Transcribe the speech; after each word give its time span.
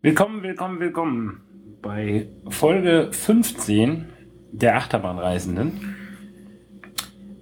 Willkommen, 0.00 0.44
willkommen, 0.44 0.78
willkommen 0.78 1.40
bei 1.82 2.28
Folge 2.50 3.08
15 3.10 4.04
der 4.52 4.76
Achterbahnreisenden. 4.76 5.96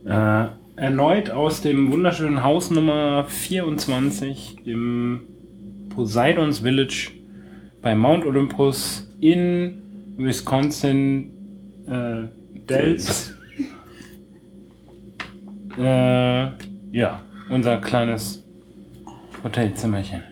Äh, 0.07 0.47
erneut 0.77 1.29
aus 1.29 1.61
dem 1.61 1.93
wunderschönen 1.93 2.43
Haus 2.43 2.71
Nummer 2.71 3.27
24 3.29 4.67
im 4.67 5.21
Poseidons 5.91 6.61
Village 6.61 7.11
bei 7.83 7.95
Mount 7.95 8.25
Olympus 8.25 9.15
in 9.21 10.15
Wisconsin 10.17 11.31
äh, 11.87 12.23
Dells. 12.71 13.35
äh, 15.79 16.47
ja, 16.91 17.21
unser 17.51 17.83
kleines 17.83 18.43
Hotelzimmerchen. 19.45 20.23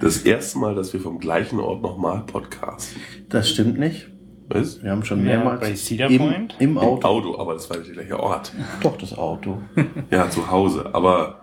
Das 0.00 0.18
erste 0.18 0.58
Mal, 0.58 0.74
dass 0.74 0.92
wir 0.92 1.00
vom 1.00 1.18
gleichen 1.18 1.58
Ort 1.60 1.82
nochmal 1.82 2.22
podcasten. 2.26 3.00
Das 3.28 3.48
stimmt 3.50 3.78
nicht. 3.78 4.08
Was? 4.48 4.82
Wir 4.82 4.92
haben 4.92 5.04
schon 5.04 5.18
Ja, 5.20 5.36
mehrmals 5.36 5.60
bei 5.60 5.74
Cedar 5.74 6.08
im, 6.10 6.18
Point? 6.18 6.56
im 6.58 6.70
Im 6.70 6.78
Auto. 6.78 7.06
Auto, 7.08 7.38
aber 7.38 7.54
das 7.54 7.68
war 7.68 7.76
nicht 7.78 7.88
der 7.88 7.96
gleiche 7.96 8.18
Ort. 8.20 8.52
Doch, 8.82 8.96
das 8.96 9.16
Auto. 9.16 9.58
Ja, 10.10 10.30
zu 10.30 10.50
Hause. 10.50 10.88
Aber 10.92 11.40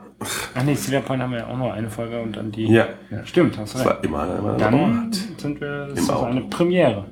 Ach 0.55 0.63
nee, 0.63 0.73
Cedar 0.75 1.01
Point 1.01 1.21
haben 1.21 1.31
wir 1.31 1.39
ja 1.39 1.47
auch 1.47 1.57
noch 1.57 1.71
eine 1.73 1.89
Folge 1.89 2.19
und 2.21 2.35
dann 2.37 2.51
die. 2.51 2.67
ja, 2.67 2.87
Stimmt, 3.25 3.57
hast 3.57 3.75
es 3.75 3.81
recht. 3.81 3.85
war 3.89 4.03
immer, 4.03 4.39
immer 4.39 4.57
Dann 4.57 4.73
Ort. 4.73 5.15
sind 5.37 5.59
wir, 5.61 5.87
das 5.87 5.97
Im 5.99 6.03
ist 6.05 6.09
Auto. 6.09 6.25
eine 6.25 6.41
Premiere. 6.41 7.05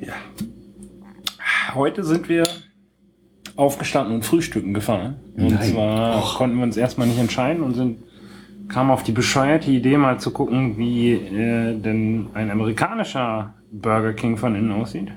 Ja. 0.00 0.12
Heute 1.74 2.04
sind 2.04 2.28
wir 2.28 2.44
aufgestanden 3.56 4.14
und 4.16 4.24
frühstücken 4.24 4.74
gefahren. 4.74 5.16
Und 5.36 5.54
Nein. 5.54 5.72
zwar 5.72 6.20
konnten 6.36 6.56
wir 6.56 6.62
uns 6.64 6.76
erstmal 6.76 7.06
nicht 7.08 7.18
entscheiden 7.18 7.62
und 7.62 7.74
sind 7.74 8.02
kamen 8.68 8.90
auf 8.90 9.02
die 9.02 9.12
bescheuerte 9.12 9.70
Idee, 9.70 9.96
mal 9.98 10.18
zu 10.18 10.30
gucken, 10.32 10.76
wie 10.78 11.12
äh, 11.12 11.78
denn 11.78 12.28
ein 12.34 12.50
amerikanischer 12.50 13.54
Burger 13.72 14.12
King 14.14 14.36
von 14.36 14.54
innen 14.54 14.72
aussieht. 14.72 15.10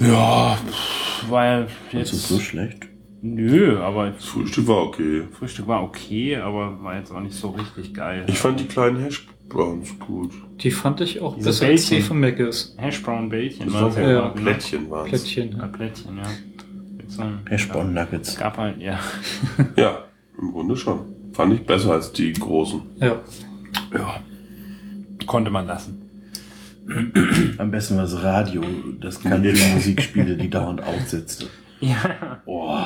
Ja, 0.00 0.56
pff, 0.56 1.30
weil 1.30 1.66
Das 1.92 2.12
ist 2.12 2.12
jetzt. 2.12 2.28
so 2.28 2.38
schlecht. 2.38 2.86
Nö, 3.22 3.78
aber 3.80 4.10
Das 4.10 4.24
Frühstück 4.26 4.68
war 4.68 4.82
okay. 4.82 5.22
Frühstück 5.32 5.66
war 5.66 5.82
okay, 5.82 6.36
aber 6.36 6.82
war 6.82 6.96
jetzt 6.96 7.10
auch 7.10 7.20
nicht 7.20 7.34
so 7.34 7.48
richtig 7.50 7.94
geil. 7.94 8.24
Ich 8.28 8.38
fand 8.38 8.60
die 8.60 8.66
kleinen 8.66 8.98
Hash 9.02 9.26
Browns 9.48 9.98
gut. 9.98 10.32
Die 10.60 10.70
fand 10.70 11.00
ich 11.00 11.20
auch 11.20 11.36
Diese 11.36 11.48
besser 11.50 11.66
als 11.66 11.84
die 11.86 11.94
Bällchen. 11.94 12.08
von 12.08 12.20
Mc's. 12.20 12.74
Hashbrown 12.78 13.28
Bällchen 13.28 13.66
Das 13.72 13.82
es 13.82 13.94
so 13.94 14.00
ja, 14.00 14.24
ne? 14.28 14.32
Plättchen 14.34 14.90
waren 14.90 15.04
es. 15.06 15.10
Plättchen. 15.22 15.56
Ja, 15.56 15.66
Plättchen, 15.68 16.16
ja. 16.18 17.22
Einem- 17.22 17.38
Hashbrown 17.48 17.94
Nuggets. 17.94 18.36
Gab 18.36 18.58
halt, 18.58 18.78
ja. 18.80 18.98
Ja, 19.76 20.04
im 20.40 20.50
Grunde 20.52 20.76
schon. 20.76 20.98
Fand 21.36 21.52
ich 21.52 21.66
besser 21.66 21.92
als 21.92 22.12
die 22.12 22.32
großen. 22.32 22.80
Ja. 23.00 23.20
Ja. 23.92 24.20
Konnte 25.26 25.50
man 25.50 25.66
lassen. 25.66 26.02
Am 27.58 27.70
besten 27.70 27.96
war 27.96 28.04
das 28.04 28.22
Radio, 28.22 28.62
das 29.00 29.20
Country-Musikspiele, 29.20 30.36
die 30.36 30.48
dauernd 30.50 30.82
aussetzte. 30.82 31.46
Ja. 31.80 32.40
Oh, 32.46 32.78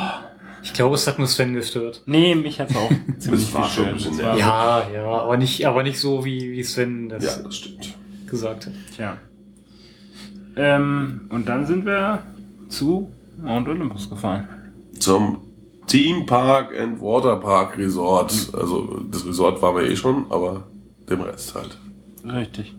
Ich 0.62 0.72
glaube, 0.72 0.94
es 0.96 1.06
hat 1.06 1.18
nur 1.18 1.28
Sven 1.28 1.54
gestört. 1.54 2.02
Nee, 2.06 2.34
mich 2.34 2.58
hat's 2.60 2.74
auch 2.74 2.90
ziemlich 3.18 3.54
war 3.54 3.68
schon 3.68 3.86
ein 3.86 3.94
bisschen 3.94 4.16
Das 4.18 4.26
war- 4.26 4.38
Ja, 4.38 4.82
ja, 4.92 5.04
aber 5.06 5.36
nicht, 5.36 5.64
aber 5.66 5.82
nicht 5.82 5.98
so, 6.00 6.24
wie, 6.24 6.50
wie 6.50 6.62
Sven 6.64 7.08
das 7.08 7.24
Ja, 7.24 7.42
das 7.44 7.56
stimmt. 7.56 7.94
gesagt 8.26 8.66
hat. 8.66 8.72
Tja. 8.96 9.16
Ähm, 10.56 11.22
und 11.30 11.48
dann 11.48 11.66
sind 11.66 11.84
wir 11.86 12.22
zu 12.68 13.12
Mount 13.40 13.68
Olympus 13.68 14.10
gefahren. 14.10 14.48
Zum 14.98 15.38
Team 15.90 16.24
Park 16.26 16.72
and 16.78 17.00
Water 17.00 17.36
Park 17.36 17.76
Resort. 17.78 18.32
Also 18.52 19.00
das 19.10 19.26
Resort 19.26 19.60
waren 19.62 19.76
wir 19.76 19.90
eh 19.90 19.96
schon, 19.96 20.26
aber 20.30 20.64
dem 21.08 21.20
Rest 21.22 21.54
halt. 21.54 21.76
Richtig. 22.24 22.74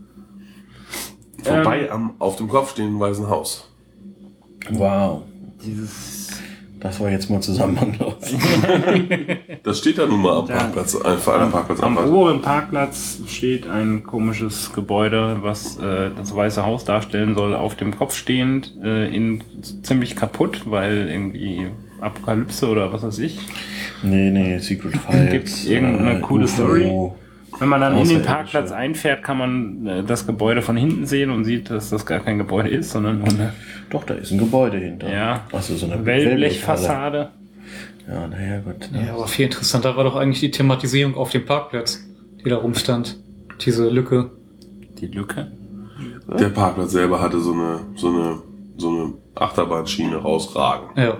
Vorbei 1.43 1.91
am 1.91 2.13
auf 2.19 2.35
dem 2.35 2.47
Kopf 2.47 2.71
stehenden 2.71 2.99
Weißen 2.99 3.27
Haus. 3.29 3.67
wow. 4.71 5.23
Dieses. 5.65 6.29
Das 6.79 6.99
war 6.99 7.11
jetzt 7.11 7.29
mal 7.29 7.39
zusammenhanglos. 7.41 8.15
Das 9.63 9.77
steht 9.77 9.99
da 9.99 10.07
nun 10.07 10.21
mal 10.23 10.37
am 10.39 10.47
Da- 10.47 10.55
Parkplatz, 10.55 10.95
einfach 10.95 11.33
an 11.35 11.39
der 11.41 11.47
Parkplatz 11.47 11.79
Am 11.81 11.95
oberen 11.97 12.41
Parkplatz 12.41 13.19
steht 13.27 13.67
ein 13.67 14.01
komisches 14.03 14.73
Gebäude, 14.73 15.37
was 15.41 15.77
äh, 15.77 16.09
das 16.15 16.35
Weiße 16.35 16.65
Haus 16.65 16.83
darstellen 16.83 17.35
soll, 17.35 17.53
auf 17.53 17.75
dem 17.75 17.95
Kopf 17.95 18.15
stehend, 18.15 18.73
äh, 18.83 19.15
in 19.15 19.43
ziemlich 19.83 20.15
kaputt, 20.15 20.63
weil 20.65 21.07
irgendwie 21.09 21.67
Apokalypse 22.01 22.67
oder 22.67 22.91
was 22.91 23.03
weiß 23.03 23.19
ich. 23.19 23.39
Nee, 24.03 24.31
nee, 24.31 24.57
Secret 24.59 24.97
Files. 24.97 25.31
Gibt's 25.31 25.65
irgendeine 25.65 26.17
äh, 26.17 26.21
coole 26.21 26.45
UFO. 26.45 26.53
Story? 26.53 27.11
Wenn 27.59 27.69
man 27.69 27.81
dann 27.81 27.97
in 27.97 28.07
den. 28.07 28.21
Parkplatz 28.23 28.71
einfährt, 28.71 29.23
kann 29.23 29.37
man 29.37 29.85
äh, 29.85 30.03
das 30.03 30.25
Gebäude 30.25 30.61
von 30.61 30.75
hinten 30.75 31.05
sehen 31.05 31.29
und 31.29 31.45
sieht, 31.45 31.69
dass 31.69 31.89
das 31.89 32.05
gar 32.05 32.19
kein 32.19 32.37
Gebäude 32.37 32.69
ist, 32.69 32.91
sondern 32.91 33.19
nur 33.19 33.29
eine 33.29 33.53
Doch, 33.89 34.03
da 34.03 34.15
ist 34.15 34.31
ein 34.31 34.39
Gebäude 34.39 34.77
hinter. 34.77 35.11
ja, 35.11 35.41
Achso, 35.51 35.75
so 35.75 35.85
eine 35.85 36.03
Wellblechfassade. 36.05 37.29
Ja, 38.07 38.27
naja, 38.27 38.59
gut. 38.59 38.89
Ja, 38.93 39.13
aber 39.13 39.27
viel 39.27 39.45
interessanter 39.45 39.95
war 39.95 40.03
doch 40.03 40.15
eigentlich 40.15 40.39
die 40.39 40.51
Thematisierung 40.51 41.15
auf 41.15 41.29
dem 41.29 41.45
Parkplatz, 41.45 42.03
die 42.43 42.49
da 42.49 42.57
rumstand. 42.57 43.17
Diese 43.63 43.89
Lücke. 43.89 44.31
Die 44.99 45.07
Lücke. 45.07 45.51
Der 46.39 46.49
Parkplatz 46.49 46.91
selber 46.91 47.21
hatte 47.21 47.39
so 47.39 47.53
eine, 47.53 47.79
so 47.95 48.07
eine, 48.09 48.41
so 48.77 48.89
eine 48.89 49.13
Achterbahnschiene 49.35 50.15
rausragen. 50.15 50.89
Ja. 50.95 51.17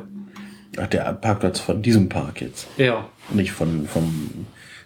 Ach, 0.78 0.88
der 0.88 1.12
Parkplatz 1.14 1.60
von 1.60 1.82
diesem 1.82 2.08
Park 2.10 2.42
jetzt. 2.42 2.68
Ja. 2.78 3.06
Nicht 3.32 3.52
von, 3.52 3.88
vom 3.88 4.46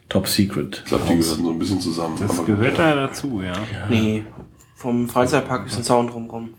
Top 0.10 0.28
Secret. 0.28 0.82
Ich 0.84 0.90
glaube, 0.90 1.04
die 1.10 1.18
gehören 1.18 1.44
so 1.44 1.52
ein 1.52 1.60
bisschen 1.60 1.82
zusammen. 1.82 2.18
Das 2.20 2.32
Aber- 2.38 2.46
gehört 2.46 2.78
da 2.80 2.96
dazu, 2.96 3.42
ja. 3.42 3.54
Nee, 3.90 4.24
vom 4.76 5.08
Freizeitpark 5.10 5.68
ist 5.68 5.78
ein 5.78 5.84
Zaun 5.84 6.08
drumrum. 6.08 6.50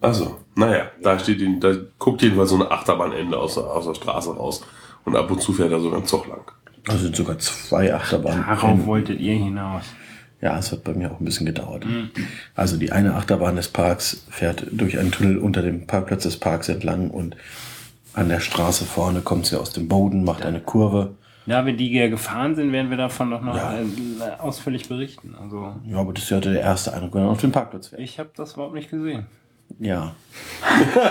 Also, 0.00 0.38
naja, 0.54 0.84
da 1.02 1.18
steht, 1.18 1.40
da 1.62 1.72
guckt 1.98 2.22
jedenfalls 2.22 2.50
so 2.50 2.54
eine 2.56 2.70
Achterbahnende 2.70 3.36
aus, 3.36 3.54
der- 3.54 3.64
aus 3.64 3.86
der 3.86 3.94
Straße 3.94 4.30
raus. 4.36 4.64
Und 5.04 5.16
ab 5.16 5.30
und 5.30 5.40
zu 5.40 5.52
fährt 5.52 5.72
da 5.72 5.80
sogar 5.80 6.00
ein 6.00 6.06
Zug 6.06 6.26
lang. 6.28 6.42
Da 6.84 6.96
sind 6.96 7.16
sogar 7.16 7.38
zwei 7.38 7.92
Achterbahnen. 7.94 8.44
Darauf 8.46 8.86
wolltet 8.86 9.20
ihr 9.20 9.34
hinaus. 9.34 9.82
Ja, 10.40 10.56
es 10.56 10.70
hat 10.70 10.84
bei 10.84 10.94
mir 10.94 11.10
auch 11.10 11.18
ein 11.18 11.24
bisschen 11.24 11.46
gedauert. 11.46 11.84
Also 12.54 12.76
die 12.76 12.92
eine 12.92 13.14
Achterbahn 13.16 13.56
des 13.56 13.68
Parks 13.68 14.24
fährt 14.30 14.66
durch 14.70 14.98
einen 14.98 15.10
Tunnel 15.10 15.38
unter 15.38 15.62
dem 15.62 15.86
Parkplatz 15.88 16.22
des 16.22 16.36
Parks 16.36 16.68
entlang 16.68 17.10
und 17.10 17.34
an 18.14 18.28
der 18.28 18.40
Straße 18.40 18.84
vorne 18.84 19.20
kommt 19.20 19.46
sie 19.46 19.58
aus 19.60 19.70
dem 19.72 19.88
Boden, 19.88 20.24
macht 20.24 20.44
eine 20.44 20.60
Kurve. 20.60 21.14
Da 21.46 21.64
wir 21.64 21.72
die 21.74 21.90
ja 21.94 22.08
gefahren 22.08 22.54
sind, 22.56 22.72
werden 22.72 22.90
wir 22.90 22.98
davon 22.98 23.30
doch 23.30 23.40
noch 23.40 23.56
Ja. 23.56 23.74
äh, 23.78 23.84
ausführlich 24.38 24.86
berichten. 24.88 25.34
Also 25.40 25.74
Ja, 25.86 25.98
aber 25.98 26.12
das 26.12 26.24
ist 26.24 26.30
ja 26.30 26.40
der 26.40 26.60
erste 26.60 26.92
Eindruck, 26.92 27.14
wenn 27.14 27.22
man 27.22 27.30
auf 27.30 27.40
dem 27.40 27.52
Parkplatz 27.52 27.88
fährt. 27.88 28.02
ich 28.02 28.18
habe 28.18 28.28
das 28.36 28.52
überhaupt 28.54 28.74
nicht 28.74 28.90
gesehen. 28.90 29.26
Ja. 29.78 30.14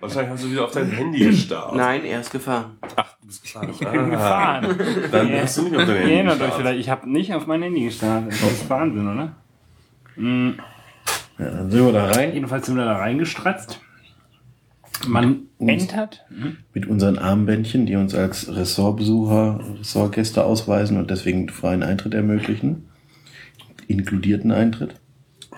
Wahrscheinlich 0.00 0.30
hast 0.32 0.44
du 0.44 0.50
wieder 0.50 0.64
auf 0.64 0.70
dein 0.72 0.90
Handy 0.90 1.18
gestarrt. 1.24 1.74
Nein, 1.74 2.04
er 2.04 2.20
ist 2.20 2.30
gefahren. 2.32 2.76
Ach, 2.96 3.16
du 3.20 3.26
bist 3.26 3.42
gefahren. 3.42 3.68
Ich 3.70 3.78
bin 3.78 4.10
gefahren. 4.10 4.78
Dann 5.10 5.28
Ja. 5.28 5.40
hast 5.42 5.58
du 5.58 5.62
nicht 5.62 5.76
auf 5.76 5.80
dein 5.84 5.88
Ihr 5.88 5.94
Handy 6.00 6.14
erinnert 6.14 6.34
euch 6.34 6.38
gestarrt. 6.40 6.60
vielleicht, 6.60 6.80
ich 6.80 6.90
habe 6.90 7.10
nicht 7.10 7.34
auf 7.34 7.46
mein 7.46 7.62
Handy 7.62 7.84
gestartet. 7.84 8.32
Das 8.32 8.42
ist 8.52 8.70
Wahnsinn, 8.70 9.06
oder? 9.08 9.32
Mhm. 10.16 10.54
ja. 11.38 11.44
Dann 11.50 11.70
sind 11.70 11.84
wir 11.84 11.92
da 11.92 12.06
rein 12.06 12.32
Jedenfalls 12.34 12.66
sind 12.66 12.76
wir 12.76 12.84
da 12.84 12.96
reingestratzt. 12.96 13.80
Man 15.08 15.42
entert. 15.58 16.24
Mhm. 16.30 16.56
mit 16.72 16.86
unseren 16.86 17.18
Armbändchen, 17.18 17.84
die 17.86 17.96
uns 17.96 18.14
als 18.14 18.54
Ressortbesucher, 18.54 19.60
Ressortgäste 19.80 20.44
ausweisen 20.44 20.98
und 20.98 21.10
deswegen 21.10 21.48
freien 21.48 21.82
Eintritt 21.82 22.14
ermöglichen. 22.14 22.84
Inkludierten 23.88 24.50
Eintritt. 24.52 24.94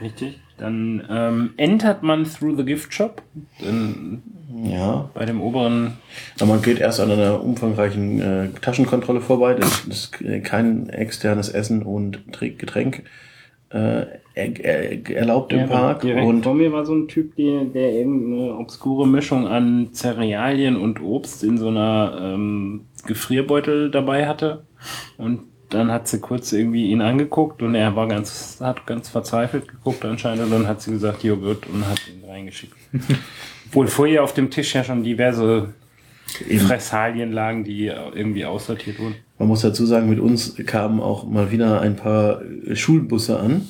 Richtig. 0.00 0.40
Dann 0.58 1.04
ähm, 1.10 1.50
entert 1.58 2.02
man 2.02 2.24
through 2.24 2.56
the 2.56 2.64
gift 2.64 2.92
shop. 2.94 3.22
Dann 3.62 4.22
Ja. 4.64 5.10
bei 5.14 5.26
dem 5.26 5.40
oberen 5.40 5.92
Aber 6.40 6.46
man 6.46 6.62
geht 6.62 6.78
erst 6.80 6.98
an 6.98 7.10
einer 7.10 7.42
umfangreichen 7.44 8.20
äh, 8.20 8.48
Taschenkontrolle 8.62 9.20
vorbei. 9.20 9.54
Das 9.54 9.80
ist 9.84 10.12
kein 10.44 10.88
externes 10.88 11.50
Essen 11.50 11.82
und 11.82 12.20
Getränk 12.40 13.02
äh, 13.76 14.06
er, 14.34 14.64
er, 14.64 15.16
erlaubt 15.16 15.52
im 15.52 15.68
Park. 15.68 16.02
Direkt 16.02 16.26
Und 16.26 16.42
vor 16.42 16.54
mir 16.54 16.72
war 16.72 16.84
so 16.84 16.94
ein 16.94 17.08
Typ, 17.08 17.36
der, 17.36 17.64
der 17.64 17.92
irgendeine 17.92 18.56
obskure 18.56 19.06
Mischung 19.06 19.46
an 19.46 19.90
Cerealien 19.92 20.76
und 20.76 21.00
Obst 21.00 21.42
in 21.42 21.58
so 21.58 21.68
einer 21.68 22.18
ähm, 22.20 22.86
Gefrierbeutel 23.06 23.90
dabei 23.90 24.26
hatte. 24.26 24.64
Und 25.16 25.44
dann 25.70 25.90
hat 25.90 26.06
sie 26.06 26.20
kurz 26.20 26.52
irgendwie 26.52 26.90
ihn 26.90 27.00
angeguckt 27.00 27.62
und 27.62 27.74
er 27.74 27.96
war 27.96 28.06
ganz, 28.06 28.58
hat 28.60 28.86
ganz 28.86 29.08
verzweifelt 29.08 29.68
geguckt 29.68 30.04
anscheinend 30.04 30.44
und 30.44 30.52
dann 30.52 30.68
hat 30.68 30.80
sie 30.80 30.92
gesagt 30.92 31.24
Joghurt 31.24 31.66
und 31.66 31.86
hat 31.88 32.00
ihn 32.08 32.28
reingeschickt. 32.28 32.76
Obwohl 33.68 33.88
vorher 33.88 34.22
auf 34.22 34.32
dem 34.32 34.50
Tisch 34.50 34.74
ja 34.74 34.84
schon 34.84 35.02
diverse 35.02 35.74
Fressalien 36.26 37.32
lagen, 37.32 37.64
die 37.64 37.86
irgendwie 37.86 38.44
aussortiert 38.44 38.98
wurden. 39.00 39.16
Man 39.38 39.48
muss 39.48 39.60
dazu 39.60 39.84
sagen, 39.86 40.08
mit 40.08 40.20
uns 40.20 40.54
kamen 40.66 41.00
auch 41.00 41.26
mal 41.26 41.50
wieder 41.50 41.80
ein 41.80 41.96
paar 41.96 42.40
Schulbusse 42.72 43.38
an. 43.38 43.62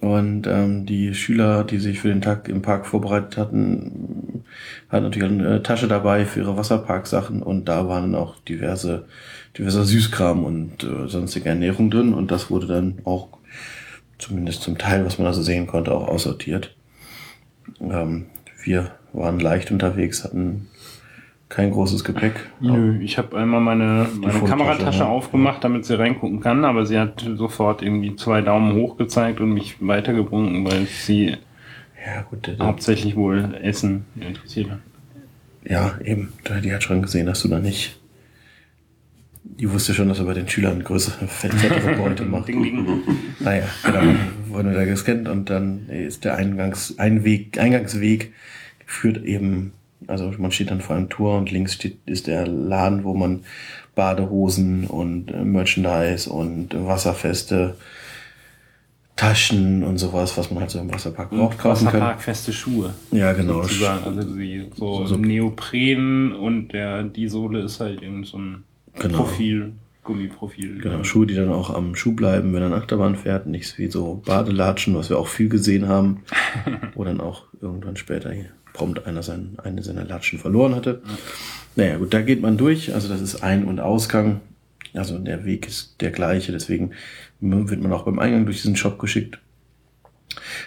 Und 0.00 0.46
ähm, 0.46 0.86
die 0.86 1.14
Schüler, 1.14 1.64
die 1.64 1.78
sich 1.78 2.00
für 2.00 2.08
den 2.08 2.20
Tag 2.20 2.48
im 2.48 2.62
Park 2.62 2.86
vorbereitet 2.86 3.36
hatten, 3.38 4.44
hatten 4.88 5.04
natürlich 5.04 5.28
eine 5.28 5.62
Tasche 5.62 5.88
dabei 5.88 6.24
für 6.26 6.40
ihre 6.40 6.56
Wasserparksachen 6.56 7.42
und 7.42 7.66
da 7.66 7.88
waren 7.88 8.12
dann 8.12 8.20
auch 8.20 8.38
diverse, 8.40 9.06
diverse 9.58 9.84
Süßkram 9.84 10.44
und 10.44 10.84
äh, 10.84 11.08
sonstige 11.08 11.48
Ernährung 11.48 11.90
drin 11.90 12.14
und 12.14 12.30
das 12.30 12.50
wurde 12.50 12.66
dann 12.66 12.98
auch 13.04 13.28
zumindest 14.18 14.62
zum 14.62 14.78
Teil, 14.78 15.04
was 15.04 15.18
man 15.18 15.26
also 15.26 15.42
sehen 15.42 15.66
konnte, 15.66 15.92
auch 15.92 16.08
aussortiert. 16.08 16.74
Ähm, 17.80 18.26
wir 18.62 18.92
waren 19.12 19.40
leicht 19.40 19.70
unterwegs, 19.70 20.24
hatten 20.24 20.68
kein 21.48 21.70
großes 21.70 22.02
Gepäck. 22.02 22.48
Nö, 22.60 22.98
ich 23.00 23.18
habe 23.18 23.36
einmal 23.36 23.60
meine, 23.60 24.08
meine 24.20 24.40
Kameratasche 24.40 25.00
ja. 25.00 25.06
aufgemacht, 25.06 25.62
damit 25.62 25.84
sie 25.84 25.98
reingucken 25.98 26.40
kann, 26.40 26.64
aber 26.64 26.86
sie 26.86 26.98
hat 26.98 27.24
sofort 27.36 27.82
irgendwie 27.82 28.16
zwei 28.16 28.42
Daumen 28.42 28.74
hoch 28.74 28.96
gezeigt 28.96 29.40
und 29.40 29.52
mich 29.52 29.76
weitergebrungen, 29.80 30.64
weil 30.64 30.86
sie 30.86 31.36
Ja, 32.04 32.22
gut, 32.22 32.46
der, 32.46 32.54
der, 32.54 32.66
hauptsächlich 32.66 33.14
wohl 33.14 33.54
Essen 33.62 34.06
interessiert 34.20 34.70
hat. 34.70 34.80
ja, 35.64 35.98
eben, 36.04 36.32
die 36.64 36.74
hat 36.74 36.82
schon 36.82 37.02
gesehen, 37.02 37.26
dass 37.26 37.42
du 37.42 37.48
da 37.48 37.60
nicht. 37.60 38.00
Die 39.44 39.70
wusste 39.70 39.94
schon, 39.94 40.08
dass 40.08 40.18
er 40.18 40.24
bei 40.24 40.34
den 40.34 40.48
Schülern 40.48 40.82
größere, 40.82 41.28
fettere 41.28 41.96
Beute 41.96 42.24
macht. 42.24 42.48
Ding, 42.48 42.62
ding. 42.62 43.02
Naja, 43.38 43.64
genau, 43.84 44.02
wurden 44.48 44.70
wir 44.70 44.76
da 44.76 44.84
gescannt 44.84 45.28
und 45.28 45.48
dann 45.48 45.88
ist 45.88 46.24
der 46.24 46.36
Eingangs, 46.36 46.98
Einweg, 46.98 47.58
Eingangsweg 47.58 48.32
führt 48.84 49.24
eben, 49.24 49.72
also 50.06 50.32
man 50.38 50.50
steht 50.52 50.70
dann 50.70 50.80
vor 50.80 50.96
einem 50.96 51.08
Tor 51.08 51.38
und 51.38 51.50
links 51.50 51.74
steht, 51.74 51.98
ist 52.06 52.26
der 52.26 52.46
Laden, 52.46 53.04
wo 53.04 53.14
man 53.14 53.40
Badehosen 53.94 54.86
und 54.86 55.30
äh, 55.32 55.44
Merchandise 55.44 56.28
und 56.30 56.74
Wasserfeste, 56.86 57.76
Taschen 59.16 59.82
und 59.82 59.96
sowas, 59.96 60.36
was 60.36 60.50
man 60.50 60.60
halt 60.60 60.70
so 60.70 60.78
im 60.78 60.92
Wasserpark 60.92 61.30
braucht, 61.30 61.58
kaufen 61.58 61.86
kann. 61.86 61.94
Wasserparkfeste 61.94 62.52
Schuhe. 62.52 62.92
Ja, 63.12 63.32
genau. 63.32 63.62
Sozusagen. 63.62 64.04
Also 64.04 64.34
die, 64.36 64.66
so, 64.76 65.06
So- 65.06 65.16
Neopren 65.16 66.32
und 66.34 66.68
der, 66.74 67.02
die 67.04 67.26
Sohle 67.28 67.60
ist 67.62 67.80
halt 67.80 68.02
irgend 68.02 68.26
so 68.26 68.36
ein 68.38 68.64
Genau. 68.98 69.18
Profil, 69.18 69.72
Gummiprofil. 70.04 70.80
Genau, 70.80 71.02
Schuhe, 71.04 71.26
die 71.26 71.34
dann 71.34 71.50
auch 71.50 71.68
am 71.70 71.94
Schuh 71.94 72.12
bleiben, 72.12 72.52
wenn 72.54 72.60
er 72.62 72.66
eine 72.66 72.76
Achterbahn 72.76 73.14
fährt, 73.16 73.46
nicht 73.46 73.76
wie 73.78 73.88
so 73.88 74.22
Badelatschen, 74.24 74.94
was 74.94 75.08
wir 75.10 75.18
auch 75.18 75.28
viel 75.28 75.48
gesehen 75.50 75.86
haben, 75.88 76.22
wo 76.94 77.04
dann 77.04 77.20
auch 77.20 77.44
irgendwann 77.60 77.96
später 77.96 78.32
hier 78.32 78.46
prompt 78.76 79.06
einer 79.06 79.22
sein, 79.22 79.56
eine 79.64 79.82
seiner 79.82 80.04
Latschen 80.04 80.38
verloren 80.38 80.74
hatte. 80.74 81.00
Naja, 81.74 81.96
gut, 81.96 82.12
da 82.12 82.20
geht 82.20 82.42
man 82.42 82.58
durch, 82.58 82.94
also 82.94 83.08
das 83.08 83.22
ist 83.22 83.42
Ein- 83.42 83.64
und 83.64 83.80
Ausgang, 83.80 84.40
also 84.92 85.18
der 85.18 85.44
Weg 85.44 85.66
ist 85.66 86.00
der 86.00 86.10
gleiche, 86.10 86.52
deswegen 86.52 86.90
wird 87.40 87.82
man 87.82 87.92
auch 87.92 88.04
beim 88.04 88.18
Eingang 88.18 88.44
durch 88.44 88.58
diesen 88.58 88.76
Shop 88.76 88.98
geschickt. 88.98 89.38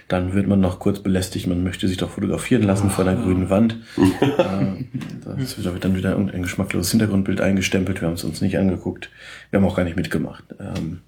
Dann 0.08 0.34
wird 0.34 0.48
man 0.48 0.60
noch 0.60 0.80
kurz 0.80 1.00
belästigt, 1.00 1.46
man 1.46 1.64
möchte 1.64 1.88
sich 1.88 1.98
doch 1.98 2.10
fotografieren 2.10 2.64
lassen 2.64 2.90
vor 2.90 3.06
der 3.06 3.16
grünen 3.16 3.50
Wand. 3.52 3.78
äh, 4.22 4.84
das 5.38 5.64
wird 5.64 5.86
dann 5.86 5.96
wieder 5.96 6.12
irgendein 6.12 6.42
geschmackloses 6.42 6.92
Hintergrundbild 6.92 7.42
eingestempelt. 7.42 8.02
Wir 8.02 8.08
haben 8.08 8.16
es 8.16 8.24
uns 8.24 8.42
nicht 8.42 8.58
angeguckt. 8.58 9.12
Wir 9.52 9.60
haben 9.60 9.68
auch 9.68 9.76
gar 9.76 9.84
nicht 9.84 9.96
mitgemacht. 9.96 10.44
Ähm, 10.60 11.02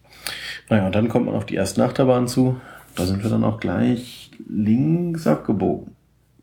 naja, 0.70 0.86
und 0.86 0.94
dann 0.94 1.10
kommt 1.10 1.26
man 1.26 1.36
auf 1.36 1.46
die 1.46 1.56
ersten 1.56 1.82
Achterbahnen 1.82 2.28
zu. 2.28 2.62
Da 2.96 3.06
sind 3.06 3.24
wir 3.24 3.30
dann 3.30 3.44
auch 3.44 3.60
gleich 3.60 4.32
links 4.48 5.26
abgebogen. 5.26 5.96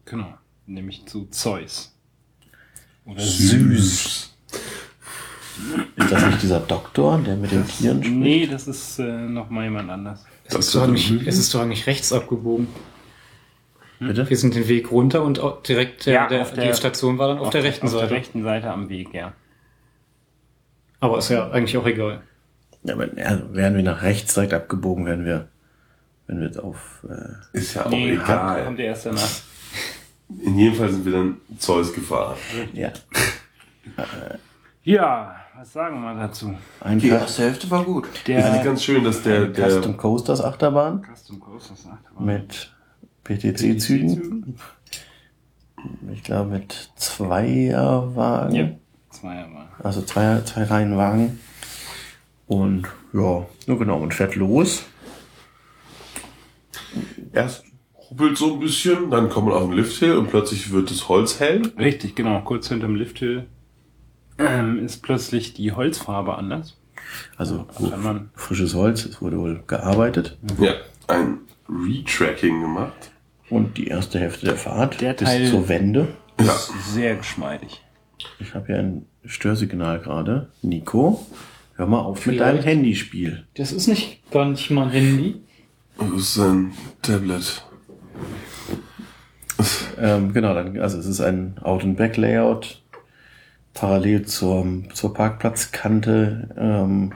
Genau. 0.04 0.37
Nämlich 0.68 1.06
zu 1.06 1.24
Zeus. 1.30 1.94
Oder 3.06 3.20
Süß. 3.22 4.34
Ist 5.96 6.12
das 6.12 6.26
nicht 6.26 6.42
dieser 6.42 6.60
Doktor, 6.60 7.18
der 7.26 7.36
mit 7.36 7.50
den 7.50 7.66
Tieren 7.66 8.02
spricht? 8.04 8.16
Nee, 8.16 8.46
das 8.46 8.68
ist 8.68 8.98
äh, 8.98 9.02
noch 9.26 9.48
mal 9.50 9.64
jemand 9.64 9.90
anders. 9.90 10.24
Es 10.44 10.54
ist, 10.54 10.74
doch 10.74 10.82
eigentlich, 10.82 11.26
es 11.26 11.38
ist 11.38 11.52
doch 11.54 11.60
eigentlich 11.62 11.86
rechts 11.86 12.12
abgebogen. 12.12 12.68
Bitte? 13.98 14.28
Wir 14.30 14.36
sind 14.36 14.54
den 14.54 14.68
Weg 14.68 14.92
runter 14.92 15.22
und 15.24 15.40
direkt 15.66 16.06
der, 16.06 16.12
Ja, 16.14 16.28
der, 16.28 16.42
auf 16.42 16.52
der- 16.52 16.68
die 16.70 16.76
Station 16.76 17.18
war 17.18 17.28
dann 17.28 17.38
auf, 17.38 17.50
der 17.50 17.64
rechten 17.64 17.86
auf 17.86 17.92
Seite. 17.92 18.06
der 18.08 18.16
rechten 18.18 18.42
Seite 18.44 18.70
am 18.70 18.88
Weg, 18.88 19.12
ja. 19.12 19.32
Aber 21.00 21.18
ist 21.18 21.30
ja 21.30 21.50
eigentlich 21.50 21.76
auch 21.76 21.86
egal. 21.86 22.22
Ja, 22.84 22.94
aber 22.94 23.18
ja, 23.18 23.42
wären 23.52 23.74
wir 23.74 23.82
nach 23.82 24.02
rechts 24.02 24.34
direkt 24.34 24.52
abgebogen, 24.54 25.06
wären 25.06 25.24
wir, 25.24 25.48
wenn 26.28 26.38
wir 26.40 26.46
jetzt 26.46 26.60
auf, 26.60 27.04
äh, 27.08 27.56
Ist 27.58 27.74
ja 27.74 27.86
auch 27.86 27.90
Nee, 27.90 28.12
egal. 28.12 28.64
kommt 28.66 28.78
erst 28.78 29.06
danach. 29.06 29.28
In 30.28 30.58
jedem 30.58 30.74
Fall 30.74 30.90
sind 30.92 31.04
wir 31.04 31.12
dann 31.12 31.36
Zeus 31.58 31.92
gefahren. 31.92 32.36
ja, 32.74 32.92
Ja, 34.84 35.36
was 35.56 35.72
sagen 35.72 36.00
wir 36.02 36.14
dazu? 36.14 36.48
Die 36.80 36.86
einfach 36.86 37.08
erste 37.08 37.42
Hälfte 37.42 37.70
war 37.70 37.84
gut. 37.84 38.06
Es 38.12 38.18
ist 38.18 38.26
Der 38.26 38.64
ganz 38.64 38.82
schön, 38.84 39.04
dass 39.04 39.22
der, 39.22 39.46
der 39.46 39.70
Custom 39.70 39.96
Coasters 39.96 40.40
Achterbahn 40.42 41.02
Custom 41.14 41.40
Coaster 41.40 41.74
sagt 41.76 42.06
aber. 42.14 42.24
mit 42.24 42.72
PTC-Zügen. 43.24 44.56
Ich 46.12 46.22
glaube 46.22 46.50
mit 46.50 46.90
Zweierwagen. 46.96 48.54
Ja, 48.54 48.68
Zweierwagen. 49.10 49.68
Also 49.82 50.02
zwei, 50.02 50.40
zwei 50.42 50.64
Reihen 50.64 50.96
Wagen. 50.96 51.40
Und 52.46 52.84
ja, 53.12 53.46
nur 53.66 53.78
genau, 53.78 53.98
man 53.98 54.10
fährt 54.10 54.34
los. 54.36 54.84
erst 57.32 57.64
ruppelt 58.10 58.38
so 58.38 58.54
ein 58.54 58.60
bisschen, 58.60 59.10
dann 59.10 59.28
kommt 59.28 59.48
man 59.48 59.56
auf 59.56 59.64
den 59.68 59.72
Lifthill 59.74 60.16
und 60.16 60.30
plötzlich 60.30 60.70
wird 60.72 60.90
das 60.90 61.08
Holz 61.08 61.40
hell. 61.40 61.62
Richtig, 61.78 62.14
genau. 62.14 62.40
Kurz 62.42 62.68
hinterm 62.68 62.94
Lifthill 62.94 63.46
ähm, 64.38 64.84
ist 64.84 65.02
plötzlich 65.02 65.54
die 65.54 65.72
Holzfarbe 65.72 66.36
anders. 66.36 66.76
Also 67.36 67.66
man 68.02 68.30
frisches 68.34 68.74
Holz, 68.74 69.04
es 69.04 69.20
wurde 69.22 69.38
wohl 69.38 69.62
gearbeitet. 69.66 70.36
Ja, 70.60 70.72
ein 71.06 71.38
Retracking 71.68 72.60
gemacht. 72.60 73.10
Und 73.50 73.78
die 73.78 73.86
erste 73.86 74.18
Hälfte 74.18 74.46
der 74.46 74.56
Fahrt 74.56 75.00
Der 75.00 75.14
bis 75.14 75.26
Teil- 75.28 75.48
zur 75.50 75.68
Wende. 75.68 76.08
Ja. 76.40 76.54
sehr 76.92 77.16
geschmeidig. 77.16 77.82
Ich 78.38 78.54
habe 78.54 78.66
hier 78.66 78.76
ein 78.76 79.06
Störsignal 79.24 80.00
gerade. 80.00 80.50
Nico, 80.62 81.26
hör 81.74 81.86
mal 81.86 82.00
auf 82.00 82.26
mit 82.26 82.36
Vielleicht. 82.36 82.58
deinem 82.58 82.62
Handyspiel. 82.64 83.46
Das 83.56 83.72
ist 83.72 83.86
nicht 83.88 84.30
gar 84.30 84.44
nicht 84.44 84.70
mal 84.70 84.84
ein 84.84 84.90
Handy. 84.90 85.36
Das 85.98 86.10
ist 86.20 86.38
ein 86.38 86.72
Tablet. 87.02 87.64
Ähm, 90.00 90.32
genau, 90.32 90.54
dann, 90.54 90.78
also 90.78 90.96
es 90.98 91.06
ist 91.06 91.20
ein 91.20 91.56
Out-and-Back-Layout, 91.60 92.80
parallel 93.74 94.26
zur, 94.26 94.64
zur 94.94 95.12
Parkplatzkante, 95.12 96.50
ähm, 96.56 97.12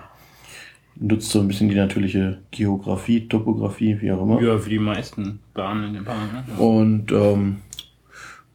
nutzt 0.96 1.30
so 1.30 1.40
ein 1.40 1.46
bisschen 1.46 1.68
die 1.68 1.76
natürliche 1.76 2.38
Geografie, 2.50 3.28
Topografie, 3.28 4.00
wie 4.00 4.10
auch 4.10 4.22
immer. 4.22 4.42
Ja, 4.42 4.58
für 4.58 4.70
die 4.70 4.80
meisten 4.80 5.38
Bahnen 5.54 5.84
in 5.84 5.94
dem 5.94 6.04
Park. 6.04 6.18
Ne? 6.32 6.54
Und 6.62 7.12
ähm, 7.12 7.58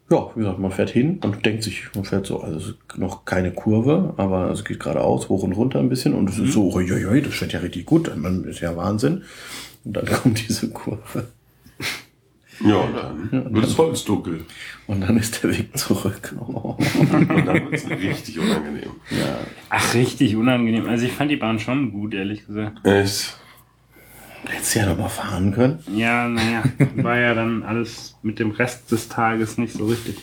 ja, 0.09 0.29
wie 0.35 0.39
gesagt, 0.39 0.59
man 0.59 0.71
fährt 0.71 0.89
hin 0.89 1.19
und 1.23 1.45
denkt 1.45 1.63
sich, 1.63 1.87
man 1.95 2.03
fährt 2.03 2.25
so, 2.25 2.41
also 2.41 2.57
es 2.57 2.67
ist 2.67 2.97
noch 2.97 3.25
keine 3.25 3.51
Kurve, 3.51 4.13
aber 4.17 4.51
es 4.51 4.65
geht 4.65 4.81
geradeaus, 4.81 5.29
hoch 5.29 5.43
und 5.43 5.53
runter 5.53 5.79
ein 5.79 5.89
bisschen 5.89 6.13
und 6.13 6.29
es 6.29 6.37
ist 6.37 6.53
so, 6.53 6.69
uiuiui, 6.73 7.21
das 7.21 7.33
fährt 7.33 7.53
ja 7.53 7.59
richtig 7.59 7.85
gut, 7.85 8.11
man 8.15 8.43
ist 8.43 8.59
ja 8.59 8.75
Wahnsinn. 8.75 9.23
Und 9.85 9.93
dann 9.95 10.05
kommt 10.21 10.47
diese 10.47 10.69
Kurve 10.69 11.27
Ja, 12.59 12.75
und 12.77 12.95
dann 13.31 13.53
wird 13.53 13.65
das 13.65 13.77
Holz 13.77 14.03
dunkel. 14.03 14.45
und 14.87 15.01
dann 15.01 15.17
ist 15.17 15.43
der 15.43 15.51
Weg 15.57 15.77
zurück. 15.77 16.35
Oh. 16.39 16.75
Und 16.99 17.11
dann 17.45 17.69
wird 17.69 17.73
es 17.73 17.89
richtig 17.89 18.39
unangenehm. 18.39 18.91
Ach, 19.69 19.93
richtig 19.93 20.35
unangenehm. 20.35 20.87
Also 20.87 21.05
ich 21.05 21.11
fand 21.11 21.29
die 21.29 21.35
Bahn 21.35 21.59
schon 21.59 21.91
gut, 21.91 22.13
ehrlich 22.13 22.45
gesagt. 22.47 22.85
Echt? 22.85 23.37
Hättest 24.49 24.75
du 24.75 24.79
ja 24.79 24.85
noch 24.85 24.97
mal 24.97 25.09
fahren 25.09 25.51
können. 25.53 25.79
Ja, 25.93 26.27
naja, 26.29 26.63
war 26.97 27.17
ja 27.17 27.33
dann 27.33 27.63
alles 27.63 28.17
mit 28.21 28.39
dem 28.39 28.51
Rest 28.51 28.91
des 28.91 29.09
Tages 29.09 29.57
nicht 29.57 29.73
so 29.73 29.85
richtig. 29.87 30.17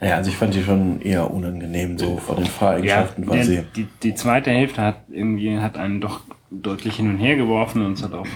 Naja, 0.00 0.16
also 0.16 0.30
ich 0.30 0.36
fand 0.36 0.54
die 0.54 0.62
schon 0.62 1.00
eher 1.00 1.30
unangenehm, 1.30 1.96
so 1.98 2.18
von 2.18 2.36
den 2.36 2.44
Ja, 2.44 2.50
Fahreigenschaften 2.50 3.26
war 3.26 3.36
der, 3.36 3.44
sie. 3.44 3.62
die, 3.74 3.86
die 4.02 4.14
zweite 4.14 4.50
Hälfte 4.50 4.82
hat 4.82 5.04
irgendwie 5.10 5.58
hat 5.58 5.78
einen 5.78 6.00
doch 6.00 6.20
deutlich 6.50 6.96
hin 6.96 7.08
und 7.08 7.18
her 7.18 7.36
geworfen 7.36 7.84
und 7.86 7.94
es 7.94 8.02
hat 8.02 8.12
auch 8.12 8.26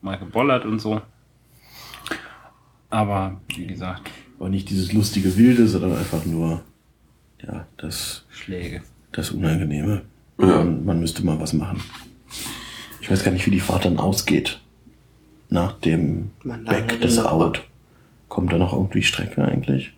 mal 0.00 0.18
gebollert 0.18 0.64
und 0.64 0.80
so. 0.80 1.00
Aber 2.92 3.40
wie 3.56 3.66
gesagt, 3.66 4.10
Aber 4.38 4.50
nicht 4.50 4.68
dieses 4.68 4.92
lustige 4.92 5.38
Wilde, 5.38 5.66
sondern 5.66 5.96
einfach 5.96 6.26
nur, 6.26 6.60
ja, 7.42 7.66
das, 7.78 8.26
Schläge. 8.28 8.82
das 9.12 9.30
Unangenehme. 9.30 10.02
Ja. 10.38 10.46
Man, 10.46 10.84
man 10.84 11.00
müsste 11.00 11.24
mal 11.24 11.40
was 11.40 11.54
machen. 11.54 11.80
Ich 13.00 13.10
weiß 13.10 13.24
gar 13.24 13.32
nicht, 13.32 13.46
wie 13.46 13.50
die 13.50 13.60
Fahrt 13.60 13.86
dann 13.86 13.96
ausgeht. 13.96 14.60
Nach 15.48 15.72
dem 15.72 16.32
Back 16.44 17.00
des 17.00 17.18
Out. 17.18 17.66
Kommt 18.28 18.52
da 18.52 18.58
noch 18.58 18.74
irgendwie 18.74 19.02
Strecke 19.02 19.42
eigentlich? 19.42 19.94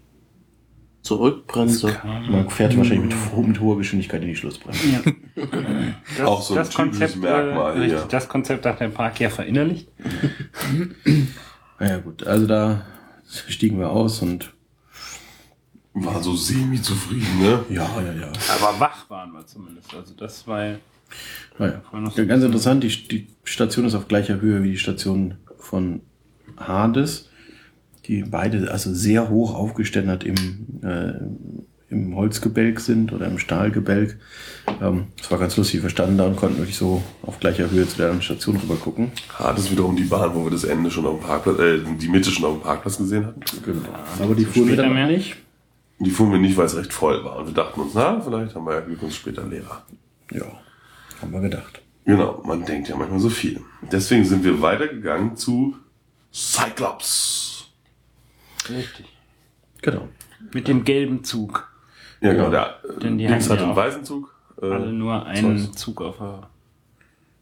Zurück, 1.03 1.49
Bremse. 1.49 1.97
Man 2.05 2.49
fährt 2.49 2.77
wahrscheinlich 2.77 3.13
mit, 3.13 3.49
mit 3.49 3.61
hoher 3.61 3.77
Geschwindigkeit 3.77 4.23
in 4.23 4.29
die 4.29 4.37
Schlussbremse. 4.37 4.89
Ja. 4.89 5.01
Das, 6.17 6.27
Auch 6.27 6.43
so 6.43 6.55
ein 6.55 6.71
typisches 6.71 7.17
Merkmal, 7.17 7.83
äh, 7.83 7.91
ja. 7.91 8.05
das 8.09 8.29
Konzept 8.29 8.65
hat 8.67 8.79
der 8.79 8.89
Park 8.89 9.19
ja 9.19 9.29
verinnerlicht. 9.29 9.89
Naja 11.85 11.99
gut, 11.99 12.27
also 12.27 12.47
da 12.47 12.87
stiegen 13.29 13.79
wir 13.79 13.91
aus 13.91 14.23
und 14.23 14.55
War 15.93 16.23
so 16.23 16.35
semi-zufrieden, 16.35 17.41
ne? 17.41 17.63
ja, 17.69 17.87
ja, 18.01 18.13
ja. 18.13 18.33
Aber 18.57 18.81
wach 18.81 19.11
waren 19.11 19.33
wir 19.33 19.47
zumindest. 19.47 19.93
Also 19.95 20.15
das 20.15 20.47
war 20.47 20.79
Naja. 21.59 21.83
Ja, 22.17 22.25
ganz 22.25 22.43
interessant, 22.43 22.85
die, 22.85 22.89
die 23.09 23.27
Station 23.45 23.85
ist 23.85 23.95
auf 23.95 24.09
gleicher 24.09 24.41
Höhe 24.41 24.63
wie 24.63 24.71
die 24.71 24.79
Station 24.79 25.35
von 25.59 26.01
Hades, 26.57 27.29
die 28.07 28.23
beide 28.23 28.71
also 28.71 28.95
sehr 28.95 29.29
hoch 29.29 29.55
aufgeständert 29.55 30.25
im, 30.25 30.81
äh, 30.83 31.21
im 31.95 32.17
Holzgebälk 32.17 32.81
sind 32.81 33.13
oder 33.13 33.27
im 33.27 33.39
Stahlgebälk. 33.39 34.19
Ähm, 34.83 35.07
das 35.17 35.31
war 35.31 35.39
ganz 35.39 35.57
lustig. 35.57 35.83
Wir 35.83 35.91
standen 35.91 36.19
da 36.19 36.27
und 36.27 36.37
konnten 36.37 36.59
wirklich 36.59 36.77
so 36.77 37.03
auf 37.23 37.41
gleicher 37.41 37.71
Höhe 37.71 37.87
zu 37.87 37.97
der 37.97 38.07
anderen 38.07 38.23
Station 38.23 38.57
rüber 38.57 38.77
gucken. 38.77 39.13
Hart 39.39 39.59
ist 39.59 39.71
wiederum 39.71 39.97
die 39.97 40.05
Bahn, 40.05 40.35
wo 40.35 40.45
wir 40.45 40.51
das 40.51 40.65
Ende 40.65 40.91
schon 40.91 41.07
auf 41.07 41.21
dem 41.21 41.27
Parkplatz, 41.27 41.59
äh, 41.59 41.79
die 42.01 42.09
Mitte 42.09 42.31
schon 42.31 42.45
auf 42.45 42.55
dem 42.55 42.63
Parkplatz 42.63 42.99
gesehen 42.99 43.27
hatten. 43.27 43.41
Aber 44.21 44.35
die 44.35 44.45
fuhren 44.45 44.69
wir 44.69 44.77
dann 44.77 44.93
mehr? 44.93 45.07
nicht. 45.07 45.37
Die 46.01 46.11
fuhren 46.11 46.33
wir 46.33 46.39
nicht, 46.39 46.57
weil 46.57 46.67
es 46.67 46.77
recht 46.77 46.93
voll 46.93 47.25
war. 47.25 47.39
Und 47.39 47.47
wir 47.47 47.55
dachten 47.55 47.81
uns, 47.81 47.93
na, 47.95 48.21
vielleicht 48.21 48.55
haben 48.55 48.67
wir 48.67 48.75
ja 48.75 48.81
Glück 48.81 49.03
uns 49.03 49.15
später 49.15 49.47
Lehrer. 49.47 49.85
Ja, 50.33 50.45
haben 51.23 51.33
wir 51.33 51.41
gedacht. 51.41 51.81
Genau, 52.05 52.43
man 52.45 52.65
denkt 52.65 52.89
ja 52.89 52.97
manchmal 52.97 53.21
so 53.21 53.31
viel. 53.31 53.61
Deswegen 53.91 54.25
sind 54.25 54.45
wir 54.45 54.61
weitergegangen 54.61 55.37
zu 55.37 55.77
Cyclops. 56.33 57.69
Richtig. 58.69 59.07
Genau. 59.81 60.09
Mit 60.53 60.69
dem 60.69 60.85
gelben 60.85 61.25
Zug. 61.25 61.71
Ja, 62.25 62.33
genau, 62.33 62.51
der 62.51 62.75
Denn 63.03 63.19
die 63.19 63.27
links 63.27 63.45
haben 63.45 63.53
hat 63.53 63.59
ja 63.59 63.65
einen 63.65 63.73
auch 63.73 63.77
weißen 63.77 64.05
Zug. 64.05 64.35
äh, 64.61 64.67
Alle 64.67 64.93
nur 64.93 65.25
einen 65.27 65.59
Zeus. 65.59 65.73
Zug 65.73 66.01
auf 66.03 66.17
der 66.19 66.49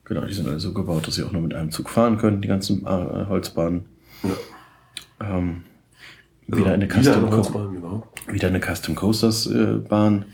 Genau, 0.04 0.22
die 0.22 0.32
sind 0.34 0.48
alle 0.48 0.58
so 0.60 0.72
gebaut, 0.74 1.06
dass 1.06 1.14
sie 1.14 1.22
auch 1.22 1.30
nur 1.32 1.40
mit 1.42 1.54
einem 1.54 1.70
Zug 1.70 1.88
fahren 1.88 2.18
können, 2.18 2.42
die 2.42 2.48
ganzen 2.48 2.84
äh, 2.84 3.26
Holzbahnen. 3.28 3.86
Ja. 4.24 4.30
Ähm, 5.38 5.62
Also, 6.50 6.60
wieder 6.64 6.74
eine 6.74 6.86
wieder 6.86 7.00
Custom, 7.02 7.14
eine 7.14 7.30
Co 7.30 7.36
Holzbahn, 7.36 7.72
genau. 7.74 8.06
wieder 8.26 8.48
eine 8.48 8.60
Custom 8.60 8.94
Coasters 8.96 9.46
äh, 9.46 9.74
Bahn. 9.88 10.24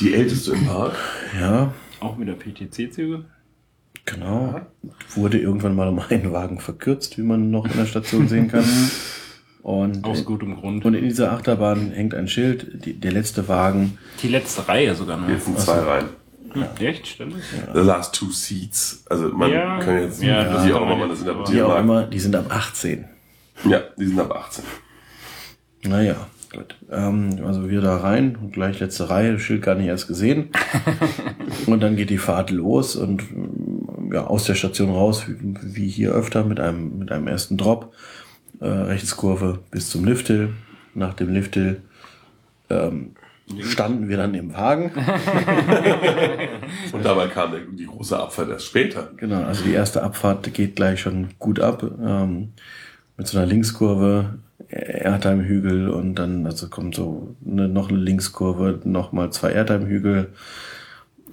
Die 0.00 0.14
älteste 0.14 0.52
im 0.52 0.66
Park. 0.66 0.94
Ja, 1.38 1.74
Auch 2.00 2.18
wieder 2.18 2.32
PTC-Züge. 2.32 3.26
genau. 4.06 4.60
Wurde 5.14 5.38
irgendwann 5.38 5.76
mal 5.76 5.88
um 5.88 5.98
einen 6.00 6.32
Wagen 6.32 6.58
verkürzt, 6.58 7.18
wie 7.18 7.22
man 7.22 7.50
noch 7.50 7.66
in 7.66 7.76
der 7.76 7.86
Station 7.86 8.26
sehen 8.28 8.48
kann. 8.48 8.64
Und, 9.62 10.04
Aus 10.04 10.24
gutem 10.24 10.56
Grund. 10.56 10.84
und 10.84 10.94
in 10.94 11.04
dieser 11.04 11.30
Achterbahn 11.32 11.92
hängt 11.92 12.14
ein 12.14 12.26
Schild, 12.26 12.84
die, 12.84 12.94
der 12.94 13.12
letzte 13.12 13.46
Wagen. 13.48 13.96
Die 14.22 14.28
letzte 14.28 14.66
Reihe 14.68 14.94
sogar 14.94 15.16
noch. 15.18 15.28
Jetzt 15.28 15.44
sind 15.44 15.58
zwei 15.60 15.78
rein. 15.78 16.04
Hm, 16.52 16.64
Echt? 16.80 17.06
Stimmt? 17.06 17.36
The 17.72 17.80
last 17.80 18.14
two 18.14 18.30
seats. 18.30 19.04
Also 19.08 19.28
man 19.28 19.50
Ja. 19.52 19.78
kann 19.78 20.02
jetzt, 20.02 20.20
Ja, 20.22 20.66
wie 20.66 20.72
auch 20.72 20.82
immer 20.82 20.96
man 20.96 21.08
das 21.10 21.20
aber- 21.22 21.30
Die 21.30 21.62
auch 21.62 21.68
interpretieren 21.78 21.80
immer, 21.84 22.02
die 22.04 22.18
sind 22.18 22.34
ab 22.36 22.46
18. 22.50 23.04
Ja, 23.64 23.80
die 23.96 24.06
sind 24.06 24.18
ab 24.18 24.32
18. 24.34 24.64
Naja, 25.84 26.16
gut. 26.52 26.76
Ähm, 26.90 27.38
also 27.46 27.70
wir 27.70 27.80
da 27.80 27.96
rein 27.98 28.36
und 28.36 28.52
gleich 28.52 28.80
letzte 28.80 29.10
Reihe, 29.10 29.38
Schild 29.38 29.62
gar 29.62 29.76
nicht 29.76 29.86
erst 29.86 30.08
gesehen. 30.08 30.50
und 31.66 31.80
dann 31.80 31.96
geht 31.96 32.10
die 32.10 32.18
Fahrt 32.18 32.50
los 32.50 32.96
und 32.96 33.22
ja, 34.12 34.26
aus 34.26 34.44
der 34.44 34.54
Station 34.56 34.90
raus, 34.90 35.24
wie, 35.28 35.54
wie 35.62 35.88
hier 35.88 36.10
öfter, 36.12 36.44
mit 36.44 36.60
einem, 36.60 36.98
mit 36.98 37.10
einem 37.12 37.28
ersten 37.28 37.56
Drop, 37.56 37.94
äh, 38.62 38.68
Rechtskurve 38.68 39.58
bis 39.70 39.90
zum 39.90 40.04
Lifthill. 40.04 40.50
Nach 40.94 41.14
dem 41.14 41.32
Lifthill 41.32 41.82
ähm, 42.70 43.16
standen 43.60 44.08
wir 44.08 44.16
dann 44.16 44.34
im 44.34 44.54
Wagen. 44.54 44.92
Und 46.92 47.04
dabei 47.04 47.26
kam 47.28 47.50
der, 47.50 47.60
die 47.60 47.86
große 47.86 48.18
Abfahrt 48.18 48.50
erst 48.50 48.66
später. 48.66 49.10
Genau, 49.16 49.42
also 49.42 49.64
die 49.64 49.72
erste 49.72 50.02
Abfahrt 50.02 50.54
geht 50.54 50.76
gleich 50.76 51.00
schon 51.00 51.28
gut 51.38 51.60
ab. 51.60 51.82
Ähm, 51.82 52.52
mit 53.16 53.26
so 53.26 53.38
einer 53.38 53.46
Linkskurve, 53.46 54.38
Erdheim-Hügel 54.68 55.90
und 55.90 56.14
dann, 56.14 56.46
also 56.46 56.68
kommt 56.68 56.94
so 56.94 57.34
eine, 57.46 57.68
noch 57.68 57.88
eine 57.88 57.98
Linkskurve, 57.98 58.80
nochmal 58.84 59.30
zwei 59.30 59.50
Erdheim-Hügel 59.50 60.28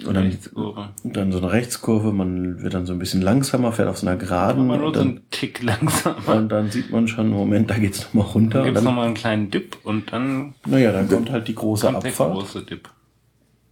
und 0.05 0.13
dann, 0.13 0.25
Rechtskurve. 0.25 0.89
dann 1.03 1.31
so 1.31 1.37
eine 1.39 1.51
Rechtskurve. 1.51 2.11
Man 2.11 2.61
wird 2.61 2.73
dann 2.73 2.85
so 2.85 2.93
ein 2.93 2.99
bisschen 2.99 3.21
langsamer, 3.21 3.71
fährt 3.71 3.87
auf 3.89 3.97
so 3.97 4.07
einer 4.07 4.17
Geraden 4.17 4.67
nur 4.67 4.75
und 4.77 4.81
so 4.81 4.91
dann, 4.91 5.07
einen 5.09 5.21
Tick 5.31 5.61
langsamer. 5.63 6.35
und 6.35 6.49
dann 6.49 6.71
sieht 6.71 6.91
man 6.91 7.07
schon, 7.07 7.29
Moment, 7.29 7.69
da 7.69 7.77
geht's 7.77 8.01
nochmal 8.13 8.27
runter. 8.33 8.57
Dann 8.59 8.65
gibt's 8.67 8.81
nochmal 8.83 9.05
einen 9.05 9.15
kleinen 9.15 9.51
Dip 9.51 9.77
und 9.83 10.11
dann 10.13 10.53
naja, 10.65 10.91
dann 10.91 11.07
kommt 11.07 11.29
halt 11.31 11.47
die 11.47 11.55
große 11.55 11.87
kommt 11.87 12.03
der 12.03 12.11
Abfahrt. 12.11 12.33
große 12.33 12.63
Dip. 12.63 12.89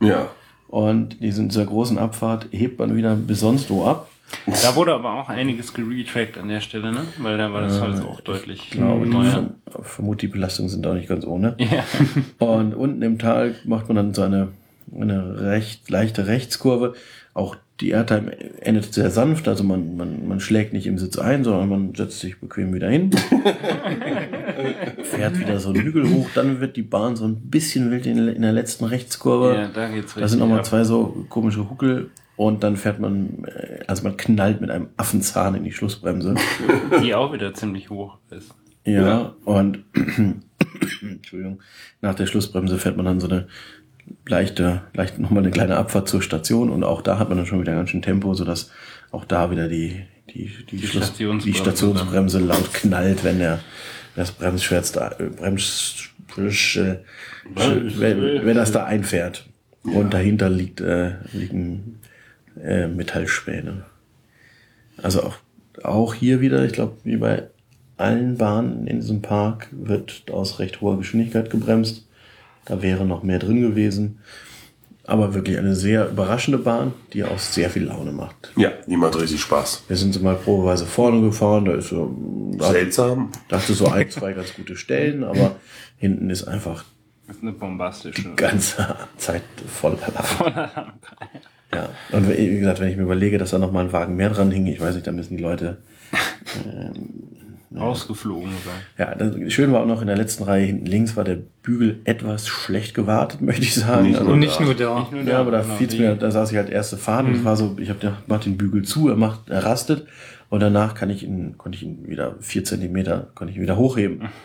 Ja. 0.01 0.27
Und 0.67 1.22
in 1.22 1.48
dieser 1.50 1.65
großen 1.65 1.98
Abfahrt 1.98 2.48
hebt 2.51 2.77
man 2.79 2.96
wieder 2.96 3.15
bis 3.15 3.39
sonst 3.39 3.69
wo 3.69 3.86
ab. 3.86 4.10
Da 4.46 4.75
wurde 4.75 4.93
aber 4.93 5.13
auch 5.13 5.29
einiges 5.29 5.74
geretrackt 5.74 6.38
an 6.38 6.50
der 6.50 6.60
Stelle, 6.60 6.91
ne? 6.91 7.00
Weil 7.19 7.38
da 7.38 7.53
war 7.53 7.62
das 7.62 7.79
Holz 7.79 8.01
auch 8.01 8.19
deutlich 8.19 8.60
Ich 8.65 8.69
glaube, 8.72 9.07
neuer. 9.07 9.31
verm- 9.72 9.81
vermute, 9.84 10.27
die 10.27 10.34
Belastungen 10.34 10.67
sind 10.69 10.86
auch 10.86 10.96
nicht 10.96 11.07
ganz 11.07 11.25
ohne. 11.25 11.55
Ja. 11.60 11.86
Und 12.46 12.74
unten 12.75 13.01
im 13.03 13.19
Tal 13.19 13.55
macht 13.63 13.88
man 13.88 13.96
dann 13.96 14.13
so 14.13 14.24
eine, 14.94 15.41
recht 15.41 15.89
leichte 15.89 16.27
Rechtskurve. 16.27 16.94
Auch 17.34 17.56
die 17.79 17.89
Airtime 17.89 18.32
endet 18.62 18.94
sehr 18.94 19.12
sanft, 19.12 19.48
also 19.48 19.63
man, 19.63 19.96
man, 19.96 20.27
man 20.27 20.39
schlägt 20.39 20.74
nicht 20.74 20.88
im 20.88 20.98
Sitz 20.98 21.20
ein, 21.20 21.44
sondern 21.44 21.70
man 21.70 21.94
setzt 21.94 22.20
sich 22.20 22.39
bequem 22.39 22.74
wieder 22.74 22.89
hin. 22.89 23.12
Fährt 25.03 25.39
wieder 25.39 25.60
so 25.60 25.70
einen 25.70 25.84
Hügel 25.84 26.10
hoch, 26.10 26.27
dann 26.34 26.60
wird 26.60 26.75
die 26.75 26.82
Bahn 26.82 27.15
so 27.15 27.25
ein 27.25 27.36
bisschen 27.36 27.91
wild 27.91 28.08
in, 28.08 28.27
in 28.27 28.41
der 28.41 28.53
letzten 28.53 28.86
Rechtskurve. 28.86 29.53
ja, 29.53 29.67
da 29.67 29.88
geht's 29.89 30.08
richtig. 30.08 30.22
da 30.22 30.27
sind 30.27 30.39
nochmal 30.39 30.65
zwei 30.65 30.84
so 30.84 31.27
komische 31.29 31.70
Huckel 31.70 32.10
und 32.36 32.63
dann 32.63 32.77
fährt 32.77 33.00
man, 33.00 33.46
äh, 33.46 33.84
also 33.86 34.03
man 34.03 34.17
knallt 34.17 34.60
mit 34.62 34.72
einem 34.72 34.89
Affenzahn 34.98 35.53
in 35.53 35.63
die 35.63 35.72
Schlussbremse. 35.72 36.36
Die 37.03 37.13
auch 37.13 37.32
wieder 37.34 37.53
ziemlich 37.53 37.91
hoch 37.91 38.17
ist. 38.32 38.56
Ja, 38.86 39.36
und 39.44 39.84
Entschuldigung, 41.01 41.60
nach 42.01 42.15
der 42.15 42.25
Schlussbremse 42.25 42.77
fährt 42.77 42.96
man 42.96 43.06
dann 43.06 43.20
so 43.20 43.27
eine 43.27 43.48
leichte, 44.25 44.81
leicht 44.93 45.19
nochmal 45.19 45.43
eine 45.43 45.51
kleine 45.51 45.77
Abfahrt 45.77 46.07
zur 46.07 46.21
Station 46.21 46.69
und 46.69 46.83
auch 46.83 47.01
da 47.01 47.19
hat 47.19 47.29
man 47.29 47.37
dann 47.37 47.47
schon 47.47 47.61
wieder 47.61 47.75
ganz 47.75 47.89
schön 47.89 48.01
Tempo, 48.01 48.33
sodass 48.33 48.71
auch 49.11 49.25
da 49.25 49.51
wieder 49.51 49.67
die, 49.67 50.03
die, 50.33 50.51
die, 50.69 50.85
Schluss, 50.85 51.07
Stationsbremse 51.07 51.45
die 51.45 51.57
Stationsbremse 51.57 52.39
laut 52.39 52.73
knallt, 52.73 53.23
wenn 53.23 53.39
der 53.39 53.59
das 54.15 54.31
Bremsschwert 54.31 54.95
da, 54.95 55.11
äh, 55.19 55.25
Brems, 55.25 56.09
wenn, 56.35 58.45
wenn 58.45 58.55
das 58.55 58.71
da 58.71 58.83
einfährt. 58.83 59.47
Und 59.83 60.13
dahinter 60.13 60.49
liegt, 60.49 60.81
äh, 60.81 61.13
liegen 61.31 61.99
äh, 62.61 62.87
Metallspäne. 62.87 63.85
Also 65.01 65.23
auch, 65.23 65.35
auch 65.83 66.13
hier 66.13 66.41
wieder, 66.41 66.65
ich 66.65 66.73
glaube, 66.73 66.97
wie 67.03 67.17
bei 67.17 67.47
allen 67.95 68.37
Bahnen 68.37 68.87
in 68.87 68.99
diesem 68.99 69.21
Park 69.21 69.69
wird 69.71 70.25
aus 70.31 70.59
recht 70.59 70.81
hoher 70.81 70.97
Geschwindigkeit 70.97 71.49
gebremst. 71.49 72.06
Da 72.67 72.81
wäre 72.81 73.05
noch 73.05 73.24
mehr 73.24 73.39
drin 73.39 73.62
gewesen. 73.62 74.19
Aber 75.05 75.33
wirklich 75.33 75.57
eine 75.57 75.74
sehr 75.74 76.09
überraschende 76.09 76.57
Bahn, 76.57 76.93
die 77.13 77.24
auch 77.24 77.39
sehr 77.39 77.69
viel 77.69 77.86
Laune 77.86 78.12
macht. 78.12 78.51
Ja, 78.57 78.71
die 78.88 78.97
macht 78.97 79.15
richtig 79.17 79.39
Spaß. 79.39 79.83
Wir 79.88 79.95
sind 79.95 80.13
so 80.13 80.19
mal 80.19 80.36
probeweise 80.36 80.86
vorne 80.86 81.21
gefahren, 81.21 81.63
da 81.63 81.75
ist 81.75 81.88
so, 81.89 82.13
da 82.57 82.71
Seltsam. 82.71 83.31
dachte 83.47 83.74
so 83.74 83.88
ein, 83.88 84.09
zwei 84.09 84.33
ganz 84.33 84.53
gute 84.53 84.75
Stellen, 84.75 85.24
aber 85.24 85.55
hinten 85.97 86.29
ist 86.29 86.43
einfach 86.45 86.83
Das 87.25 87.38
ist 87.38 87.41
eine 87.43 87.53
bombastische. 87.53 88.21
die 88.21 88.36
ganze 88.36 88.97
Zeit 89.17 89.43
voll 89.67 89.97
Alarm. 90.01 90.91
Ja, 91.74 91.89
und 92.13 92.29
wie 92.29 92.59
gesagt, 92.59 92.79
wenn 92.79 92.88
ich 92.89 92.95
mir 92.95 93.03
überlege, 93.03 93.38
dass 93.38 93.50
da 93.51 93.57
noch 93.59 93.74
mal 93.74 93.83
ein 93.83 93.91
Wagen 93.91 94.15
mehr 94.15 94.29
dran 94.29 94.51
hing, 94.51 94.67
ich 94.67 94.79
weiß 94.79 94.95
nicht, 94.95 95.05
da 95.05 95.12
müssen 95.12 95.36
die 95.36 95.43
Leute 95.43 95.77
Rausgeflogen 97.75 98.50
sein. 98.50 98.81
Ja, 98.97 99.15
das, 99.15 99.53
schön 99.53 99.71
war 99.74 99.81
auch 99.81 99.88
noch 99.88 100.01
in 100.01 100.07
der 100.07 100.15
letzten 100.15 100.43
Reihe 100.43 100.65
hinten 100.65 100.86
links 100.86 101.17
war 101.17 101.24
der 101.24 101.38
Bügel 101.63 102.00
etwas 102.05 102.47
schlecht 102.47 102.93
gewartet, 102.93 103.41
möchte 103.41 103.63
ich 103.63 103.75
sagen. 103.75 104.07
Nicht 104.07 104.19
also, 104.19 104.31
Und 104.31 104.39
nicht 104.39 104.59
nur 104.59 104.74
da. 104.74 105.00
Nicht 105.00 105.12
nur 105.12 105.24
ja, 105.24 105.39
aber 105.39 105.51
da 105.51 105.62
genau, 105.62 105.75
fiel's 105.75 105.97
mir, 105.97 106.15
da 106.15 106.31
saß 106.31 106.51
ich 106.51 106.57
halt 106.57 106.69
erste 106.69 106.97
Fahrt 106.97 107.25
und 107.25 107.36
es 107.36 107.43
war 107.43 107.57
so, 107.57 107.75
ich 107.79 107.89
habe 107.89 108.17
mach 108.27 108.39
den 108.39 108.57
Bügel 108.57 108.83
zu, 108.83 109.09
er 109.09 109.17
macht, 109.17 109.50
er 109.50 109.65
rastet 109.65 110.07
und 110.50 110.62
danach 110.62 110.95
kann 110.95 111.09
ich 111.09 111.24
ihn, 111.24 111.57
konnte 111.57 111.75
ich 111.75 111.83
ihn 111.83 112.07
wieder 112.07 112.36
vier 112.39 112.63
Zentimeter, 112.63 113.27
konnte 113.36 113.51
ich 113.51 113.57
ihn 113.57 113.63
wieder 113.63 113.77
hochheben. 113.77 114.29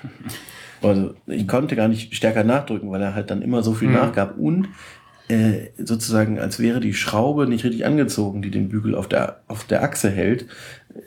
Also 0.84 1.14
ich 1.28 1.46
konnte 1.46 1.76
gar 1.76 1.86
nicht 1.86 2.12
stärker 2.12 2.42
nachdrücken, 2.42 2.90
weil 2.90 3.00
er 3.00 3.14
halt 3.14 3.30
dann 3.30 3.40
immer 3.40 3.62
so 3.62 3.72
viel 3.72 3.88
nachgab 3.88 4.36
und 4.36 4.66
äh, 5.28 5.70
sozusagen, 5.78 6.38
als 6.38 6.58
wäre 6.58 6.80
die 6.80 6.92
Schraube 6.92 7.46
nicht 7.46 7.64
richtig 7.64 7.86
angezogen, 7.86 8.42
die 8.42 8.50
den 8.50 8.68
Bügel 8.68 8.94
auf 8.94 9.08
der, 9.08 9.40
auf 9.46 9.64
der 9.64 9.82
Achse 9.82 10.10
hält, 10.10 10.46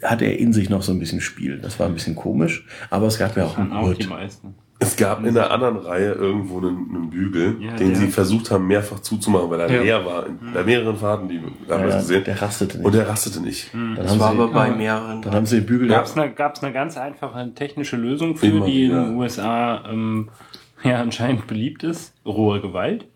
hat 0.03 0.21
er 0.21 0.37
in 0.39 0.53
sich 0.53 0.69
noch 0.69 0.81
so 0.81 0.91
ein 0.91 0.99
bisschen 0.99 1.21
Spiel. 1.21 1.59
Das 1.59 1.79
war 1.79 1.87
ein 1.87 1.93
bisschen 1.93 2.15
komisch, 2.15 2.65
aber 2.89 3.07
es 3.07 3.17
gab 3.17 3.35
ja 3.37 3.45
auch 3.45 3.57
auch 3.57 3.93
die 3.93 4.07
meisten. 4.07 4.55
Es 4.77 4.97
gab 4.97 5.25
in 5.25 5.33
der 5.33 5.51
anderen 5.51 5.77
Reihe 5.77 6.11
irgendwo 6.11 6.57
einen, 6.57 6.89
einen 6.93 7.09
Bügel, 7.09 7.55
Ja, 7.61 7.75
den 7.77 7.95
sie 7.95 8.07
versucht 8.07 8.51
haben, 8.51 8.67
mehrfach 8.67 8.99
zuzumachen, 8.99 9.49
weil 9.49 9.61
er 9.61 9.71
Ja. 9.71 9.81
leer 9.81 10.05
war. 10.05 10.25
In, 10.27 10.37
bei 10.53 10.63
mehreren 10.63 10.97
Fahrten, 10.97 11.29
die 11.29 11.39
wir 11.41 11.73
haben 11.75 11.89
Ja, 11.89 11.95
gesehen. 11.95 12.23
der 12.25 12.41
rastete 12.41 12.77
nicht. 12.77 12.85
Und 12.85 12.93
der 12.93 13.07
rastete 13.07 13.39
nicht. 13.41 13.73
Dann 13.73 13.95
Das 13.95 14.11
haben 14.11 14.19
war 14.19 14.31
sie, 14.33 14.37
aber 14.41 14.51
bei 14.51 14.71
mehreren. 14.71 15.21
dann 15.21 15.33
haben 15.33 15.45
sie 15.45 15.61
den 15.61 15.65
Bügel 15.65 15.87
Gab 15.87 16.05
es 16.05 16.17
eine, 16.17 16.29
gab's 16.33 16.61
eine 16.61 16.73
ganz 16.73 16.97
einfache 16.97 17.53
technische 17.55 17.95
Lösung 17.95 18.35
für, 18.35 18.47
Immer 18.47 18.65
die 18.65 18.83
in 18.85 18.91
den 18.91 19.15
USA 19.15 19.85
ähm, 19.89 20.29
ja 20.83 21.01
anscheinend 21.01 21.47
beliebt 21.47 21.83
ist? 21.83 22.13
Rohe 22.25 22.61
Gewalt. 22.61 23.07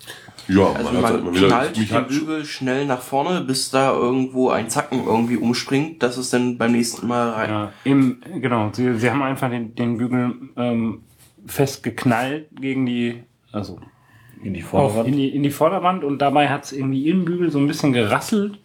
Ja, 0.48 0.72
Also 0.74 0.92
man 0.92 1.04
halt 1.04 1.13
man 1.16 1.22
immer 1.22 1.36
wieder 1.36 1.48
knallt 1.48 1.78
mich 1.78 1.89
den 1.89 1.98
hat, 1.98 2.08
Bügel 2.08 2.46
schnell 2.46 2.86
nach 2.86 3.01
vorne, 3.01 3.42
bis 3.42 3.70
da 3.70 3.94
irgendwo 3.94 4.50
ein 4.50 4.70
Zacken 4.70 5.06
irgendwie 5.06 5.38
umspringt, 5.38 6.01
dass 6.01 6.18
es 6.18 6.32
dann 6.32 6.58
beim 6.58 6.72
nächsten 6.72 7.08
Mal 7.08 7.30
rein. 7.30 7.50
Ja, 7.50 7.74
im, 7.84 8.22
genau, 8.42 8.70
sie, 8.74 8.98
sie 8.98 9.12
haben 9.12 9.22
einfach 9.22 9.50
den, 9.50 9.75
den 9.75 9.98
Bügel 9.98 10.34
ähm, 10.58 11.01
festgeknallt 11.46 12.48
gegen 12.60 12.86
die, 12.86 13.24
also 13.51 13.80
in 14.44 14.54
die 14.54 14.62
Vorderwand. 14.62 15.08
in, 15.08 15.16
die, 15.18 15.30
in 15.30 15.44
die 15.44 15.51
Vorderwand 15.51 16.04
und 16.04 16.20
dabei 16.20 16.50
hat 16.50 16.63
es 16.66 16.72
irgendwie 16.72 17.08
im 17.10 17.25
Bügel 17.25 17.51
so 17.51 17.60
ein 17.60 17.68
bisschen 17.68 17.94
gerasselt. 17.94 18.60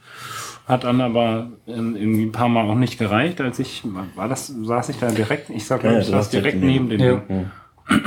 Hat 0.66 0.84
dann 0.84 1.02
aber 1.02 1.50
ähm, 1.66 1.94
irgendwie 1.94 2.22
ein 2.22 2.32
paar 2.32 2.48
Mal 2.48 2.70
auch 2.70 2.74
nicht 2.74 2.98
gereicht, 2.98 3.38
als 3.42 3.58
ich, 3.58 3.82
war 4.14 4.28
das, 4.28 4.46
saß 4.46 4.88
ich 4.88 4.96
da 4.98 5.10
direkt, 5.10 5.50
ich 5.50 5.66
sag 5.66 5.84
mal, 5.84 5.92
ja, 5.92 5.98
ich 5.98 6.06
du 6.06 6.12
saß 6.12 6.30
direkt 6.30 6.62
direkt 6.62 6.64
neben 6.64 6.88
dem 6.88 7.00
Ja. 7.00 7.22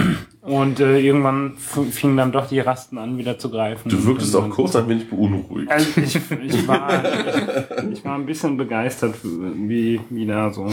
Und 0.48 0.80
äh, 0.80 0.98
irgendwann 1.00 1.58
fingen 1.58 2.16
dann 2.16 2.32
doch 2.32 2.48
die 2.48 2.62
Rasten 2.62 2.98
an, 2.98 3.18
wieder 3.18 3.38
zu 3.38 3.50
greifen. 3.50 3.90
Du 3.90 4.06
wirktest 4.06 4.34
auch 4.34 4.42
dann- 4.44 4.50
kurz 4.52 4.78
ein 4.78 4.88
wenig 4.88 5.10
beunruhigt. 5.10 5.70
Also 5.70 6.00
ich, 6.00 6.16
ich, 6.16 6.68
war, 6.68 7.04
ich, 7.84 7.92
ich 8.00 8.06
war 8.06 8.16
ein 8.16 8.26
bisschen 8.26 8.56
begeistert, 8.56 9.16
wie, 9.24 10.00
wie 10.10 10.26
da 10.26 10.54
so 10.54 10.72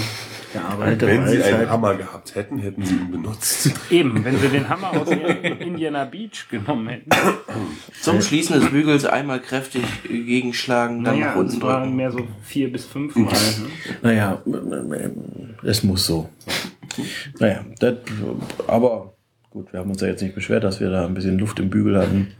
gearbeitet 0.52 1.02
Alter, 1.02 1.06
Wenn 1.08 1.26
sie 1.26 1.42
einen 1.42 1.68
Hammer 1.68 1.94
gehabt 1.96 2.36
hätten, 2.36 2.58
hätten 2.58 2.84
sie 2.84 2.94
ihn 2.94 3.10
benutzt. 3.10 3.72
Eben, 3.90 4.24
wenn 4.24 4.38
sie 4.38 4.46
den 4.48 4.68
Hammer 4.68 4.92
aus 4.92 5.08
Indiana 5.58 6.04
Beach 6.04 6.46
genommen 6.48 6.86
hätten. 6.88 7.10
Zum 8.00 8.22
Schließen 8.22 8.60
des 8.60 8.70
Bügels 8.70 9.04
einmal 9.04 9.40
kräftig 9.40 9.82
gegenschlagen, 10.04 11.02
dann 11.02 11.14
Naja, 11.18 11.30
nach 11.30 11.36
unten 11.36 11.52
es 11.56 11.60
waren 11.62 11.82
drücken. 11.82 11.96
mehr 11.96 12.12
so 12.12 12.20
vier 12.44 12.70
bis 12.70 12.84
fünf 12.84 13.16
Mal. 13.16 13.32
Ne? 13.32 13.66
Naja, 14.02 14.40
es 15.64 15.82
muss 15.82 16.06
so. 16.06 16.28
Naja, 17.40 17.64
das, 17.80 17.94
aber 18.68 19.13
gut, 19.54 19.72
wir 19.72 19.80
haben 19.80 19.90
uns 19.90 20.00
ja 20.02 20.08
jetzt 20.08 20.20
nicht 20.20 20.34
beschwert, 20.34 20.64
dass 20.64 20.80
wir 20.80 20.90
da 20.90 21.06
ein 21.06 21.14
bisschen 21.14 21.38
Luft 21.38 21.58
im 21.60 21.70
Bügel 21.70 21.96
hatten. 21.98 22.32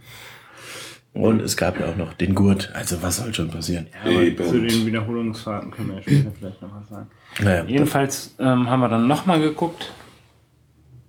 Und 1.13 1.41
es 1.41 1.55
gab 1.55 1.79
ja 1.79 1.87
auch 1.87 1.95
noch 1.95 2.13
den 2.13 2.35
Gurt. 2.35 2.71
Also 2.75 3.01
was 3.01 3.17
soll 3.17 3.33
schon 3.33 3.49
passieren? 3.49 3.87
Aber 4.03 4.11
Eben. 4.21 4.45
zu 4.45 4.59
den 4.59 4.85
Wiederholungsfahrten 4.85 5.71
können 5.71 5.87
wir 5.89 5.95
ja 5.95 6.01
später 6.01 6.31
vielleicht 6.37 6.61
noch 6.61 6.69
was 6.77 6.89
sagen. 6.89 7.07
Naja, 7.41 7.63
Jedenfalls 7.65 8.35
ähm, 8.37 8.69
haben 8.69 8.81
wir 8.81 8.89
dann 8.89 9.07
nochmal 9.07 9.39
geguckt, 9.39 9.93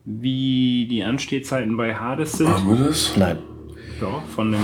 wie 0.05 0.87
die 0.89 1.03
Anstehzeiten 1.03 1.77
bei 1.77 1.93
Hades 1.97 2.35
sind. 2.35 2.49
Haben 2.49 2.79
wir 2.79 2.87
das? 2.87 3.17
nein. 3.17 3.39
Ja, 4.01 4.23
von 4.33 4.53
dem, 4.53 4.61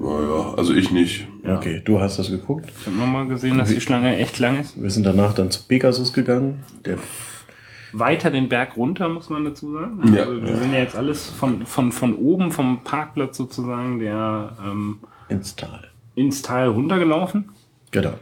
Naja, 0.00 0.54
also 0.56 0.72
ich 0.72 0.90
nicht. 0.90 1.28
Okay, 1.46 1.82
du 1.84 2.00
hast 2.00 2.18
das 2.18 2.30
geguckt. 2.30 2.72
ich 2.80 2.86
habe 2.86 2.96
nochmal 2.96 3.26
gesehen, 3.26 3.58
dass 3.58 3.68
die 3.68 3.80
Schlange 3.80 4.16
echt 4.16 4.38
lang 4.38 4.58
ist. 4.60 4.80
Wir 4.82 4.88
sind 4.88 5.04
danach 5.04 5.34
dann 5.34 5.50
zu 5.50 5.64
Pegasus 5.66 6.14
gegangen. 6.14 6.62
Der 6.86 6.96
Weiter 7.92 8.30
den 8.30 8.48
Berg 8.48 8.76
runter, 8.76 9.08
muss 9.08 9.28
man 9.30 9.44
dazu 9.44 9.72
sagen. 9.72 10.14
Ja. 10.14 10.22
Also 10.22 10.42
wir 10.42 10.56
sind 10.56 10.72
ja 10.72 10.78
jetzt 10.78 10.96
alles 10.96 11.28
von, 11.28 11.66
von, 11.66 11.92
von 11.92 12.14
oben, 12.14 12.50
vom 12.50 12.82
Parkplatz 12.84 13.36
sozusagen, 13.36 13.98
der 13.98 14.56
ähm, 14.64 15.00
ins 15.28 15.56
Tal. 15.56 15.90
ins 16.14 16.42
Tal 16.42 16.68
runtergelaufen. 16.68 17.50
Genau. 17.90 18.14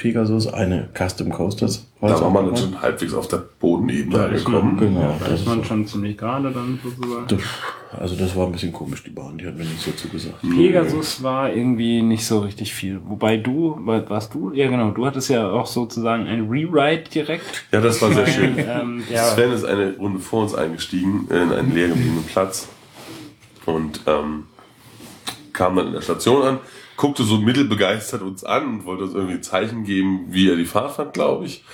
Pegasus, 0.00 0.46
eine 0.46 0.88
Custom 0.96 1.30
Coasters. 1.30 1.86
Da 2.00 2.18
war 2.18 2.30
man 2.30 2.46
dann 2.46 2.56
schon 2.56 2.80
halbwegs 2.80 3.12
auf 3.12 3.28
der 3.28 3.36
Bodenebene 3.60 4.24
angekommen. 4.24 4.78
Genau, 4.78 5.14
Da 5.20 5.28
das 5.28 5.40
ist 5.40 5.46
man 5.46 5.60
ist, 5.60 5.66
schon 5.66 5.86
ziemlich 5.86 6.16
gerade 6.16 6.50
dann 6.50 6.80
sozusagen. 6.82 7.26
das, 7.28 7.40
also 8.00 8.16
das 8.16 8.34
war 8.34 8.46
ein 8.46 8.52
bisschen 8.52 8.72
komisch, 8.72 9.02
die 9.04 9.10
Bahn. 9.10 9.36
Die 9.36 9.46
hat 9.46 9.56
mir 9.58 9.64
nicht 9.64 9.80
so 9.82 9.90
zugesagt. 9.92 10.36
Pegasus 10.40 11.22
war 11.22 11.52
irgendwie 11.52 12.00
nicht 12.00 12.24
so 12.24 12.38
richtig 12.38 12.72
viel. 12.72 12.98
Wobei 13.06 13.36
du, 13.36 13.76
wa- 13.80 14.02
warst 14.08 14.32
du? 14.32 14.52
Ja 14.54 14.68
genau, 14.70 14.90
du 14.92 15.04
hattest 15.04 15.28
ja 15.28 15.50
auch 15.50 15.66
sozusagen 15.66 16.26
ein 16.26 16.48
Rewrite 16.48 17.10
direkt. 17.10 17.64
Ja, 17.70 17.82
das 17.82 18.00
war 18.00 18.10
sehr 18.14 18.26
schön. 18.26 18.54
Ähm, 18.58 19.02
der, 19.10 19.22
Sven 19.24 19.52
ist 19.52 19.64
eine 19.64 19.96
Runde 19.98 20.20
vor 20.20 20.42
uns 20.44 20.54
eingestiegen 20.54 21.28
in 21.30 21.52
einen 21.52 21.74
leer 21.74 21.88
gebliebenen 21.88 22.24
Platz 22.24 22.68
und 23.66 24.00
ähm, 24.06 24.44
kam 25.52 25.76
dann 25.76 25.88
in 25.88 25.92
der 25.92 26.00
Station 26.00 26.42
an, 26.42 26.58
guckte 27.00 27.22
so 27.24 27.38
mittelbegeistert 27.38 28.20
uns 28.20 28.44
an 28.44 28.66
und 28.66 28.84
wollte 28.84 29.04
uns 29.04 29.14
irgendwie 29.14 29.34
ein 29.36 29.42
Zeichen 29.42 29.84
geben, 29.84 30.26
wie 30.28 30.50
er 30.50 30.56
die 30.56 30.66
Fahrt 30.66 30.92
fand, 30.92 31.14
glaube 31.14 31.46
ich. 31.46 31.64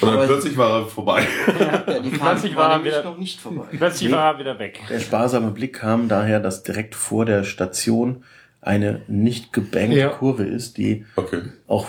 Und 0.00 0.08
dann 0.10 0.14
Aber- 0.18 0.26
plötzlich 0.26 0.56
war 0.56 0.80
er 0.82 0.86
vorbei. 0.86 1.26
Ja, 1.58 1.98
die 1.98 2.10
Fahrt 2.10 2.30
Plötzlich 2.32 2.54
war 2.56 2.68
war 2.70 2.78
er 2.78 2.84
wieder- 2.84 3.02
noch 3.04 3.18
nicht 3.18 3.40
vorbei. 3.40 3.64
plötzlich 3.76 4.12
war 4.12 4.32
er 4.34 4.38
wieder 4.38 4.58
weg. 4.60 4.80
Der 4.88 5.00
sparsame 5.00 5.50
Blick 5.50 5.74
kam 5.74 6.08
daher, 6.08 6.38
dass 6.38 6.62
direkt 6.62 6.94
vor 6.94 7.24
der 7.24 7.42
Station 7.42 8.22
eine 8.60 9.02
nicht 9.08 9.52
gebankte 9.52 9.98
Ja. 9.98 10.08
Kurve 10.08 10.44
ist, 10.44 10.76
die 10.78 11.04
Okay. 11.16 11.42
auch 11.66 11.86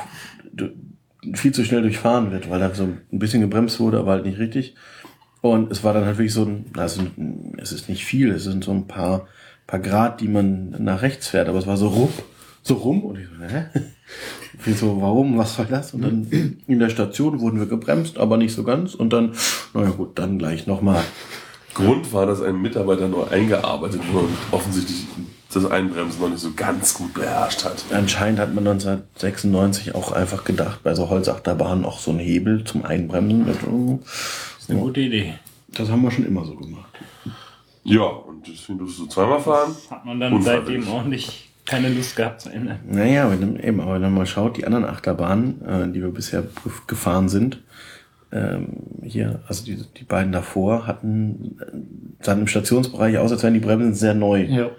viel 1.36 1.52
zu 1.54 1.64
schnell 1.66 1.82
durchfahren 1.84 2.32
wird, 2.32 2.50
weil 2.50 2.60
da 2.60 2.74
so 2.74 2.84
ein 2.84 3.02
bisschen 3.12 3.42
gebremst 3.42 3.80
wurde, 3.80 4.00
aber 4.00 4.12
halt 4.12 4.26
nicht 4.26 4.40
richtig. 4.40 4.76
Und 5.42 5.72
es 5.72 5.84
war 5.84 5.94
dann 5.94 6.06
halt 6.06 6.18
wirklich 6.18 6.34
so 6.34 6.46
ein, 6.46 6.66
also 6.78 7.04
es 7.58 7.72
ist 7.72 7.90
nicht 7.90 8.06
viel, 8.06 8.32
es 8.32 8.44
sind 8.44 8.64
so 8.64 8.72
ein 8.72 8.88
paar, 8.88 9.28
paar 9.68 9.80
Grad, 9.80 10.20
die 10.22 10.28
man 10.28 10.72
nach 10.80 11.02
rechts 11.04 11.28
fährt, 11.28 11.48
aber 11.48 11.60
es 11.60 11.68
war 11.68 11.78
so 11.78 11.90
rum, 11.90 12.10
so 12.68 12.76
rum 12.76 13.04
und 13.04 13.18
ich 13.18 13.28
so, 13.28 13.44
hä? 13.46 13.66
Wie 14.64 14.74
so, 14.74 15.02
warum, 15.02 15.38
was 15.38 15.56
soll 15.56 15.66
das? 15.66 15.94
Und 15.94 16.02
dann 16.02 16.58
in 16.68 16.80
der 16.80 16.90
Station 16.90 17.40
wurden 17.40 17.60
wir 17.60 17.68
gebremst, 17.68 18.18
aber 18.18 18.38
nicht 18.38 18.54
so 18.54 18.64
ganz 18.64 18.96
und 18.96 19.14
dann, 19.14 19.34
naja 19.74 19.90
gut, 19.92 20.18
dann 20.18 20.40
gleich 20.40 20.68
nochmal. 20.68 21.04
Grund 21.74 22.12
war, 22.12 22.26
dass 22.26 22.42
ein 22.42 22.60
Mitarbeiter 22.60 23.08
neu 23.08 23.26
eingearbeitet 23.26 24.02
wurde 24.12 24.28
und 24.28 24.38
offensichtlich 24.52 25.06
das 25.54 25.66
Einbremsen 25.66 26.20
noch 26.22 26.30
nicht 26.30 26.40
so 26.40 26.52
ganz 26.56 26.94
gut 26.96 27.14
beherrscht 27.14 27.64
hat. 27.66 27.86
Anscheinend 27.92 28.40
hat 28.40 28.54
man 28.54 28.68
1996 28.68 29.96
auch 29.96 30.12
einfach 30.12 30.44
gedacht, 30.44 30.82
bei 30.84 30.96
so 30.96 31.10
Holzachterbahnen 31.10 31.86
auch 31.86 32.00
so 32.00 32.12
ein 32.12 32.20
Hebel 32.20 32.64
zum 32.64 32.84
Einbremsen. 32.84 33.46
mit, 33.46 33.58
oh, 33.68 34.00
Das 34.04 34.64
ist 34.64 34.70
eine 34.72 34.80
gute 34.80 35.02
Idee. 35.02 35.36
Das 35.70 35.90
haben 35.90 36.02
wir 36.02 36.12
schon 36.12 36.26
immer 36.26 36.44
so 36.46 36.56
gemacht. 36.56 36.92
Ja, 37.84 38.04
und 38.04 38.46
deswegen 38.48 38.80
durfst 38.80 39.00
du 39.00 39.06
zweimal 39.06 39.40
fahren. 39.40 39.76
Hat 39.90 40.04
man 40.04 40.20
dann 40.20 40.42
seitdem 40.42 40.88
auch 40.90 41.04
nicht 41.06 41.47
keine 41.68 41.90
Lust 41.90 42.16
gehabt 42.16 42.42
zu 42.42 42.50
ändern. 42.50 42.80
Naja, 42.90 43.30
wenn, 43.30 43.60
eben, 43.60 43.80
aber 43.82 43.96
wenn 43.96 44.02
man 44.02 44.14
mal 44.14 44.26
schaut, 44.26 44.58
die 44.58 44.66
anderen 44.66 44.86
Achterbahnen, 44.86 45.62
äh, 45.66 45.88
die 45.92 46.02
wir 46.02 46.10
bisher 46.10 46.44
gefahren 46.88 47.30
sind, 47.30 47.62
ähm, 48.32 48.84
hier, 49.04 49.42
also 49.48 49.64
die, 49.64 49.78
die 49.98 50.04
beiden 50.04 50.32
davor, 50.32 50.88
hatten 50.88 51.58
äh, 51.60 52.24
sahen 52.26 52.42
im 52.42 52.48
Stationsbereich 52.48 53.18
aus, 53.18 53.32
als 53.32 53.44
wären 53.44 53.54
die 53.54 53.60
Bremsen 53.60 53.94
sehr 53.94 54.14
neu. 54.14 54.44
Ja. 54.44 54.72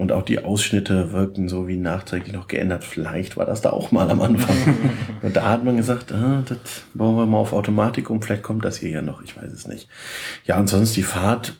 Und 0.00 0.12
auch 0.12 0.22
die 0.22 0.42
Ausschnitte 0.42 1.12
wirkten 1.12 1.50
so 1.50 1.68
wie 1.68 1.76
nachträglich 1.76 2.32
noch 2.32 2.48
geändert. 2.48 2.84
Vielleicht 2.84 3.36
war 3.36 3.44
das 3.44 3.60
da 3.60 3.68
auch 3.68 3.92
mal 3.92 4.10
am 4.10 4.22
Anfang. 4.22 4.56
und 5.22 5.36
da 5.36 5.50
hat 5.50 5.62
man 5.62 5.76
gesagt, 5.76 6.10
ah, 6.10 6.42
das 6.46 6.56
bauen 6.94 7.16
wir 7.16 7.26
mal 7.26 7.36
auf 7.36 7.52
Automatik 7.52 8.08
um, 8.08 8.22
vielleicht 8.22 8.42
kommt 8.42 8.64
das 8.64 8.78
hier 8.78 8.88
ja 8.88 9.02
noch, 9.02 9.22
ich 9.22 9.36
weiß 9.36 9.52
es 9.52 9.68
nicht. 9.68 9.88
Ja, 10.46 10.58
und 10.58 10.68
sonst 10.70 10.96
die 10.96 11.02
Fahrt, 11.02 11.52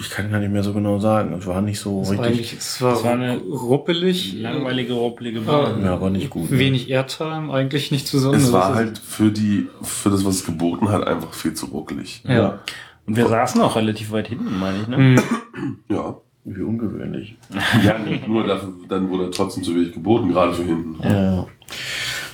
ich 0.00 0.10
kann 0.10 0.30
gar 0.30 0.38
nicht 0.38 0.52
mehr 0.52 0.62
so 0.62 0.74
genau 0.74 0.98
sagen. 0.98 1.32
Es 1.32 1.46
war 1.46 1.62
nicht 1.62 1.80
so 1.80 2.02
Es 2.02 2.08
war 2.10 2.26
richtig, 2.26 2.28
eigentlich, 2.28 2.52
es 2.58 2.82
war, 2.82 2.92
Es 2.92 3.04
war 3.04 3.12
eine 3.14 3.38
ruppelig, 3.38 4.34
Langweilige, 4.34 4.92
ruppelige 4.92 5.40
Ah. 5.46 5.50
Bahn. 5.70 5.82
ja, 5.82 5.94
aber 5.94 6.10
nicht 6.10 6.28
gut. 6.28 6.50
ne? 6.50 6.58
wenig 6.58 6.90
Airtime, 6.90 7.50
eigentlich 7.50 7.90
nichts 7.90 8.12
Besonderes. 8.12 8.48
Es 8.48 8.52
war 8.52 8.74
halt 8.74 8.98
für 8.98 9.30
die, 9.30 9.66
für 9.80 10.10
das, 10.10 10.26
was 10.26 10.34
es 10.36 10.44
geboten 10.44 10.90
hat, 10.90 11.06
einfach 11.06 11.32
viel 11.32 11.54
zu 11.54 11.64
ruckelig. 11.66 12.22
Ja. 12.28 12.58
Und 13.06 13.16
wir 13.16 13.26
saßen 13.28 13.62
auch 13.62 13.76
relativ 13.76 14.12
weit 14.12 14.28
hinten, 14.28 14.58
meine 14.58 14.82
ich, 14.82 14.88
ne? 14.88 14.96
Hm. 14.96 15.78
Ja. 15.88 16.16
Wie 16.56 16.62
ungewöhnlich. 16.62 17.36
Ja, 17.84 17.96
nur 18.26 18.46
dafür, 18.46 18.72
dann 18.88 19.10
wurde 19.10 19.30
trotzdem 19.30 19.62
zu 19.62 19.74
wenig 19.74 19.92
geboten, 19.92 20.28
gerade 20.30 20.54
für 20.54 20.64
hinten. 20.64 20.96
Ja. 21.02 21.46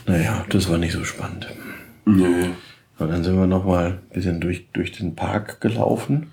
Naja, 0.07 0.45
das 0.49 0.69
war 0.71 0.79
nicht 0.79 0.93
so 0.93 1.05
spannend. 1.05 1.49
Nee. 2.05 2.51
Und 2.99 3.11
dann 3.11 3.25
sind 3.25 3.37
wir 3.37 3.47
noch 3.47 3.65
mal 3.65 3.87
ein 3.87 4.15
bisschen 4.15 4.41
durch, 4.41 4.69
durch 4.73 4.93
den 4.93 5.17
Park 5.17 5.61
gelaufen. 5.61 6.33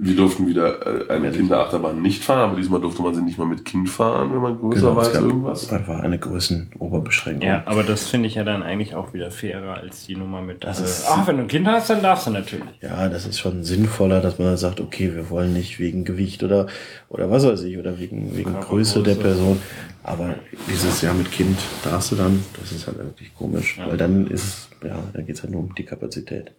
Wir 0.00 0.16
durften 0.16 0.46
wieder 0.46 1.08
äh, 1.08 1.12
eine 1.12 1.30
Kinderachterbahn 1.30 2.00
nicht 2.02 2.24
fahren, 2.24 2.50
aber 2.50 2.56
diesmal 2.56 2.80
durfte 2.80 3.02
man 3.02 3.14
sie 3.14 3.22
nicht 3.22 3.38
mal 3.38 3.46
mit 3.46 3.64
Kind 3.64 3.88
fahren, 3.88 4.32
wenn 4.32 4.40
man 4.40 4.58
größer 4.58 4.94
war 4.96 5.02
es 5.02 5.08
als 5.14 5.18
irgendwas. 5.24 5.72
einfach 5.72 6.00
eine 6.00 6.18
Größenoberbeschränkung. 6.18 7.46
Ja, 7.48 7.62
aber 7.66 7.82
das 7.82 8.08
finde 8.08 8.28
ich 8.28 8.34
ja 8.34 8.44
dann 8.44 8.62
eigentlich 8.62 8.94
auch 8.94 9.12
wieder 9.14 9.30
fairer 9.30 9.74
als 9.78 10.06
die 10.06 10.16
Nummer 10.16 10.42
mit. 10.42 10.64
Das 10.64 10.80
äh, 10.80 10.84
ist- 10.84 11.06
Ach, 11.08 11.26
wenn 11.26 11.36
du 11.36 11.42
ein 11.42 11.48
Kind 11.48 11.66
hast, 11.66 11.90
dann 11.90 12.02
darfst 12.02 12.26
du 12.26 12.30
natürlich. 12.30 12.64
Ja, 12.80 13.08
das 13.08 13.26
ist 13.26 13.38
schon 13.38 13.64
sinnvoller, 13.64 14.20
dass 14.20 14.38
man 14.38 14.56
sagt, 14.56 14.80
okay, 14.80 15.14
wir 15.14 15.30
wollen 15.30 15.52
nicht 15.52 15.78
wegen 15.78 16.04
Gewicht 16.04 16.42
oder, 16.42 16.66
oder 17.08 17.30
was 17.30 17.44
weiß 17.46 17.62
ich, 17.62 17.78
oder 17.78 17.98
wegen, 17.98 18.36
wegen. 18.36 18.58
Größe 18.60 19.02
der 19.02 19.14
Person. 19.14 19.60
Aber 20.04 20.34
dieses 20.70 21.02
Jahr 21.02 21.14
mit 21.14 21.30
Kind 21.30 21.58
darfst 21.84 22.12
du 22.12 22.16
dann, 22.16 22.42
das 22.58 22.72
ist 22.72 22.86
halt 22.86 22.98
wirklich 22.98 23.34
komisch, 23.34 23.78
weil 23.86 23.96
dann 23.98 24.26
ist 24.28 24.42
es, 24.44 24.68
ja, 24.88 24.96
da 25.12 25.20
geht's 25.22 25.42
halt 25.42 25.52
nur 25.52 25.60
um 25.60 25.74
die 25.74 25.84
Kapazität. 25.84 26.52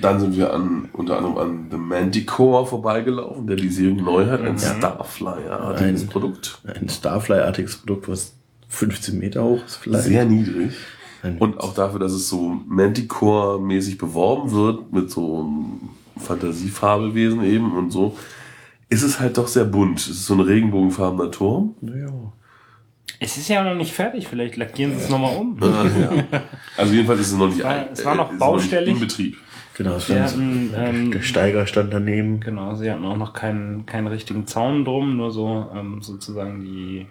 Dann 0.00 0.18
sind 0.20 0.36
wir 0.36 0.52
an, 0.52 0.88
unter 0.92 1.16
anderem 1.18 1.38
an 1.38 1.66
The 1.70 1.76
Manticore 1.76 2.66
vorbeigelaufen, 2.66 3.46
der 3.46 3.56
die 3.56 3.68
Serie 3.68 3.94
neu 4.02 4.26
hat, 4.26 4.40
ein 4.42 4.58
Starflyer-artiges 4.58 6.02
Ein- 6.02 6.08
Produkt. 6.08 6.60
Ein 6.64 6.88
Starfly-artiges 6.88 7.76
Produkt, 7.78 8.08
was 8.08 8.34
15 8.68 9.18
Meter 9.18 9.44
hoch 9.44 9.64
ist 9.64 9.76
vielleicht. 9.76 10.04
Sehr 10.04 10.24
niedrig. 10.24 10.72
Ein- 11.22 11.38
Und 11.38 11.60
auch 11.60 11.74
dafür, 11.74 12.00
dass 12.00 12.12
es 12.12 12.28
so 12.28 12.56
Manticore-mäßig 12.66 13.96
beworben 13.98 14.50
wird, 14.52 14.92
mit 14.92 15.10
so 15.10 15.40
einem 15.40 15.80
Fantasiefabelwesen 16.18 17.42
eben 17.44 17.72
und 17.76 17.90
so, 17.90 18.16
ist 18.88 19.02
es 19.02 19.20
halt 19.20 19.38
doch 19.38 19.48
sehr 19.48 19.64
bunt. 19.64 19.98
Es 20.00 20.08
ist 20.08 20.26
so 20.26 20.34
ein 20.34 20.40
regenbogenfarbener 20.40 21.30
Turm. 21.30 21.74
Naja. 21.80 22.08
Es 23.20 23.36
ist 23.36 23.48
ja 23.48 23.62
noch 23.64 23.74
nicht 23.76 23.92
fertig, 23.92 24.26
vielleicht 24.28 24.56
lackieren 24.56 24.92
sie 24.98 25.04
es 25.04 25.08
nochmal 25.08 25.36
um. 25.36 25.56
Ja. 25.60 26.42
Also 26.76 26.92
jedenfalls 26.92 27.20
ist 27.20 27.32
es 27.32 27.38
noch 27.38 27.46
nicht, 27.48 27.62
war- 27.62 27.70
ein- 27.70 27.88
es 27.92 28.04
war 28.04 28.14
noch 28.16 28.32
baustellig. 28.34 28.94
in 28.94 29.00
Betrieb. 29.00 29.36
Genau, 29.76 29.96
es 29.96 30.08
hatten, 30.08 30.72
ähm, 30.76 31.10
der 31.10 31.22
Steiger 31.22 31.66
stand 31.66 31.92
daneben. 31.92 32.40
Genau, 32.40 32.74
sie 32.74 32.90
hatten 32.90 33.04
auch 33.04 33.16
noch 33.16 33.32
keinen, 33.32 33.86
keinen 33.86 34.06
richtigen 34.06 34.46
Zaun 34.46 34.84
drum, 34.84 35.16
nur 35.16 35.32
so 35.32 35.68
ähm, 35.74 36.00
sozusagen 36.00 36.60
die. 36.64 37.06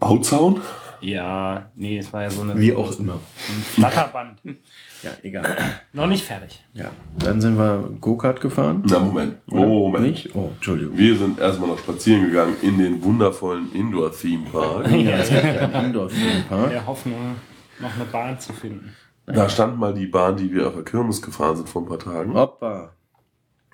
Bauzaun? 0.00 0.60
Ja, 1.00 1.70
nee, 1.76 1.98
es 1.98 2.12
war 2.12 2.22
ja 2.22 2.30
so 2.30 2.42
eine. 2.42 2.58
Wie 2.58 2.74
auch 2.74 2.98
immer. 2.98 3.14
Ein 3.14 3.62
Flatterband. 3.62 4.38
Ja, 5.02 5.10
egal. 5.22 5.44
noch 5.92 6.06
nicht 6.06 6.24
fertig. 6.24 6.64
Ja, 6.72 6.90
dann 7.18 7.40
sind 7.40 7.58
wir 7.58 7.90
Go-Kart 8.00 8.40
gefahren. 8.40 8.82
Na, 8.88 8.98
Moment. 8.98 9.36
Oder? 9.46 9.66
Moment. 9.66 10.04
Nicht? 10.06 10.34
Oh, 10.34 10.50
Entschuldigung. 10.54 10.96
Wir 10.96 11.16
sind 11.16 11.38
erstmal 11.38 11.68
noch 11.68 11.78
spazieren 11.78 12.24
gegangen 12.26 12.56
in 12.62 12.78
den 12.78 13.04
wundervollen 13.04 13.70
Indoor-Theme 13.72 14.46
Park. 14.50 14.90
Ja, 14.90 15.18
es 15.18 15.28
gibt 15.28 15.44
ja 15.44 15.60
einen 15.68 15.86
Indoor-Park. 15.86 16.70
Der 16.70 16.86
Hoffnung. 16.86 17.36
noch 17.78 17.94
eine 17.94 18.04
Bahn 18.06 18.40
zu 18.40 18.54
finden. 18.54 18.96
Da 19.26 19.48
stand 19.48 19.78
mal 19.78 19.92
die 19.92 20.06
Bahn, 20.06 20.36
die 20.36 20.52
wir 20.52 20.68
auf 20.68 20.74
der 20.74 20.84
Kirmes 20.84 21.20
gefahren 21.20 21.56
sind 21.56 21.68
vor 21.68 21.82
ein 21.82 21.88
paar 21.88 21.98
Tagen. 21.98 22.34
Hoppa. 22.34 22.92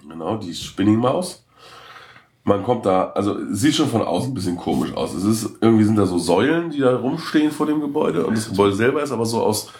Genau, 0.08 0.36
die 0.36 0.54
Spinning 0.54 0.96
Maus. 0.96 1.46
Man 2.44 2.64
kommt 2.64 2.86
da, 2.86 3.10
also 3.10 3.36
sieht 3.54 3.74
schon 3.74 3.88
von 3.88 4.02
außen 4.02 4.32
ein 4.32 4.34
bisschen 4.34 4.56
komisch 4.56 4.92
aus. 4.94 5.14
Es 5.14 5.22
ist, 5.22 5.58
irgendwie 5.60 5.84
sind 5.84 5.96
da 5.96 6.06
so 6.06 6.18
Säulen, 6.18 6.70
die 6.70 6.80
da 6.80 6.96
rumstehen 6.96 7.52
vor 7.52 7.66
dem 7.66 7.80
Gebäude 7.80 8.26
und 8.26 8.36
das 8.36 8.48
Gebäude 8.48 8.74
selber 8.74 9.02
ist 9.02 9.12
aber 9.12 9.26
so 9.26 9.42
aus, 9.42 9.72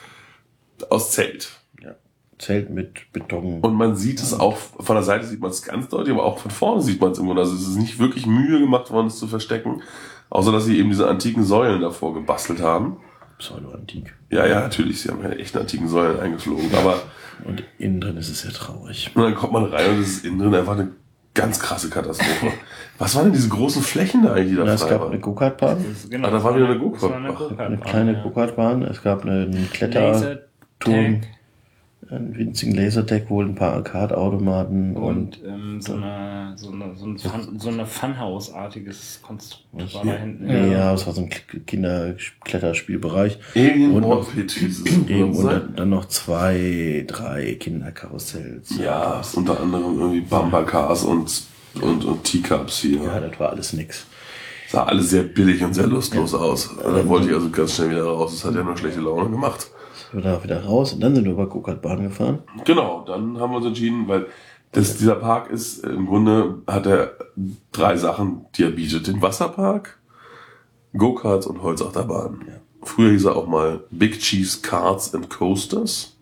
aus 0.89 1.11
Zelt. 1.11 1.51
Ja. 1.83 1.97
Zelt 2.39 2.71
mit 2.71 3.13
Beton. 3.13 3.61
Und 3.61 3.75
man 3.75 3.97
sieht 3.97 4.21
es 4.21 4.39
auch, 4.39 4.57
von 4.57 4.95
der 4.95 5.03
Seite 5.03 5.27
sieht 5.27 5.41
man 5.41 5.51
es 5.51 5.63
ganz 5.63 5.89
deutlich, 5.89 6.15
aber 6.15 6.25
auch 6.25 6.39
von 6.39 6.53
vorne 6.53 6.83
sieht 6.83 7.01
man 7.01 7.11
es 7.13 7.19
im 7.19 7.27
Grunde. 7.27 7.43
Also 7.43 7.57
es 7.57 7.67
ist 7.67 7.77
nicht 7.77 7.99
wirklich 7.99 8.27
Mühe 8.27 8.61
gemacht 8.61 8.93
worden, 8.93 9.09
es 9.09 9.19
zu 9.19 9.27
verstecken. 9.27 9.83
Außer, 10.31 10.53
dass 10.53 10.65
sie 10.65 10.79
eben 10.79 10.91
diese 10.91 11.09
antiken 11.09 11.43
Säulen 11.43 11.81
davor 11.81 12.15
gebastelt 12.15 12.61
haben. 12.63 12.99
Pseudo-antik. 13.43 14.15
Ja, 14.31 14.47
ja, 14.47 14.61
natürlich, 14.61 15.03
sie 15.03 15.09
haben 15.11 15.21
keine 15.21 15.37
echten 15.39 15.59
antiken 15.59 15.89
Säulen 15.89 16.21
eingeflogen. 16.21 16.71
Aber 16.75 17.03
Und 17.45 17.63
innen 17.79 18.01
drin 18.01 18.17
ist 18.17 18.29
es 18.31 18.43
sehr 18.43 18.53
traurig. 18.53 19.11
und 19.15 19.23
dann 19.23 19.35
kommt 19.35 19.53
man 19.53 19.65
rein 19.65 19.91
und 19.91 20.01
es 20.01 20.09
ist 20.09 20.25
innen 20.25 20.39
drin 20.39 20.55
einfach 20.55 20.75
eine 20.79 20.89
ganz 21.35 21.59
krasse 21.59 21.89
Katastrophe. 21.91 22.53
Was 22.99 23.15
waren 23.17 23.25
denn 23.25 23.33
diese 23.33 23.49
großen 23.49 23.83
Flächen 23.83 24.23
da 24.23 24.33
eigentlich, 24.35 24.51
die 24.51 24.57
da 24.57 24.65
Ja, 24.65 24.75
es 24.75 24.87
gab 24.87 25.01
waren? 25.01 25.11
eine 25.13 25.21
Go-Kart-Bahn, 25.21 25.85
genau, 26.11 26.29
Ah, 26.29 26.31
da 26.31 26.37
das 26.37 26.45
war 26.45 26.55
wieder 26.55 26.67
eine 26.67 26.75
eine 26.75 26.83
Go-Kart-Bahn. 26.85 27.25
eine 27.25 27.35
Go-Kart-Bahn, 27.35 27.81
kleine 27.81 28.13
ja. 28.13 28.23
Go-Kart-Bahn. 28.23 28.83
Es 28.83 29.03
gab 29.03 29.25
einen 29.25 29.69
Kletterturm, 29.73 31.21
einen 32.13 32.37
winzigen 32.37 32.75
Laserdeck, 32.75 33.31
wohl 33.31 33.47
ein 33.47 33.55
paar 33.55 33.73
Arcade-Automaten 33.75 34.97
und, 34.97 35.05
und 35.05 35.41
ähm, 35.47 35.81
so, 35.81 35.95
eine, 35.95 36.53
so, 36.57 36.71
eine, 36.71 36.95
so 36.97 37.07
ein 37.07 37.19
Fun, 37.19 37.59
so 37.59 37.69
eine 37.71 37.87
Funhouse-artiges 37.87 39.21
Konstrukt 39.23 39.95
war 39.95 40.05
da 40.05 40.13
hinten. 40.13 40.49
ja, 40.49 40.93
es 40.93 41.07
war 41.07 41.15
so 41.15 41.23
ein 41.23 41.31
Kinderkletterspielbereich. 41.67 43.39
Alien 43.55 43.93
Und- 43.93 44.05
und 44.05 45.45
dann, 45.45 45.75
dann 45.77 45.91
noch 45.91 46.07
zwei, 46.07 47.05
drei 47.07 47.55
Kinderkarussells. 47.55 48.79
Ja, 48.79 49.23
unter 49.35 49.61
anderem 49.61 49.99
irgendwie 49.99 50.21
Bumpercars 50.21 51.05
und, 51.05 51.43
und, 51.81 52.05
und 52.05 52.25
Teacups 52.25 52.79
hier. 52.81 53.03
Ja, 53.03 53.21
das 53.21 53.39
war 53.41 53.51
alles 53.51 53.73
nix. 53.73 54.07
Sah 54.69 54.85
alles 54.85 55.11
sehr 55.11 55.23
billig 55.23 55.63
und 55.63 55.75
sehr 55.75 55.87
lustlos 55.87 56.35
aus. 56.35 56.71
Da 56.83 57.07
wollte 57.07 57.29
ich 57.29 57.35
also 57.35 57.51
ganz 57.51 57.77
schnell 57.77 57.91
wieder 57.91 58.05
raus. 58.05 58.33
Das 58.33 58.45
hat 58.47 58.55
ja 58.55 58.63
nur 58.65 58.77
schlechte 58.77 59.01
Laune 59.01 59.29
gemacht. 59.29 59.67
Da 60.21 60.45
wieder 60.45 60.65
raus 60.65 60.93
und 60.93 61.01
dann 61.01 61.15
sind 61.15 61.25
wir 61.25 61.33
über 61.33 61.47
Go-Kart-Bahn 61.49 62.03
gefahren. 62.03 62.41
Genau, 62.65 63.03
dann 63.07 63.39
haben 63.41 63.53
wir 63.53 63.57
uns 63.59 63.67
entschieden, 63.67 64.07
weil 64.09 64.27
das, 64.73 64.97
dieser 64.99 65.15
Park 65.17 65.51
ist, 65.51 65.85
im 65.85 66.07
Grunde 66.07 66.63
hat 66.67 66.87
er 66.87 67.13
drei 67.73 67.97
Sachen, 67.97 68.47
die 68.55 68.65
er 68.65 68.71
bietet. 68.71 69.07
Den 69.07 69.23
Wasserpark, 69.23 69.99
Go-Karts 70.97 71.47
und 71.47 71.63
Holzachterbahnen. 71.63 72.41
Früher 72.83 73.13
hieß 73.13 73.25
er 73.27 73.37
auch 73.37 73.47
mal 73.47 73.85
Big 73.91 74.19
Cheese 74.19 74.61
Karts 74.61 75.15
and 75.15 75.31
Coasters. 75.31 76.17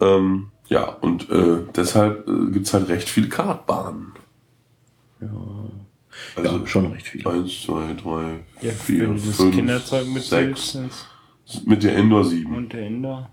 Ähm, 0.00 0.48
ja, 0.68 0.88
und 0.88 1.30
äh, 1.30 1.58
deshalb 1.74 2.28
äh, 2.28 2.50
gibt's 2.50 2.74
halt 2.74 2.88
recht 2.88 3.08
viele 3.08 3.28
Kartbahnen. 3.28 4.12
Ja, 5.20 5.28
Also 6.36 6.58
ja 6.58 6.66
schon 6.66 6.86
recht 6.92 7.06
viel. 7.06 7.26
eins, 7.26 7.62
zwei, 7.62 7.94
drei, 7.94 8.40
Ja, 8.60 8.72
vier, 8.72 9.16
fünf, 9.16 9.54
Kinderzeug 9.54 10.06
mit 10.08 10.22
sechs. 10.24 10.76
Mit 11.64 11.82
der 11.84 11.96
Indoor 11.96 12.24
7. 12.24 12.54
und 12.54 12.72
der 12.72 12.86
Inder. 12.86 13.30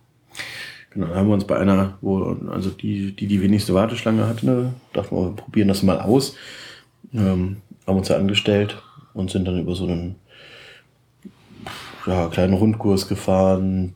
Genau, 0.91 1.08
dann 1.08 1.15
haben 1.15 1.28
wir 1.28 1.34
uns 1.34 1.45
bei 1.45 1.58
einer, 1.58 1.97
wo, 2.02 2.38
also 2.52 2.69
die, 2.69 3.13
die 3.15 3.26
die 3.28 3.41
wenigste 3.41 3.73
Warteschlange 3.73 4.28
hatte, 4.28 4.45
ne, 4.45 4.73
dachten 4.93 5.15
wir, 5.15 5.23
wir 5.30 5.36
probieren 5.36 5.67
das 5.67 5.82
mal 5.82 5.99
aus. 5.99 6.36
Ähm, 7.13 7.58
haben 7.88 7.97
uns 7.97 8.08
da 8.10 8.17
angestellt 8.17 8.82
und 9.13 9.32
sind 9.32 9.45
dann 9.47 9.60
über 9.60 9.73
so 9.76 9.86
einen 9.88 10.15
ja, 12.06 12.28
kleinen 12.28 12.54
Rundkurs 12.54 13.08
gefahren. 13.08 13.93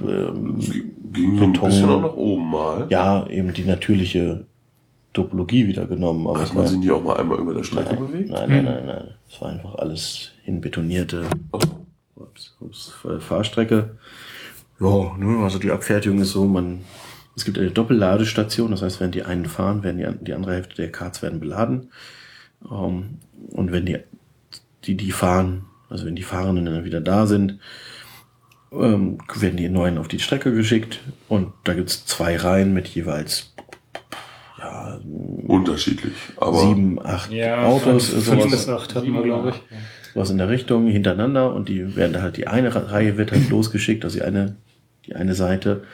Ähm, 0.00 0.58
Ging 1.12 1.38
so 1.38 1.44
ein 1.44 1.52
Beton. 1.52 1.68
bisschen 1.68 1.88
auch 1.90 2.00
nach 2.02 2.14
oben 2.14 2.50
mal. 2.50 2.86
ja, 2.90 3.26
eben 3.28 3.52
die 3.52 3.64
natürliche 3.64 4.44
Topologie 5.12 5.66
wieder 5.66 5.86
genommen. 5.86 6.26
Aber 6.26 6.40
Hat 6.40 6.54
man 6.54 6.66
sich 6.66 6.80
die 6.80 6.90
auch 6.90 7.02
mal 7.02 7.16
einmal 7.16 7.38
über 7.38 7.54
der 7.54 7.62
Strecke 7.64 7.94
nein, 7.94 8.06
bewegt? 8.06 8.30
nein, 8.30 8.48
nein, 8.50 8.64
nein, 8.64 8.86
nein. 8.86 9.08
Es 9.28 9.40
war 9.40 9.48
einfach 9.48 9.74
alles 9.76 10.32
hinbetonierte 10.44 11.24
Oh. 11.52 11.58
Ups, 12.16 12.56
ups, 12.60 12.92
Fahrstrecke. 13.20 13.98
Ja, 14.80 15.16
ne, 15.16 15.42
also 15.42 15.58
die 15.58 15.70
Abfertigung 15.70 16.20
ist 16.20 16.32
so, 16.32 16.44
man, 16.44 16.80
es 17.34 17.44
gibt 17.44 17.58
eine 17.58 17.70
Doppelladestation, 17.70 18.70
das 18.70 18.82
heißt, 18.82 19.00
wenn 19.00 19.10
die 19.12 19.22
einen 19.22 19.46
fahren, 19.46 19.82
werden 19.82 19.98
die, 19.98 20.24
die 20.24 20.34
andere 20.34 20.54
Hälfte 20.54 20.76
der 20.76 20.92
Karts 20.92 21.22
werden 21.22 21.40
beladen. 21.40 21.90
Ähm, 22.70 23.18
und 23.50 23.72
wenn 23.72 23.86
die, 23.86 23.98
die, 24.84 24.96
die 24.96 25.12
fahren, 25.12 25.66
also 25.88 26.06
wenn 26.06 26.16
die 26.16 26.22
Fahrenden 26.22 26.66
dann 26.66 26.84
wieder 26.84 27.00
da 27.00 27.26
sind, 27.26 27.58
ähm, 28.72 29.18
werden 29.34 29.56
die 29.56 29.68
neuen 29.68 29.98
auf 29.98 30.08
die 30.08 30.18
Strecke 30.18 30.52
geschickt 30.52 31.00
und 31.28 31.52
da 31.64 31.74
gibt's 31.74 32.04
zwei 32.04 32.36
Reihen 32.36 32.74
mit 32.74 32.88
jeweils 32.88 33.54
ja, 34.58 34.98
Unterschiedlich. 35.46 36.14
Aber 36.38 36.58
sieben, 36.60 37.04
acht 37.04 37.30
Ja, 37.30 37.64
Autos, 37.64 38.08
fünf- 38.08 38.50
bis 38.50 38.68
acht 38.68 38.94
hatten 38.94 39.12
wir, 39.12 39.22
glaube 39.22 39.50
ich. 39.50 39.62
Was 40.16 40.30
in 40.30 40.38
der 40.38 40.48
Richtung 40.48 40.86
hintereinander 40.86 41.54
und 41.54 41.68
die 41.68 41.94
werden 41.96 42.12
da 42.12 42.22
halt 42.22 42.36
die 42.36 42.46
eine 42.46 42.74
Reihe 42.74 43.16
wird 43.16 43.32
halt 43.32 43.48
losgeschickt, 43.50 44.04
also 44.04 44.18
die 44.18 44.24
eine, 44.24 44.56
die 45.06 45.14
eine 45.14 45.34
Seite. 45.34 45.84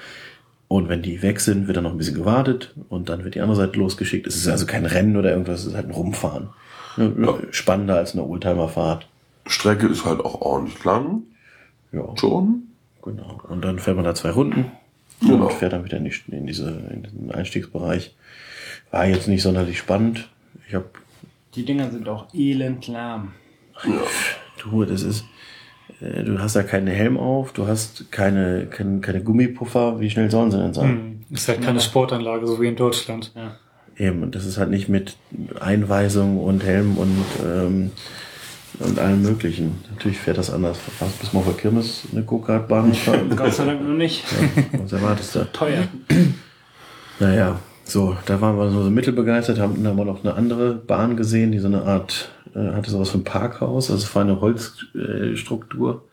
Und 0.69 0.89
wenn 0.89 1.03
die 1.03 1.21
weg 1.21 1.41
sind, 1.41 1.67
wird 1.67 1.77
dann 1.77 1.85
noch 1.85 1.91
ein 1.93 1.99
bisschen 1.99 2.15
gewartet 2.15 2.75
und 2.89 3.09
dann 3.11 3.25
wird 3.25 3.35
die 3.35 3.41
andere 3.43 3.57
Seite 3.57 3.79
losgeschickt. 3.79 4.27
Es 4.27 4.37
ist 4.37 4.49
also 4.49 4.65
kein 4.65 4.87
Rennen 4.87 5.17
oder 5.19 5.31
irgendwas, 5.31 5.61
es 5.61 5.67
ist 5.67 5.75
halt 5.75 5.87
ein 5.87 5.93
Rumfahren. 5.93 6.49
Ne, 6.97 7.13
Ja. 7.21 7.35
Spannender 7.51 7.97
als 7.97 8.15
eine 8.15 8.25
Oldtimerfahrt. 8.25 9.07
Strecke 9.47 9.87
ist 9.89 10.05
halt 10.07 10.21
auch 10.21 10.41
ordentlich 10.41 10.83
lang. 10.85 11.23
Ja, 11.93 12.05
Schon. 12.17 12.63
genau. 13.03 13.41
Und 13.49 13.63
dann 13.65 13.79
fährt 13.79 13.97
man 13.97 14.05
da 14.07 14.15
zwei 14.15 14.31
Runden 14.31 14.67
Genau. 15.21 15.45
und 15.47 15.53
fährt 15.53 15.73
dann 15.75 15.85
wieder 15.85 15.99
in, 15.99 16.05
die, 16.05 16.13
in, 16.35 16.47
diese, 16.47 16.71
in 16.91 17.03
diesen 17.03 17.31
Einstiegsbereich. 17.33 18.15
War 18.91 19.07
jetzt 19.07 19.29
nicht 19.29 19.43
sonderlich 19.43 19.79
spannend. 19.79 20.29
Ich 20.69 20.75
habe 20.75 20.87
Die 21.55 21.65
Dinger 21.67 21.91
sind 21.91 22.09
auch 22.09 22.33
elend 22.35 22.87
lahm. 22.89 23.33
Du, 24.63 24.85
das 24.85 25.03
ist, 25.03 25.25
äh, 26.01 26.23
du 26.23 26.39
hast 26.39 26.57
da 26.57 26.63
keinen 26.63 26.87
Helm 26.87 27.17
auf, 27.17 27.53
du 27.53 27.67
hast 27.67 28.11
keine, 28.11 28.67
keine, 28.67 29.01
keine 29.01 29.23
Gummipuffer, 29.23 30.01
wie 30.01 30.11
schnell 30.11 30.31
sollen 30.31 30.51
sie 30.51 30.59
denn 30.59 30.75
sein? 30.75 30.89
Hm. 30.89 31.21
Ist 31.31 31.49
halt 31.49 31.63
keine 31.63 31.81
Sportanlage, 31.81 32.47
so 32.47 32.61
wie 32.61 32.69
in 32.69 32.77
Deutschland. 32.77 33.33
Ja. 33.35 33.57
Eben, 33.97 34.23
und 34.23 34.35
das 34.35 34.47
ist 34.47 34.59
halt 34.59 34.71
nicht 34.71 34.89
mit 34.89 35.17
Einweisung 35.61 36.39
und 36.39 36.65
Helm 36.65 36.97
und, 36.97 37.25
ähm, 37.45 37.91
und 38.79 38.99
allem 38.99 39.23
möglichen. 39.23 39.83
Natürlich 39.91 40.19
fährt 40.19 40.39
das 40.39 40.51
anders. 40.51 40.79
Fast 40.99 41.21
bis 41.21 41.33
mal 41.33 41.43
der 41.45 41.55
Kirmes 41.55 42.03
eine 42.13 42.23
Go-Kart-Bahn 42.23 42.91
gefahren. 42.91 43.31
Gott 43.37 43.53
sei 43.53 43.67
Dank 43.67 43.83
noch 43.87 43.95
nicht. 43.95 44.25
Was 44.73 44.93
erwartest 44.93 45.35
du? 45.35 45.53
Teuer. 45.53 45.85
Naja, 47.21 47.61
so, 47.85 48.17
da 48.27 48.41
waren 48.41 48.57
wir 48.57 48.71
so 48.71 48.91
mittelbegeistert, 48.91 49.61
haben 49.61 49.77
dann 49.77 49.93
haben 49.93 49.99
wir 49.99 50.05
noch 50.05 50.25
eine 50.25 50.35
andere 50.35 50.75
Bahn 50.75 51.17
gesehen, 51.17 51.53
die 51.53 51.61
so 51.61 51.69
eine 51.69 51.83
Art, 51.83 52.32
äh, 52.55 52.73
hatte 52.75 52.91
sowas 52.91 53.11
von 53.11 53.25
Parkhaus, 53.25 53.91
also 53.91 54.05
es 54.05 54.15
war 54.15 54.23
eine 54.23 54.41
Holzstruktur 54.41 55.01
äh, 55.33 55.37
Struktur 55.37 56.05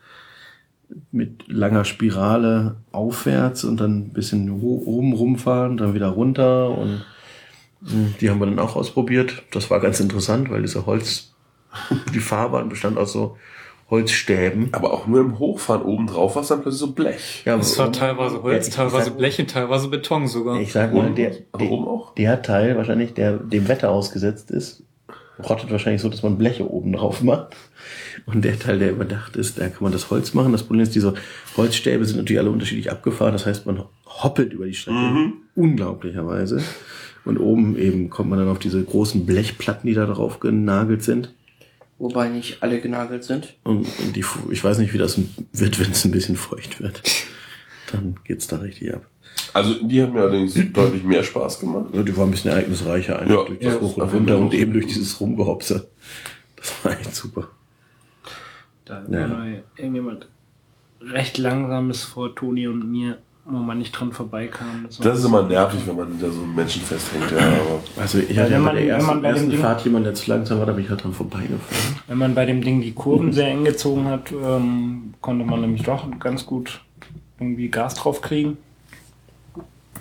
mit 1.12 1.44
langer 1.46 1.84
Spirale 1.84 2.76
aufwärts 2.92 3.62
und 3.64 3.78
dann 3.80 3.98
ein 3.98 4.12
bisschen 4.12 4.50
oben 4.60 5.12
rumfahren, 5.12 5.76
dann 5.76 5.94
wieder 5.94 6.08
runter 6.08 6.70
und 6.76 7.04
mh, 7.82 8.14
die 8.20 8.28
haben 8.28 8.40
wir 8.40 8.46
dann 8.46 8.58
auch 8.58 8.74
ausprobiert. 8.76 9.42
Das 9.52 9.70
war 9.70 9.78
ganz 9.80 10.00
interessant, 10.00 10.50
weil 10.50 10.62
diese 10.62 10.86
Holz, 10.86 11.32
die 12.14 12.18
Fahrbahn 12.20 12.68
bestand 12.68 12.98
aus 12.98 13.12
so 13.12 13.36
Holzstäben. 13.88 14.68
Aber 14.72 14.92
auch 14.92 15.06
nur 15.06 15.20
im 15.20 15.38
Hochfahren 15.38 15.82
oben 15.82 16.06
drauf 16.06 16.34
war 16.36 16.42
es 16.42 16.48
dann 16.48 16.62
plötzlich 16.62 16.80
so 16.80 16.92
Blech. 16.92 17.42
Ja, 17.44 17.56
Es 17.56 17.76
war 17.78 17.92
teilweise 17.92 18.42
Holz, 18.42 18.68
Ja, 18.68 18.74
teilweise 18.74 19.06
sag- 19.06 19.18
Blech 19.18 19.38
und 19.40 19.50
teilweise 19.50 19.88
Beton 19.88 20.26
sogar. 20.28 20.58
Ich 20.60 20.72
sag 20.72 20.92
mal, 20.94 21.12
der, 21.12 21.32
auch? 21.54 22.14
der 22.16 22.42
Teil 22.42 22.76
wahrscheinlich, 22.76 23.14
der 23.14 23.34
dem 23.38 23.68
Wetter 23.68 23.90
ausgesetzt 23.90 24.50
ist, 24.50 24.82
rottet 25.48 25.70
wahrscheinlich 25.70 26.02
so, 26.02 26.08
dass 26.08 26.22
man 26.22 26.38
Bleche 26.38 26.70
oben 26.70 26.92
drauf 26.92 27.22
macht. 27.22 27.56
Und 28.26 28.44
der 28.44 28.58
Teil, 28.58 28.78
der 28.78 28.90
überdacht 28.90 29.36
ist, 29.36 29.58
da 29.58 29.68
kann 29.68 29.82
man 29.82 29.92
das 29.92 30.10
Holz 30.10 30.34
machen. 30.34 30.52
Das 30.52 30.62
Problem 30.62 30.82
ist, 30.82 30.94
diese 30.94 31.14
Holzstäbe 31.56 32.04
sind 32.04 32.16
natürlich 32.16 32.40
alle 32.40 32.50
unterschiedlich 32.50 32.90
abgefahren. 32.90 33.32
Das 33.32 33.46
heißt, 33.46 33.66
man 33.66 33.84
hoppelt 34.06 34.52
über 34.52 34.66
die 34.66 34.74
Strecke 34.74 35.32
unglaublicherweise. 35.54 36.62
Und 37.24 37.38
oben 37.38 37.76
eben 37.76 38.10
kommt 38.10 38.30
man 38.30 38.38
dann 38.38 38.48
auf 38.48 38.58
diese 38.58 38.82
großen 38.82 39.26
Blechplatten, 39.26 39.86
die 39.86 39.94
da 39.94 40.06
drauf 40.06 40.40
genagelt 40.40 41.02
sind. 41.02 41.34
Wobei 41.98 42.28
nicht 42.30 42.62
alle 42.62 42.80
genagelt 42.80 43.24
sind. 43.24 43.56
Und, 43.62 43.86
und 43.98 44.16
die, 44.16 44.24
ich 44.50 44.64
weiß 44.64 44.78
nicht, 44.78 44.94
wie 44.94 44.98
das 44.98 45.20
wird, 45.52 45.78
wenn 45.78 45.90
es 45.90 46.04
ein 46.04 46.12
bisschen 46.12 46.36
feucht 46.36 46.80
wird. 46.80 47.02
Dann 47.92 48.16
geht's 48.24 48.46
da 48.46 48.56
richtig 48.56 48.94
ab. 48.94 49.09
Also 49.52 49.74
die 49.82 50.02
hat 50.02 50.12
mir 50.12 50.20
allerdings 50.22 50.54
deutlich 50.72 51.02
mehr 51.02 51.22
Spaß 51.24 51.58
gemacht. 51.60 51.86
Also 51.92 52.02
die 52.04 52.16
war 52.16 52.24
ein 52.24 52.30
bisschen 52.30 52.50
ereignisreicher, 52.52 53.18
einfach 53.18 53.34
Ja, 53.34 53.44
durch 53.44 53.58
das 53.58 53.74
ja, 53.74 53.80
Hoch 53.80 53.96
und 53.96 54.12
Runter 54.14 54.38
und 54.38 54.54
eben 54.54 54.72
durch 54.72 54.86
dieses 54.86 55.20
Rumgehopse. 55.20 55.88
Das 56.56 56.72
war 56.84 56.92
echt 56.92 57.14
super. 57.14 57.48
Da 58.84 59.02
Ja. 59.10 59.30
war 59.30 59.46
irgendjemand 59.76 60.28
recht 61.00 61.38
langsames 61.38 62.02
vor 62.04 62.34
Toni 62.34 62.66
und 62.68 62.90
mir, 62.90 63.18
wo 63.44 63.58
man 63.58 63.78
nicht 63.78 63.92
dran 63.92 64.12
vorbeikam. 64.12 64.84
war 64.84 65.04
Das 65.06 65.18
ist 65.18 65.24
immer 65.24 65.42
nervig, 65.42 65.80
wenn 65.86 65.96
man 65.96 66.08
hinter 66.08 66.30
so 66.30 66.42
einem 66.42 66.54
Menschen 66.54 66.82
festhängt. 66.82 67.30
Ja, 67.30 67.38
aber 67.38 67.80
Also 67.96 68.18
ich 68.18 68.38
hatte 68.38 68.52
ja 68.52 68.56
wenn 68.58 68.64
bei 68.64 68.72
man- 68.72 68.74
der 68.76 68.82
wenn 68.84 68.88
ersten, 68.90 69.06
man 69.06 69.22
bei 69.22 69.28
dem 69.28 69.34
ersten 69.36 69.50
Ding- 69.50 69.60
Fahrt 69.60 69.84
jemand, 69.84 70.06
der 70.06 70.14
zu 70.14 70.30
langsam 70.30 70.58
war, 70.58 70.66
da 70.66 70.72
bin 70.72 70.84
ich 70.84 70.90
halt 70.90 71.02
dran 71.02 71.12
vorbeigefahren. 71.14 71.96
Wenn 72.06 72.18
man 72.18 72.34
bei 72.34 72.44
dem 72.46 72.60
Ding 72.62 72.80
die 72.82 72.92
Kurven 72.92 73.32
sehr 73.32 73.48
eng 73.48 73.64
gezogen 73.64 74.04
hat, 74.06 74.30
ähm, 74.32 75.14
konnte 75.20 75.44
man 75.44 75.60
nämlich 75.62 75.82
doch 75.82 76.06
ganz 76.18 76.44
gut 76.46 76.80
irgendwie 77.38 77.68
Gas 77.68 77.94
drauf 77.94 78.20
kriegen. 78.20 78.58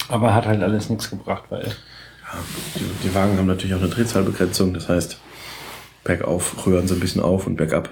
Aber 0.09 0.33
hat 0.33 0.45
halt 0.45 0.61
alles 0.63 0.89
nichts 0.89 1.09
gebracht, 1.09 1.43
weil 1.49 1.65
Die, 2.75 3.07
die 3.07 3.15
Wagen 3.15 3.37
haben 3.37 3.47
natürlich 3.47 3.75
auch 3.75 3.79
eine 3.81 3.89
Drehzahlbegrenzung, 3.89 4.73
das 4.73 4.87
heißt, 4.89 5.19
bergauf 6.03 6.65
rühren 6.65 6.87
sie 6.87 6.93
ein 6.95 6.99
bisschen 6.99 7.21
auf 7.21 7.47
und 7.47 7.55
bergab 7.55 7.89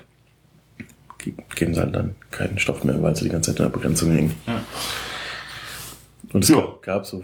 ge- 1.18 1.34
geben 1.56 1.74
sie 1.74 1.82
halt 1.82 1.96
dann 1.96 2.16
keinen 2.32 2.60
Stoff 2.60 2.84
mehr, 2.84 3.02
weil 3.02 3.16
sie 3.16 3.24
die 3.26 3.30
ganze 3.32 3.52
Zeit 3.52 3.60
in 3.60 3.66
der 3.66 3.72
Begrenzung 3.78 4.12
hängen. 4.12 4.36
Ja. 4.46 4.62
Und 6.34 6.44
es 6.44 6.50
Ja. 6.50 6.68
gab, 6.82 7.06
so 7.06 7.24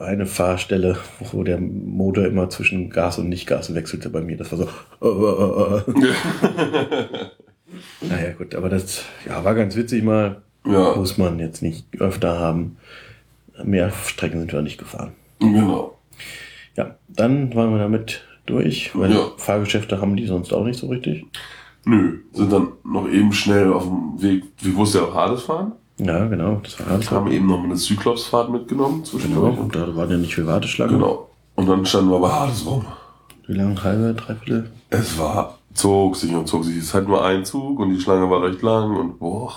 eine 0.00 0.26
Fahrstelle, 0.26 0.98
wo 1.32 1.44
der 1.44 1.58
Motor 1.60 2.24
immer 2.26 2.50
zwischen 2.50 2.90
Gas 2.90 3.18
und 3.18 3.28
Nicht-Gas 3.28 3.74
wechselte 3.74 4.10
bei 4.10 4.20
mir. 4.22 4.36
Das 4.36 4.50
war 4.50 4.58
so. 4.58 4.68
Äh, 5.02 6.02
äh, 6.02 6.04
äh. 6.08 7.26
naja, 8.08 8.32
gut, 8.32 8.54
aber 8.54 8.68
das 8.68 9.04
ja, 9.26 9.44
war 9.44 9.54
ganz 9.54 9.76
witzig 9.76 10.02
mal. 10.02 10.42
Ja. 10.66 10.94
Muss 10.96 11.16
man 11.16 11.38
jetzt 11.38 11.62
nicht 11.62 11.86
öfter 12.00 12.38
haben. 12.38 12.76
Mehr 13.64 13.90
Strecken 13.90 14.40
sind 14.40 14.52
wir 14.52 14.62
nicht 14.62 14.78
gefahren. 14.78 15.12
Genau. 15.38 15.96
Ja, 16.76 16.96
dann 17.08 17.54
waren 17.54 17.70
wir 17.72 17.78
damit 17.78 18.22
durch, 18.46 18.90
weil 18.94 19.12
Ja. 19.12 19.20
Fahrgeschäfte 19.36 20.00
haben 20.00 20.16
die 20.16 20.26
sonst 20.26 20.52
auch 20.52 20.64
nicht 20.64 20.78
so 20.78 20.88
richtig. 20.88 21.26
Nö, 21.84 22.18
sind 22.32 22.52
dann 22.52 22.68
noch 22.84 23.08
eben 23.08 23.32
schnell 23.32 23.72
auf 23.72 23.84
dem 23.84 24.20
Weg. 24.22 24.44
Wir 24.60 24.74
wussten 24.76 24.98
ja 24.98 25.04
auch 25.04 25.14
Hades 25.14 25.42
fahren. 25.42 25.72
Ja, 25.98 26.26
genau, 26.26 26.60
das 26.62 26.78
war 26.80 26.88
alles. 26.88 27.10
Haben 27.10 27.30
eben 27.30 27.46
noch 27.46 27.62
eine 27.62 27.76
Cyclops-Fahrt 27.76 28.50
mitgenommen 28.50 28.96
Genau, 29.02 29.04
zwischendurch. 29.06 29.58
und 29.58 29.74
da 29.74 29.94
waren 29.96 30.10
ja 30.10 30.16
nicht 30.16 30.34
viel 30.34 30.46
Warteschlangen. 30.46 30.94
Genau. 30.98 31.28
Und 31.56 31.68
dann 31.68 31.84
standen 31.84 32.10
wir 32.10 32.18
bei 32.20 32.30
Hades 32.30 32.64
rum. 32.66 32.84
Wie 33.46 33.54
lange? 33.54 33.82
Halbe, 33.82 34.14
dreiviertel? 34.14 34.70
Es 34.90 35.18
war, 35.18 35.58
zog 35.74 36.16
sich 36.16 36.34
und 36.34 36.46
zog 36.46 36.64
sich. 36.64 36.76
Es 36.78 36.94
halt 36.94 37.08
nur 37.08 37.24
ein 37.24 37.44
Zug 37.44 37.78
und 37.80 37.90
die 37.94 38.00
Schlange 38.00 38.30
war 38.30 38.42
recht 38.42 38.62
lang 38.62 38.96
und 38.96 39.18
boah. 39.18 39.52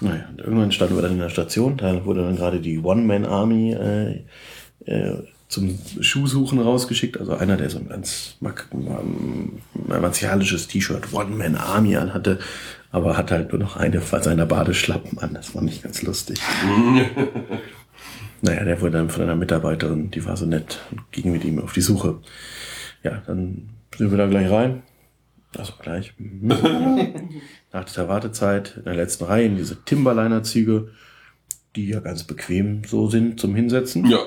Naja, 0.00 0.26
und 0.30 0.40
irgendwann 0.40 0.72
standen 0.72 0.96
wir 0.96 1.02
dann 1.02 1.12
in 1.12 1.18
der 1.18 1.28
Station. 1.28 1.76
Da 1.76 2.04
wurde 2.04 2.22
dann 2.22 2.36
gerade 2.36 2.60
die 2.60 2.78
One-Man-Army 2.78 3.72
äh, 3.72 4.24
äh, 4.84 5.22
zum 5.48 5.76
Schuhsuchen 6.00 6.60
rausgeschickt. 6.60 7.18
Also 7.18 7.34
einer, 7.34 7.56
der 7.56 7.70
so 7.70 7.78
ein 7.78 7.88
ganz 7.88 8.36
martialisches 8.40 10.68
T-Shirt 10.68 11.12
One-Man-Army 11.12 11.96
anhatte, 11.96 12.38
aber 12.90 13.16
hat 13.16 13.30
halt 13.30 13.52
nur 13.52 13.60
noch 13.60 13.76
eine 13.76 14.00
seiner 14.00 14.46
Badeschlappen 14.46 15.18
an. 15.18 15.34
Das 15.34 15.54
war 15.54 15.62
nicht 15.62 15.82
ganz 15.82 16.02
lustig. 16.02 16.40
Naja, 18.40 18.64
der 18.64 18.80
wurde 18.80 18.98
dann 18.98 19.10
von 19.10 19.24
einer 19.24 19.34
Mitarbeiterin, 19.34 20.10
die 20.10 20.24
war 20.24 20.36
so 20.36 20.46
nett 20.46 20.80
und 20.90 21.10
ging 21.10 21.32
mit 21.32 21.44
ihm 21.44 21.58
auf 21.58 21.72
die 21.72 21.80
Suche. 21.80 22.18
Ja, 23.02 23.22
dann 23.26 23.70
sind 23.96 24.10
wir 24.10 24.18
da 24.18 24.26
gleich 24.26 24.48
rein. 24.48 24.82
Also 25.56 25.72
gleich. 25.80 26.14
Mhm. 26.18 26.48
Nach 27.72 27.84
dieser 27.84 28.08
Wartezeit 28.08 28.76
in 28.76 28.84
der 28.84 28.94
letzten 28.94 29.24
Reihe 29.24 29.46
in 29.46 29.56
diese 29.56 29.82
Timberliner-Züge, 29.84 30.92
die 31.76 31.88
ja 31.88 32.00
ganz 32.00 32.24
bequem 32.24 32.82
so 32.84 33.08
sind 33.08 33.40
zum 33.40 33.54
Hinsetzen. 33.54 34.06
Ja. 34.06 34.18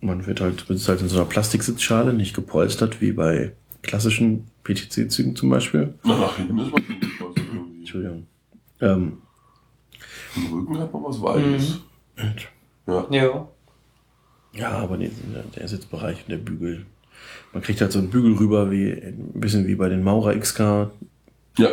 Man 0.00 0.26
wird 0.26 0.40
halt, 0.40 0.64
sitzt 0.66 0.88
halt 0.88 1.00
in 1.00 1.08
so 1.08 1.16
einer 1.16 1.28
Plastiksitzschale, 1.28 2.12
nicht 2.12 2.34
gepolstert 2.34 3.00
wie 3.00 3.12
bei 3.12 3.52
klassischen 3.82 4.48
PTC-Zügen 4.64 5.36
zum 5.36 5.50
Beispiel. 5.50 5.94
Nach 6.04 6.36
hinten 6.36 6.58
ist 6.58 6.72
man 6.72 6.82
irgendwie. 6.88 7.78
Entschuldigung. 7.80 8.26
Ähm, 8.80 9.18
Im 10.36 10.52
Rücken 10.52 10.78
hat 10.78 10.92
man 10.92 11.04
was 11.04 11.22
Weiches. 11.22 11.80
Ja. 12.86 13.06
Ja. 13.10 13.48
Ja, 14.54 14.70
aber 14.70 14.98
die, 14.98 15.10
der 15.56 15.68
Sitzbereich 15.68 16.22
und 16.22 16.30
der 16.30 16.36
Bügel. 16.36 16.84
Man 17.52 17.62
kriegt 17.62 17.80
halt 17.80 17.92
so 17.92 17.98
einen 17.98 18.10
Bügel 18.10 18.34
rüber, 18.36 18.70
wie 18.70 18.90
ein 18.92 19.32
bisschen 19.34 19.66
wie 19.66 19.74
bei 19.74 19.88
den 19.88 20.02
Maurer 20.02 20.34
XK, 20.38 20.90
Ja. 21.58 21.68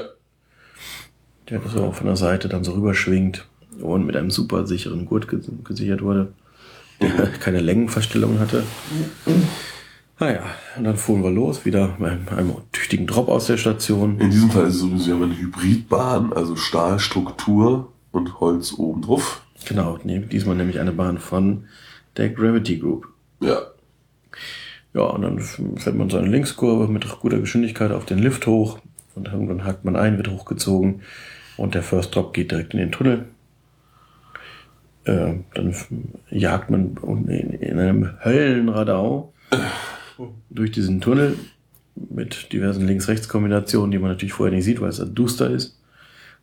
der 1.49 1.61
so 1.73 1.83
auch 1.85 1.95
von 1.95 2.07
der 2.07 2.17
Seite 2.17 2.49
dann 2.49 2.63
so 2.63 2.73
rüberschwingt 2.73 3.45
und 3.81 4.05
mit 4.05 4.15
einem 4.17 4.29
super 4.31 4.67
sicheren 4.67 5.05
Gurt 5.05 5.27
ges- 5.27 5.49
gesichert 5.63 6.01
wurde, 6.01 6.33
der 7.01 7.27
keine 7.39 7.61
Längenverstellung 7.61 8.39
hatte. 8.39 8.63
Naja, 10.19 10.43
und 10.77 10.83
dann 10.83 10.97
fuhren 10.97 11.23
wir 11.23 11.31
los, 11.31 11.63
wieder 11.63 11.95
bei 11.97 12.09
einem 12.35 12.55
tüchtigen 12.73 13.07
Drop 13.07 13.29
aus 13.29 13.47
der 13.47 13.55
Station. 13.55 14.19
In 14.19 14.31
diesem 14.31 14.51
Fall 14.51 14.67
ist 14.67 14.75
es 14.75 14.81
sowieso 14.81 15.07
wir 15.07 15.13
haben 15.13 15.23
eine 15.23 15.37
Hybridbahn, 15.37 16.33
also 16.33 16.57
Stahlstruktur 16.57 17.93
und 18.11 18.41
Holz 18.41 18.73
oben 18.73 19.01
drauf. 19.01 19.41
Genau, 19.65 19.97
nee, 20.03 20.19
diesmal 20.19 20.57
nämlich 20.57 20.79
eine 20.79 20.91
Bahn 20.91 21.19
von 21.19 21.65
der 22.17 22.29
Gravity 22.31 22.79
Group. 22.79 23.07
Ja. 23.39 23.61
Ja, 24.93 25.02
und 25.02 25.21
dann 25.21 25.39
fährt 25.39 25.95
man 25.95 26.10
so 26.10 26.17
eine 26.17 26.28
Linkskurve 26.28 26.91
mit 26.91 27.08
guter 27.19 27.39
Geschwindigkeit 27.39 27.91
auf 27.91 28.06
den 28.06 28.19
Lift 28.19 28.47
hoch 28.47 28.80
und 29.15 29.28
irgendwann 29.28 29.63
hakt 29.63 29.86
man 29.86 29.95
ein, 29.95 30.17
wird 30.17 30.30
hochgezogen 30.30 31.02
und 31.58 31.75
der 31.75 31.84
First 31.84 32.15
Drop 32.15 32.34
geht 32.34 32.52
direkt 32.52 32.73
in 32.73 32.80
den 32.80 32.91
Tunnel. 32.91 33.25
Äh, 35.06 35.36
dann 35.54 35.75
jagt 36.30 36.69
man 36.69 36.97
unten 36.97 37.30
in, 37.30 37.52
in 37.52 37.80
einem 37.80 38.10
Höllenradau 38.23 39.34
durch 40.49 40.71
diesen 40.71 41.02
Tunnel 41.02 41.38
mit 41.95 42.52
diversen 42.54 42.88
Links-Rechts-Kombinationen, 42.88 43.91
die 43.91 43.99
man 43.99 44.12
natürlich 44.12 44.34
vorher 44.34 44.56
nicht 44.56 44.65
sieht, 44.65 44.82
weil 44.82 44.89
es 44.89 44.97
dann 44.97 45.15
duster 45.15 45.49
ist. 45.49 45.78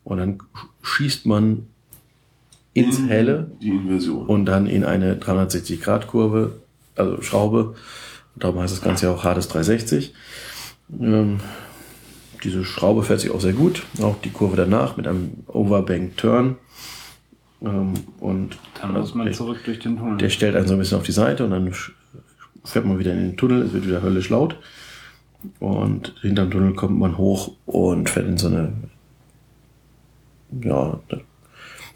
Und 0.04 0.18
dann 0.18 0.38
schießt 0.82 1.26
man 1.26 1.66
ins 2.74 2.98
In 2.98 3.08
Helle 3.08 3.50
Die 3.60 3.70
Inversion. 3.70 4.26
und 4.26 4.44
dann 4.44 4.66
in 4.66 4.84
eine 4.84 5.14
360-Grad-Kurve, 5.16 6.60
also 6.94 7.22
Schraube. 7.22 7.74
Darum 8.36 8.60
heißt 8.60 8.72
das 8.72 8.82
Ganze 8.82 9.06
ja 9.06 9.12
auch 9.12 9.24
Hades 9.24 9.48
360. 9.48 10.14
Ähm, 11.00 11.40
diese 12.44 12.64
Schraube 12.64 13.02
fährt 13.02 13.20
sich 13.20 13.30
auch 13.30 13.40
sehr 13.40 13.54
gut. 13.54 13.82
Auch 14.00 14.20
die 14.20 14.30
Kurve 14.30 14.56
danach 14.56 14.96
mit 14.96 15.08
einem 15.08 15.44
Overbank 15.46 16.16
Turn. 16.16 16.56
Ähm, 17.62 17.94
und 18.20 18.58
dann 18.80 18.92
muss 18.92 19.14
man 19.14 19.26
der, 19.26 19.34
zurück 19.34 19.58
durch 19.64 19.78
den 19.78 19.96
Tunnel. 19.96 20.18
der 20.18 20.28
stellt 20.28 20.54
einen 20.54 20.68
so 20.68 20.74
ein 20.74 20.78
bisschen 20.78 20.98
auf 20.98 21.04
die 21.04 21.12
Seite 21.12 21.44
und 21.44 21.50
dann 21.50 21.72
fährt 22.64 22.84
man 22.84 22.98
wieder 22.98 23.12
in 23.12 23.18
den 23.18 23.36
Tunnel. 23.36 23.62
Es 23.62 23.72
wird 23.72 23.86
wieder 23.86 24.02
höllisch 24.02 24.28
laut. 24.28 24.56
Und 25.60 26.14
hinterm 26.20 26.50
Tunnel 26.50 26.74
kommt 26.74 26.98
man 26.98 27.16
hoch 27.16 27.52
und 27.66 28.10
fährt 28.10 28.26
in 28.26 28.36
so 28.36 28.48
eine, 28.48 28.72
ja, 30.62 30.98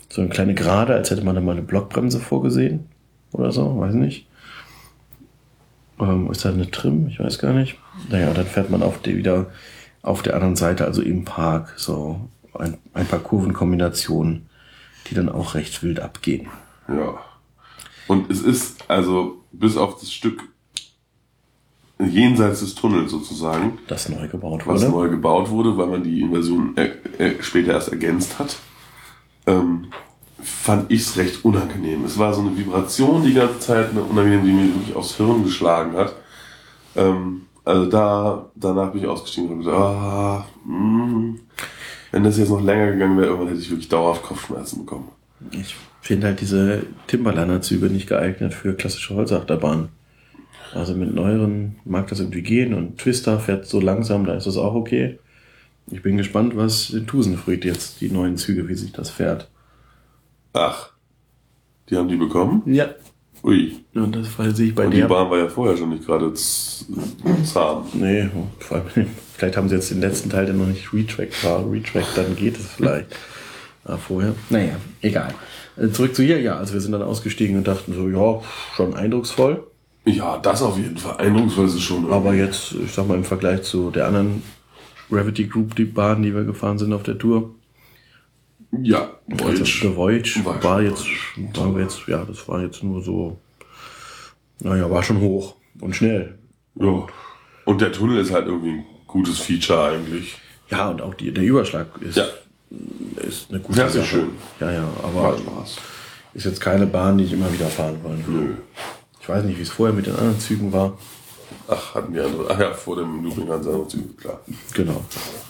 so 0.08 0.20
eine 0.20 0.30
kleine 0.30 0.54
Gerade, 0.54 0.94
als 0.94 1.10
hätte 1.10 1.24
man 1.24 1.34
da 1.34 1.40
mal 1.40 1.52
eine 1.52 1.62
Blockbremse 1.62 2.20
vorgesehen. 2.20 2.86
Oder 3.32 3.52
so, 3.52 3.78
weiß 3.78 3.94
nicht. 3.94 4.26
Ähm, 6.00 6.30
ist 6.30 6.44
da 6.44 6.50
eine 6.50 6.70
Trim? 6.70 7.06
Ich 7.08 7.20
weiß 7.20 7.38
gar 7.38 7.52
nicht. 7.52 7.76
Naja, 8.08 8.32
dann 8.32 8.46
fährt 8.46 8.70
man 8.70 8.82
auf 8.82 9.00
die, 9.02 9.16
wieder 9.16 9.46
auf 10.02 10.22
der 10.22 10.34
anderen 10.34 10.56
Seite, 10.56 10.84
also 10.86 11.02
im 11.02 11.24
Park, 11.24 11.74
so 11.76 12.28
ein, 12.58 12.78
ein 12.94 13.06
paar 13.06 13.18
Kurvenkombinationen, 13.20 14.48
die 15.08 15.14
dann 15.14 15.28
auch 15.28 15.54
recht 15.54 15.82
wild 15.82 16.00
abgehen. 16.00 16.48
Ja. 16.88 17.18
Und 18.08 18.30
es 18.30 18.40
ist, 18.42 18.84
also, 18.88 19.44
bis 19.52 19.76
auf 19.76 20.00
das 20.00 20.12
Stück 20.12 20.42
jenseits 21.98 22.60
des 22.60 22.74
Tunnels 22.74 23.10
sozusagen, 23.10 23.78
Das 23.86 24.08
neu 24.08 24.26
gebaut 24.26 24.66
was 24.66 24.80
wurde. 24.82 24.90
neu 24.92 25.08
gebaut 25.10 25.50
wurde, 25.50 25.76
weil 25.76 25.86
man 25.86 26.02
die 26.02 26.20
Inversion 26.20 26.76
äh, 26.76 26.90
äh, 27.18 27.42
später 27.42 27.72
erst 27.72 27.90
ergänzt 27.90 28.38
hat, 28.38 28.56
ähm, 29.46 29.88
fand 30.42 30.90
ich 30.90 31.02
es 31.02 31.16
recht 31.16 31.44
unangenehm. 31.44 32.04
Es 32.04 32.18
war 32.18 32.32
so 32.32 32.40
eine 32.40 32.56
Vibration 32.56 33.24
die 33.24 33.34
ganze 33.34 33.58
Zeit, 33.60 33.90
eine 33.90 34.02
unangenehm, 34.02 34.44
die 34.44 34.52
mir 34.52 34.74
wirklich 34.74 34.94
aufs 34.94 35.16
Hirn 35.16 35.44
geschlagen 35.44 35.96
hat. 35.96 36.14
Ähm, 36.96 37.42
also 37.64 37.86
da, 37.86 38.50
danach 38.54 38.92
bin 38.92 39.02
ich 39.02 39.08
ausgestiegen 39.08 39.50
und 39.50 39.58
gesagt, 39.58 39.76
ah, 39.76 40.46
mh, 40.64 41.34
wenn 42.12 42.24
das 42.24 42.38
jetzt 42.38 42.50
noch 42.50 42.62
länger 42.62 42.92
gegangen 42.92 43.16
wäre, 43.16 43.28
irgendwann 43.28 43.48
hätte 43.48 43.60
ich 43.60 43.70
wirklich 43.70 43.88
dauerhaft 43.88 44.22
Kopfschmerzen 44.22 44.80
bekommen. 44.80 45.08
Ich 45.52 45.76
finde 46.00 46.28
halt 46.28 46.40
diese 46.40 46.84
Timberliner-Züge 47.06 47.86
nicht 47.86 48.08
geeignet 48.08 48.54
für 48.54 48.74
klassische 48.74 49.14
Holzachterbahnen. 49.14 49.88
Also 50.74 50.94
mit 50.94 51.14
neueren 51.14 51.76
mag 51.84 52.08
das 52.08 52.20
irgendwie 52.20 52.42
gehen 52.42 52.74
und 52.74 52.98
Twister 52.98 53.38
fährt 53.40 53.66
so 53.66 53.80
langsam, 53.80 54.24
da 54.24 54.34
ist 54.34 54.46
das 54.46 54.56
auch 54.56 54.74
okay. 54.74 55.18
Ich 55.90 56.02
bin 56.02 56.16
gespannt, 56.16 56.56
was 56.56 56.90
in 56.90 57.06
Tusenfried 57.06 57.64
jetzt 57.64 58.00
die 58.00 58.10
neuen 58.10 58.36
Züge, 58.36 58.68
wie 58.68 58.74
sich 58.74 58.92
das 58.92 59.10
fährt. 59.10 59.48
Ach, 60.52 60.90
die 61.88 61.96
haben 61.96 62.08
die 62.08 62.16
bekommen? 62.16 62.62
Ja. 62.66 62.88
Ui. 63.42 63.76
Und 63.94 64.14
das 64.14 64.56
sehe 64.56 64.68
ich 64.68 64.74
bei 64.74 64.84
Und 64.84 64.90
die 64.92 64.98
der. 64.98 65.08
Bahn 65.08 65.30
war 65.30 65.38
ja 65.38 65.48
vorher 65.48 65.76
schon 65.76 65.90
nicht 65.90 66.04
gerade 66.04 66.32
zahm. 66.34 67.84
Nee, 67.94 68.28
vor 68.58 68.76
allem, 68.78 68.86
vielleicht 69.36 69.56
haben 69.56 69.68
sie 69.68 69.76
jetzt 69.76 69.90
den 69.90 70.00
letzten 70.00 70.28
Teil, 70.28 70.46
der 70.46 70.54
noch 70.54 70.66
nicht 70.66 70.92
retrackt 70.92 71.42
war. 71.44 71.70
Retrackt, 71.70 72.16
dann 72.16 72.36
geht 72.36 72.58
es 72.58 72.66
vielleicht. 72.66 73.16
Aber 73.84 73.98
vorher. 73.98 74.34
Naja, 74.50 74.76
egal. 75.00 75.34
Äh, 75.76 75.88
Zurück 75.88 76.14
zu 76.14 76.22
hier, 76.22 76.40
ja. 76.40 76.56
Also 76.56 76.74
wir 76.74 76.80
sind 76.80 76.92
dann 76.92 77.02
ausgestiegen 77.02 77.56
und 77.56 77.66
dachten 77.66 77.94
so, 77.94 78.08
ja, 78.08 78.42
schon 78.74 78.94
eindrucksvoll. 78.94 79.66
Ja, 80.04 80.38
das 80.38 80.62
auf 80.62 80.76
jeden 80.76 80.98
Fall. 80.98 81.16
Eindrucksvoll 81.16 81.66
ist 81.66 81.74
es 81.74 81.82
schon. 81.82 82.12
Aber 82.12 82.34
jetzt, 82.34 82.72
ich 82.72 82.92
sag 82.92 83.08
mal, 83.08 83.16
im 83.16 83.24
Vergleich 83.24 83.62
zu 83.62 83.90
der 83.90 84.06
anderen 84.06 84.42
Gravity 85.10 85.46
Group, 85.46 85.76
die 85.76 85.84
Bahn, 85.84 86.22
die 86.22 86.34
wir 86.34 86.44
gefahren 86.44 86.78
sind 86.78 86.92
auf 86.92 87.02
der 87.02 87.18
Tour, 87.18 87.54
Ja, 88.72 89.10
also 89.30 89.44
Voyage. 89.46 89.80
The 89.82 89.96
Voyage 89.96 90.44
War 90.44 90.62
war 90.62 90.82
jetzt, 90.82 91.04
waren 91.54 91.74
wir 91.74 91.82
jetzt, 91.82 92.00
ja, 92.06 92.24
das 92.24 92.46
war 92.48 92.62
jetzt 92.62 92.82
nur 92.82 93.02
so, 93.02 93.38
naja, 94.60 94.88
war 94.90 95.02
schon 95.02 95.20
hoch 95.20 95.56
und 95.80 95.94
schnell. 95.96 96.38
Ja. 96.76 97.06
Und 97.64 97.80
der 97.80 97.92
Tunnel 97.92 98.18
ist 98.18 98.32
halt 98.32 98.46
irgendwie 98.46 98.70
ein 98.70 98.84
gutes 99.06 99.38
Feature 99.40 99.90
eigentlich. 99.90 100.38
Ja, 100.70 100.88
und 100.90 101.02
auch 101.02 101.14
die, 101.14 101.32
der 101.32 101.42
Überschlag 101.44 101.86
ist 102.00 102.16
Ja. 102.16 102.26
ist 103.28 103.50
eine 103.50 103.58
gute 103.60 103.78
Ja, 103.80 103.88
Sache. 103.88 104.04
schön. 104.04 104.28
Ja, 104.60 104.70
ja, 104.70 104.88
aber 105.02 105.36
ist 106.32 106.44
jetzt 106.44 106.60
keine 106.60 106.86
Bahn, 106.86 107.18
die 107.18 107.24
ich 107.24 107.32
immer 107.32 107.52
wieder 107.52 107.66
fahren 107.66 107.98
wollen. 108.04 108.24
Nö. 108.28 108.54
Ich 109.20 109.28
weiß 109.28 109.44
nicht, 109.44 109.58
wie 109.58 109.62
es 109.62 109.70
vorher 109.70 109.94
mit 109.94 110.06
den 110.06 110.14
anderen 110.14 110.38
Zügen 110.38 110.72
war. 110.72 110.96
Ach, 111.68 111.94
hatten 111.96 112.12
die 112.12 112.20
andere. 112.20 112.46
Ach 112.48 112.58
ja, 112.60 112.72
vor 112.72 112.96
dem 112.96 113.24
Looping 113.24 113.48
ganz 113.48 113.66
andere 113.66 113.88
Züge, 113.88 114.08
klar. 114.14 114.40
Genau. 114.74 115.04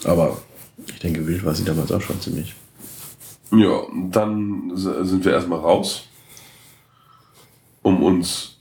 Aber 0.05 0.39
ich 0.87 0.99
denke, 1.01 1.27
wild 1.27 1.45
war 1.45 1.55
sie 1.55 1.65
damals 1.65 1.93
auch 1.93 2.01
schon 2.01 2.19
ziemlich. 2.21 2.55
Ja, 3.53 3.83
dann 4.11 4.71
sind 4.75 5.25
wir 5.25 5.33
erstmal 5.33 5.59
raus, 5.59 6.07
um 7.83 8.03
uns, 8.03 8.59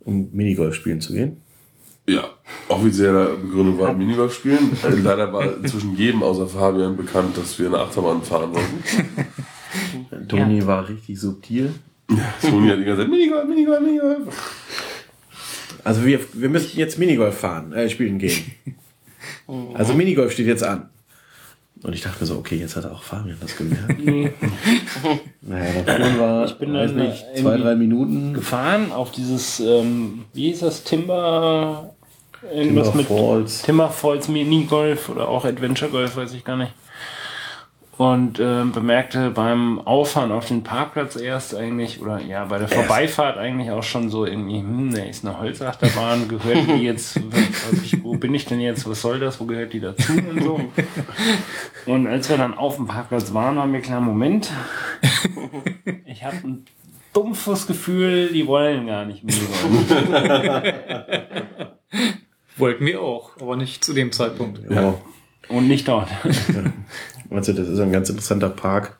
Um 0.00 0.30
Minigolf 0.32 0.74
spielen 0.74 1.00
zu 1.00 1.12
gehen. 1.12 1.42
ja, 2.06 2.24
offizieller 2.68 3.36
Begründung 3.36 3.78
war 3.78 3.92
Minigolf 3.92 4.34
spielen. 4.34 4.76
Leider 5.04 5.30
war 5.32 5.56
inzwischen 5.58 5.94
jedem 5.96 6.22
außer 6.22 6.46
Fabian 6.48 6.96
bekannt, 6.96 7.36
dass 7.36 7.58
wir 7.58 7.66
eine 7.66 7.78
Achterbahn 7.80 8.22
fahren 8.22 8.54
wollten. 8.54 10.26
Toni 10.28 10.66
war 10.66 10.88
richtig 10.88 11.20
subtil. 11.20 11.74
Toni 12.40 12.68
hat 12.70 12.78
die 12.78 12.84
ganze 12.84 13.02
Zeit 13.02 13.10
Minigolf, 13.10 13.46
Minigolf, 13.46 13.80
Minigolf. 13.80 14.64
Also 15.84 16.04
wir, 16.06 16.20
wir 16.32 16.48
müssen 16.48 16.78
jetzt 16.78 16.98
Minigolf 16.98 17.36
fahren, 17.38 17.72
äh, 17.74 17.88
spielen 17.90 18.18
gehen. 18.18 18.52
Also 19.74 19.92
Minigolf 19.94 20.32
steht 20.32 20.46
jetzt 20.46 20.64
an. 20.64 20.88
Und 21.82 21.94
ich 21.94 22.02
dachte 22.02 22.20
mir 22.20 22.26
so, 22.26 22.36
okay, 22.36 22.56
jetzt 22.56 22.76
hat 22.76 22.86
auch 22.86 23.02
Fabian 23.02 23.36
das 23.40 23.56
gemerkt. 23.56 23.98
naja, 25.42 25.82
der 25.82 25.96
Ton 25.96 26.18
war, 26.18 26.44
ich 26.44 26.54
bin 26.54 26.74
weiß 26.74 26.92
dann 26.94 27.08
nicht, 27.08 27.24
zwei, 27.36 27.56
drei 27.56 27.76
Minuten. 27.76 28.34
gefahren 28.34 28.90
auf 28.92 29.12
dieses, 29.12 29.60
ähm, 29.60 30.24
wie 30.32 30.48
hieß 30.48 30.60
das, 30.60 30.82
Timber, 30.82 31.94
Timber 32.40 32.54
irgendwas 32.54 32.94
mit 32.94 33.06
Falls. 33.06 33.62
Timber 33.62 33.90
Falls 33.90 34.28
Minigolf 34.28 35.08
oder 35.08 35.28
auch 35.28 35.44
Adventure 35.44 35.90
Golf, 35.90 36.16
weiß 36.16 36.32
ich 36.34 36.44
gar 36.44 36.56
nicht. 36.56 36.72
Und 37.98 38.38
ähm, 38.38 38.70
bemerkte 38.70 39.30
beim 39.30 39.80
Auffahren 39.80 40.30
auf 40.30 40.46
den 40.46 40.62
Parkplatz 40.62 41.16
erst 41.16 41.56
eigentlich, 41.56 42.00
oder 42.00 42.20
ja, 42.20 42.44
bei 42.44 42.58
der 42.58 42.68
Vorbeifahrt 42.68 43.38
eigentlich 43.38 43.72
auch 43.72 43.82
schon 43.82 44.08
so 44.08 44.24
irgendwie, 44.24 44.60
hm, 44.60 44.94
da 44.94 45.02
ist 45.02 45.26
eine 45.26 45.40
Holzachterbahn, 45.40 46.28
gehört 46.28 46.68
die 46.68 46.84
jetzt, 46.84 47.20
was 47.32 47.82
ich, 47.82 48.04
wo 48.04 48.14
bin 48.14 48.32
ich 48.36 48.44
denn 48.44 48.60
jetzt, 48.60 48.88
was 48.88 49.00
soll 49.00 49.18
das, 49.18 49.40
wo 49.40 49.46
gehört 49.46 49.72
die 49.72 49.80
dazu 49.80 50.12
und 50.12 50.42
so. 50.42 50.60
Und 51.86 52.06
als 52.06 52.28
wir 52.28 52.36
dann 52.36 52.54
auf 52.54 52.76
dem 52.76 52.86
Parkplatz 52.86 53.34
waren, 53.34 53.56
war 53.56 53.66
mir 53.66 53.80
klar, 53.80 54.00
Moment, 54.00 54.52
ich 56.04 56.22
habe 56.22 56.36
ein 56.44 56.66
dumpfes 57.12 57.66
Gefühl, 57.66 58.28
die 58.32 58.46
wollen 58.46 58.86
gar 58.86 59.06
nicht 59.06 59.24
Minigolf. 59.24 60.74
Wollten 62.56 62.86
wir 62.86 63.02
auch, 63.02 63.30
aber 63.40 63.56
nicht 63.56 63.84
zu 63.84 63.92
dem 63.92 64.12
Zeitpunkt. 64.12 64.60
Ja. 64.70 64.94
Und 65.48 65.66
nicht 65.66 65.88
dort. 65.88 66.08
Also 67.30 67.52
das 67.52 67.68
ist 67.68 67.78
ein 67.78 67.92
ganz 67.92 68.08
interessanter 68.08 68.48
Park. 68.48 68.98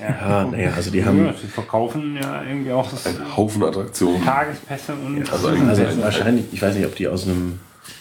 Ja, 0.00 0.44
naja, 0.44 0.72
also 0.74 0.90
die 0.90 1.04
haben, 1.04 1.26
Ja, 1.26 1.34
sie 1.34 1.48
verkaufen 1.48 2.16
ja 2.20 2.42
irgendwie 2.44 2.72
auch 2.72 2.88
das 2.90 3.06
Ein 3.06 3.36
Haufen 3.36 3.62
Attraktionen. 3.64 4.22
Tagespässe 4.24 4.94
und 4.94 5.30
Also 5.30 5.48
eigentlich 5.48 5.68
also 5.68 5.82
ein, 5.84 6.02
wahrscheinlich, 6.02 6.46
ich 6.52 6.62
weiß 6.62 6.76
nicht, 6.76 6.86
ob 6.86 6.94
die 6.94 7.08
aus 7.08 7.26
einem, 7.26 7.58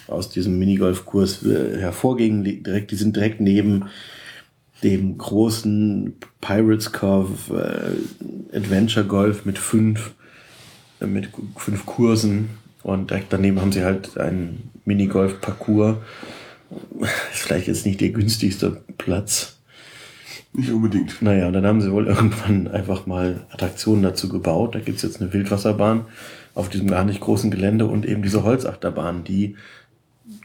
aus 0.08 0.30
diesem 0.30 0.60
Minigolfkurs 0.60 1.44
äh, 1.44 1.80
hervorgingen, 1.80 2.44
direkt, 2.44 2.92
die 2.92 2.96
sind 2.96 3.16
direkt 3.16 3.42
neben 3.42 3.86
dem 4.84 5.18
großen 5.18 6.16
Pirates 6.40 6.92
Cove 6.92 7.32
äh, 8.54 8.56
Adventure 8.56 9.06
Golf 9.06 9.46
mit 9.46 9.58
fünf, 9.58 10.12
äh, 11.02 11.08
mit 11.08 11.30
fünf 11.58 11.86
Kursen 11.86 12.50
und 12.84 13.10
direkt 13.10 13.34
daneben 13.34 13.60
haben 13.60 13.72
sie 13.72 13.84
halt 13.84 14.18
einen 14.18 14.70
Minigolf-Parcours. 14.86 15.98
Ist 17.00 17.42
vielleicht 17.42 17.68
jetzt 17.68 17.86
nicht 17.86 18.02
der 18.02 18.10
günstigste 18.10 18.82
Platz. 18.98 19.58
nicht 20.54 20.72
unbedingt. 20.72 21.22
Naja, 21.22 21.48
und 21.48 21.54
dann 21.54 21.66
haben 21.66 21.82
sie 21.82 21.92
wohl 21.92 22.08
irgendwann 22.08 22.68
einfach 22.68 23.06
mal 23.06 23.46
Attraktionen 23.52 24.04
dazu 24.04 24.28
gebaut. 24.30 24.76
Da 24.76 24.80
gibt's 24.80 25.02
jetzt 25.04 25.22
eine 25.22 25.32
Wildwasserbahn 25.34 26.06
auf 26.56 26.70
diesem 26.70 26.88
gar 26.88 27.04
nicht 27.04 27.20
großen 27.22 27.52
Gelände 27.52 27.86
und 27.86 28.06
eben 28.06 28.24
diese 28.24 28.44
Holzachterbahn, 28.44 29.24
die 29.24 29.56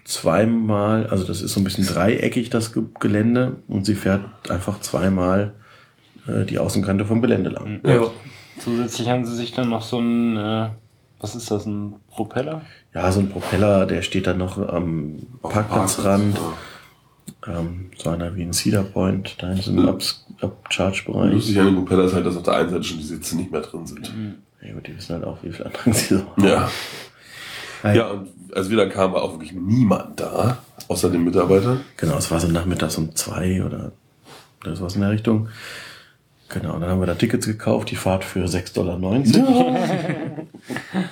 zweimal, 0.05 1.07
also 1.07 1.25
das 1.25 1.43
ist 1.43 1.55
so 1.55 1.61
ein 1.61 1.65
bisschen 1.65 1.87
dreieckig, 1.87 2.51
das 2.51 2.73
Ge- 2.73 2.85
Gelände, 3.01 3.57
und 3.69 3.87
sie 3.87 3.95
fährt 3.95 4.23
einfach 4.51 4.81
zweimal 4.81 5.55
äh, 6.29 6.45
die 6.45 6.59
Außenkante 6.59 7.05
vom 7.07 7.23
Gelände 7.23 7.51
lang. 7.51 7.81
Ja. 7.87 8.11
zusätzlich 8.59 9.09
haben 9.09 9.25
sie 9.25 9.35
sich 9.35 9.53
dann 9.53 9.71
noch 9.71 9.83
so 9.83 9.99
ein, 9.99 10.37
äh, 10.37 10.69
was 11.23 11.35
ist 11.35 11.51
das, 11.51 11.65
ein 11.67 11.95
Propeller? 12.11 12.61
Ja, 12.95 13.11
so 13.11 13.21
ein 13.21 13.31
Propeller, 13.31 13.87
der 13.87 14.03
steht 14.03 14.27
dann 14.27 14.39
noch 14.39 14.59
am 14.59 15.19
Parkplatzrand, 15.43 16.39
ähm, 17.47 17.91
so 17.97 18.11
einer 18.11 18.35
wie 18.37 18.43
ein 18.43 18.53
Cedar 18.53 18.83
Point, 18.85 19.37
da 19.41 19.53
in 19.53 19.61
so 19.63 19.71
einem 19.71 19.89
Ups- 19.89 20.27
Upcharge-Bereich. 20.41 21.33
Lustig 21.33 21.59
an 21.59 21.67
dem 21.67 21.77
Propeller 21.77 22.05
ist 22.05 22.15
halt, 22.15 22.27
dass 22.27 22.37
auf 22.37 22.43
der 22.43 22.55
einen 22.55 22.71
Seite 22.71 22.85
schon 22.85 22.99
die 22.99 23.05
Sitze 23.05 23.37
nicht 23.37 23.51
mehr 23.51 23.61
drin 23.63 23.87
sind. 23.87 24.13
Ja, 24.61 24.73
gut, 24.75 24.87
die 24.87 24.97
wissen 24.97 25.15
halt 25.15 25.25
auch, 25.25 25.39
wie 25.43 25.53
viel 25.53 25.65
Andrang 25.67 25.93
sie 25.95 26.17
so 26.17 26.27
haben. 26.27 26.45
Ja. 26.45 26.71
Hi. 27.83 27.97
Ja, 27.97 28.11
und 28.11 28.29
als 28.55 28.71
wir 28.71 28.77
dann 28.77 28.91
kamen, 28.91 29.15
war 29.15 29.23
auch 29.23 29.33
wirklich 29.33 29.53
niemand 29.53 30.21
da, 30.21 30.59
außer 30.89 31.11
dem 31.11 31.25
Mitarbeiter. 31.25 31.79
Genau, 31.97 32.17
es 32.17 32.31
war 32.31 32.39
so 32.39 32.47
nachmittags 32.49 32.97
um 32.99 33.15
zwei 33.17 33.65
oder, 33.65 33.93
oder 34.63 34.77
sowas 34.77 34.95
in 34.95 35.01
der 35.01 35.11
Richtung. 35.11 35.49
Genau, 36.53 36.79
dann 36.79 36.91
haben 36.91 37.01
wir 37.01 37.07
da 37.07 37.15
Tickets 37.15 37.47
gekauft, 37.47 37.91
die 37.91 37.97
Fahrt 37.97 38.25
für 38.25 38.45
6,90 38.45 38.75
Dollar. 38.75 38.99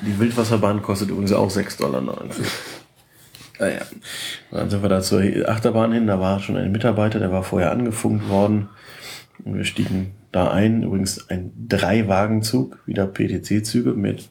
Die 0.07 0.19
Wildwasserbahn 0.19 0.83
kostet 0.83 1.09
übrigens 1.11 1.33
auch 1.33 1.51
6,90 1.51 1.79
Dollar. 1.79 2.03
Naja, 3.59 3.81
dann 4.51 4.71
sind 4.71 4.83
wir 4.83 4.89
da 4.89 5.01
zur 5.01 5.23
Achterbahn 5.47 5.93
hin, 5.93 6.07
da 6.07 6.21
war 6.21 6.41
schon 6.41 6.57
ein 6.57 6.73
Mitarbeiter, 6.73 7.19
der 7.19 7.33
war 7.33 7.43
vorher 7.43 7.73
angefunkt 7.73 8.29
worden. 8.29 8.69
Und 9.45 9.57
wir 9.57 9.65
stiegen 9.65 10.13
da 10.33 10.51
ein, 10.51 10.83
übrigens 10.83 11.29
ein 11.31 11.53
Drei-Wagenzug, 11.69 12.79
wieder 12.87 13.07
PTC-Züge 13.07 13.95
mit 13.95 14.29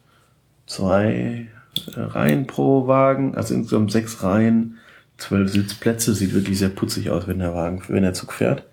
zwei 0.66 1.48
äh, 1.96 2.00
Reihen 2.00 2.46
pro 2.46 2.86
Wagen, 2.86 3.34
also 3.34 3.54
insgesamt 3.54 3.90
sechs 3.90 4.22
Reihen, 4.22 4.78
zwölf 5.16 5.50
Sitzplätze, 5.50 6.14
sieht 6.14 6.34
wirklich 6.34 6.58
sehr 6.58 6.68
putzig 6.68 7.10
aus, 7.10 7.26
wenn 7.26 7.40
der 7.40 7.54
Wagen, 7.54 7.82
wenn 7.88 8.02
der 8.02 8.14
Zug 8.14 8.32
fährt. 8.32 8.64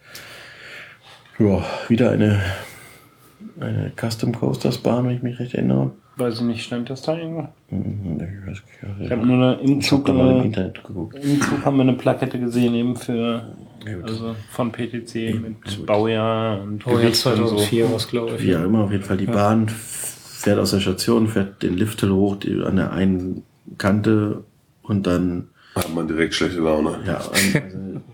Ja, 1.40 1.64
wieder 1.88 2.12
eine, 2.12 2.42
eine 3.60 3.92
Custom 3.96 4.34
Coasters 4.34 4.80
Bahn, 4.80 5.06
wenn 5.08 5.16
ich 5.16 5.24
mich 5.24 5.40
recht 5.40 5.54
erinnere. 5.54 5.92
Weiß 6.16 6.36
ich 6.38 6.42
nicht, 6.42 6.64
stand 6.64 6.90
das 6.90 7.04
da 7.04 7.16
irgendwo? 7.16 7.48
Mhm, 7.70 8.18
Ich 8.20 8.50
weiß 8.50 8.58
Ich 8.82 9.00
nicht. 9.00 9.12
habe 9.12 9.26
nur 9.26 9.36
eine, 9.36 9.62
im 9.62 9.80
Ich 9.80 9.86
Zug, 9.86 10.06
da 10.06 10.14
mal 10.14 10.40
im 10.40 10.46
Internet 10.46 10.84
geguckt. 10.84 11.16
im 11.24 11.40
Zug 11.42 11.64
haben 11.64 11.78
wir 11.78 11.84
eine 11.84 11.94
Plakette 11.94 12.40
gesehen, 12.40 12.74
eben 12.74 12.96
für, 12.96 13.44
Ja, 13.86 13.98
also 14.04 14.36
von 14.50 14.72
PTC 14.72 15.40
mit 15.40 15.64
gut. 15.64 15.86
Baujahr 15.86 16.60
und 16.64 16.86
Oh, 16.88 16.92
ja, 16.92 16.96
Gewicht 16.98 17.24
und 17.28 17.36
2004 17.36 17.94
was 17.94 18.08
glaube 18.08 18.36
ich. 18.36 18.44
Wie 18.44 18.56
auch 18.56 18.64
immer, 18.64 18.80
auf 18.86 18.92
jeden 18.92 19.04
Fall 19.04 19.18
die 19.18 19.28
Bahn 19.28 19.70
fährt 19.70 20.58
aus 20.58 20.72
der 20.72 20.80
Station, 20.80 21.28
fährt 21.28 21.62
den 21.62 21.76
Lifthill 21.78 22.12
hoch 22.12 22.38
die, 22.38 22.62
an 22.64 22.78
der 22.78 22.92
einen 22.94 23.44
Kante 23.78 24.44
und 24.82 25.06
dann 25.06 25.50
Hat 25.76 25.94
man 25.94 26.08
direkt 26.08 26.34
schlechte 26.34 26.62
Laune. 26.62 26.98
Ja, 27.06 27.18
also 27.18 27.60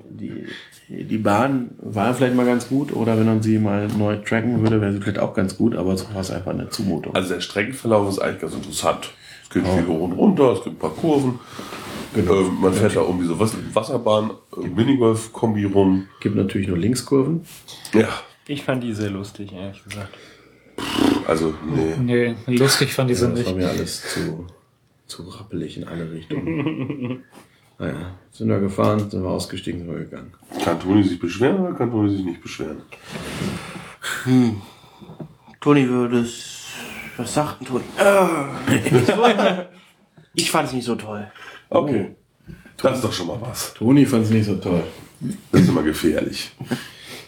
die, 0.10 0.46
die 0.90 1.18
Bahn 1.18 1.72
war 1.82 2.14
vielleicht 2.14 2.36
mal 2.36 2.46
ganz 2.46 2.68
gut 2.68 2.94
oder 2.94 3.18
wenn 3.18 3.26
man 3.26 3.42
sie 3.42 3.58
mal 3.60 3.88
neu 3.88 4.18
tracken 4.18 4.62
würde, 4.62 4.82
wäre 4.82 4.94
sie 4.94 5.00
vielleicht 5.02 5.20
auch 5.20 5.34
ganz 5.34 5.58
gut, 5.58 5.76
aber 5.76 5.96
so 5.98 6.06
war 6.14 6.22
es 6.22 6.30
einfach 6.32 6.52
eine 6.52 6.70
Zumutung. 6.70 7.16
Also 7.16 7.34
der 7.34 7.42
Streckenverlauf 7.42 8.10
ist 8.10 8.20
eigentlich 8.20 8.42
ganz 8.42 8.54
interessant. 8.54 9.12
Es 9.44 9.50
geht 9.50 9.68
viel 9.68 9.88
hoch 9.88 10.02
und 10.02 10.14
runter, 10.14 10.54
es 10.54 10.64
gibt 10.64 10.76
ein 10.78 10.80
paar 10.80 10.92
Kurven. 10.96 11.40
Ähm, 12.16 12.58
man 12.62 12.74
fährt 12.74 12.96
da 12.96 13.02
um 13.02 13.20
diese 13.20 13.40
Was- 13.40 13.56
Wasserbahn, 13.74 14.32
äh, 14.62 14.68
Minigolf-Kombi 14.68 15.66
rum. 15.66 16.08
gibt 16.20 16.36
natürlich 16.36 16.68
nur 16.68 16.78
Linkskurven. 16.78 17.42
Ja, 17.94 18.10
Ich 18.48 18.64
fand 18.64 18.84
die 18.84 18.94
sehr 18.94 19.10
lustig, 19.10 19.52
ehrlich 19.54 19.84
gesagt. 19.84 20.14
also 21.28 21.54
nee. 22.06 22.36
Nee, 22.48 22.56
lustig 22.58 22.94
fand 22.94 23.10
die 23.10 23.14
Ja, 23.14 23.20
sind 23.20 23.38
das 23.38 23.46
war 23.46 23.54
nicht. 23.54 23.64
mir 23.64 23.70
alles 23.70 24.04
zu, 24.14 24.46
zu 25.08 25.24
rappelig 25.24 25.78
in 25.78 25.86
alle 25.88 26.12
Richtungen. 26.12 27.24
naja, 27.84 28.12
sind 28.32 28.50
wir 28.50 28.60
gefahren, 28.60 29.10
sind 29.10 29.24
wir 29.24 29.30
ausgestiegen, 29.30 29.82
sind 29.82 29.92
wir 29.92 30.00
gegangen. 30.00 30.34
Kann 30.64 30.80
Toni 30.80 31.04
sich 31.04 31.20
beschweren 31.20 31.60
oder 31.60 31.74
kann 31.74 31.92
Toni 31.92 32.10
sich 32.16 32.24
nicht 32.26 32.42
beschweren? 32.42 32.82
Toni 35.60 35.90
würde 35.90 36.20
es. 36.20 36.68
Was 37.18 37.34
sagt 37.34 37.60
denn 37.60 37.68
Toni? 37.68 37.84
Äh, 37.98 39.66
ich 40.34 40.50
fand 40.50 40.68
es 40.68 40.74
nicht 40.74 40.86
so 40.86 40.96
toll. 40.96 41.30
Okay. 41.70 42.16
Das 42.78 42.96
ist 42.96 43.04
doch 43.04 43.14
schon 43.14 43.28
mal 43.28 43.40
was. 43.42 43.74
Toni 43.74 44.06
fand 44.06 44.26
es 44.26 44.32
nicht 44.32 44.46
so 44.46 44.56
toll. 44.56 44.84
Das 45.52 45.62
ist 45.62 45.70
immer 45.70 45.84
gefährlich. 45.84 46.52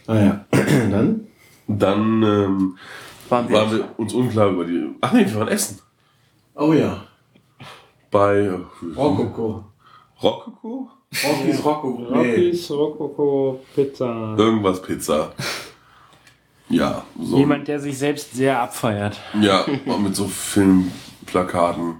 Naja, 0.07 0.45
dann? 0.51 1.27
Dann 1.67 2.23
ähm, 2.23 2.77
Waren 3.29 3.49
wir, 3.49 3.57
waren 3.57 3.71
wir 3.71 3.89
uns 3.97 4.13
unklar 4.13 4.49
über 4.49 4.65
die. 4.65 4.87
Ach 5.01 5.11
nee, 5.11 5.25
wir 5.25 5.35
waren 5.35 5.47
essen. 5.47 5.79
Oh 6.55 6.73
ja, 6.73 7.03
Bei 8.11 8.49
Rokoko. 8.95 9.65
Rokoko? 10.25 10.89
Rockies 11.23 11.63
Rokoko. 11.63 12.03
Rockies, 12.13 12.71
Rococo, 12.71 13.59
Pizza. 13.75 14.35
Irgendwas 14.37 14.81
Pizza. 14.81 15.33
Ja, 16.69 17.05
so. 17.21 17.37
Jemand, 17.37 17.67
der 17.67 17.79
sich 17.79 17.97
selbst 17.97 18.33
sehr 18.33 18.59
abfeiert. 18.59 19.19
Ja, 19.39 19.65
mit 19.99 20.15
so 20.15 20.27
Filmplakaten. 20.27 21.97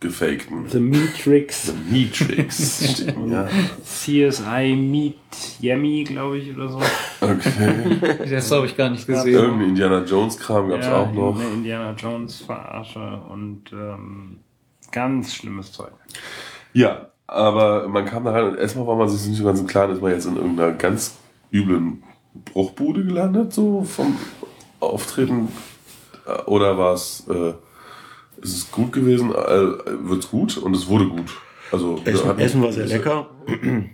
gefakten. 0.00 0.68
The 0.68 0.78
Matrix, 0.78 1.72
Matrix. 1.90 3.04
ja. 3.28 3.48
CSI 3.84 4.76
Meet 4.76 5.16
Yummy, 5.60 6.04
glaube 6.04 6.38
ich, 6.38 6.54
oder 6.54 6.68
so. 6.68 6.80
Okay. 7.20 7.98
Das 8.30 8.50
habe 8.52 8.66
ich 8.66 8.76
gar 8.76 8.90
nicht 8.90 9.06
gesehen. 9.06 9.34
Irgendein 9.34 9.70
Indiana 9.70 10.04
Jones 10.04 10.38
Kram 10.38 10.68
gab's 10.68 10.86
auch 10.86 11.12
noch. 11.12 11.36
Eine 11.40 11.48
Indiana 11.50 11.92
Jones 11.98 12.42
Verarsche 12.42 13.20
und 13.28 13.64
ähm, 13.72 14.38
ganz 14.92 15.34
schlimmes 15.34 15.72
Zeug. 15.72 15.92
Ja, 16.72 17.08
aber 17.28 17.86
man 17.88 18.04
kam 18.06 18.24
da 18.24 18.32
rein 18.32 18.44
und 18.48 18.58
erstmal 18.58 18.86
war 18.86 18.96
man 18.96 19.08
sich 19.08 19.28
nicht 19.28 19.38
so 19.38 19.44
ganz 19.44 19.60
im 19.60 19.66
Klaren, 19.66 19.92
ist 19.92 20.02
man 20.02 20.10
jetzt 20.12 20.26
in 20.26 20.36
irgendeiner 20.36 20.72
ganz 20.72 21.14
üblen 21.52 22.02
Bruchbude 22.52 23.04
gelandet, 23.04 23.52
so 23.52 23.82
vom 23.84 24.16
Auftreten? 24.80 25.48
Äh, 26.26 26.42
Oder 26.48 26.76
war 26.78 26.94
es, 26.94 27.24
äh, 27.28 27.52
ist 28.42 28.56
es 28.56 28.70
gut 28.70 28.92
gewesen? 28.92 29.30
Äh, 29.30 30.08
wird's 30.08 30.30
gut? 30.30 30.56
Und 30.58 30.74
es 30.76 30.88
wurde 30.88 31.06
gut. 31.06 31.30
Also, 31.70 32.00
Essen, 32.06 32.26
hatten 32.28 32.40
Essen 32.40 32.62
war 32.62 32.72
sehr 32.72 32.86
lecker. 32.86 33.26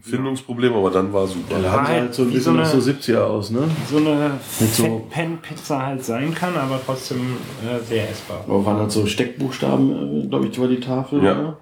Findungsprobleme, 0.02 0.76
aber 0.76 0.90
dann 0.90 1.12
war 1.12 1.26
super. 1.26 1.54
Der 1.54 1.58
Laden 1.58 1.86
sah 1.86 1.92
halt 1.92 2.14
so 2.14 2.22
ein 2.22 2.28
bisschen 2.28 2.42
so 2.44 2.52
nach 2.52 2.72
eine- 2.72 2.80
so 2.80 2.90
70er 2.90 3.24
aus, 3.24 3.50
ne? 3.50 3.62
So 3.90 3.96
eine 3.96 4.30
so- 4.58 4.84
Fettpan-Pizza 4.84 5.84
halt 5.84 6.04
sein 6.04 6.32
kann, 6.34 6.54
aber 6.56 6.78
trotzdem 6.84 7.18
äh, 7.66 7.84
sehr 7.84 8.08
essbar. 8.10 8.44
Aber 8.46 8.64
waren 8.64 8.78
halt 8.78 8.92
so 8.92 9.06
Steckbuchstaben, 9.06 10.28
glaube 10.30 10.46
ich, 10.46 10.56
über 10.56 10.68
die 10.68 10.78
Tafel. 10.80 11.24
Ja. 11.24 11.34
ne? 11.34 11.56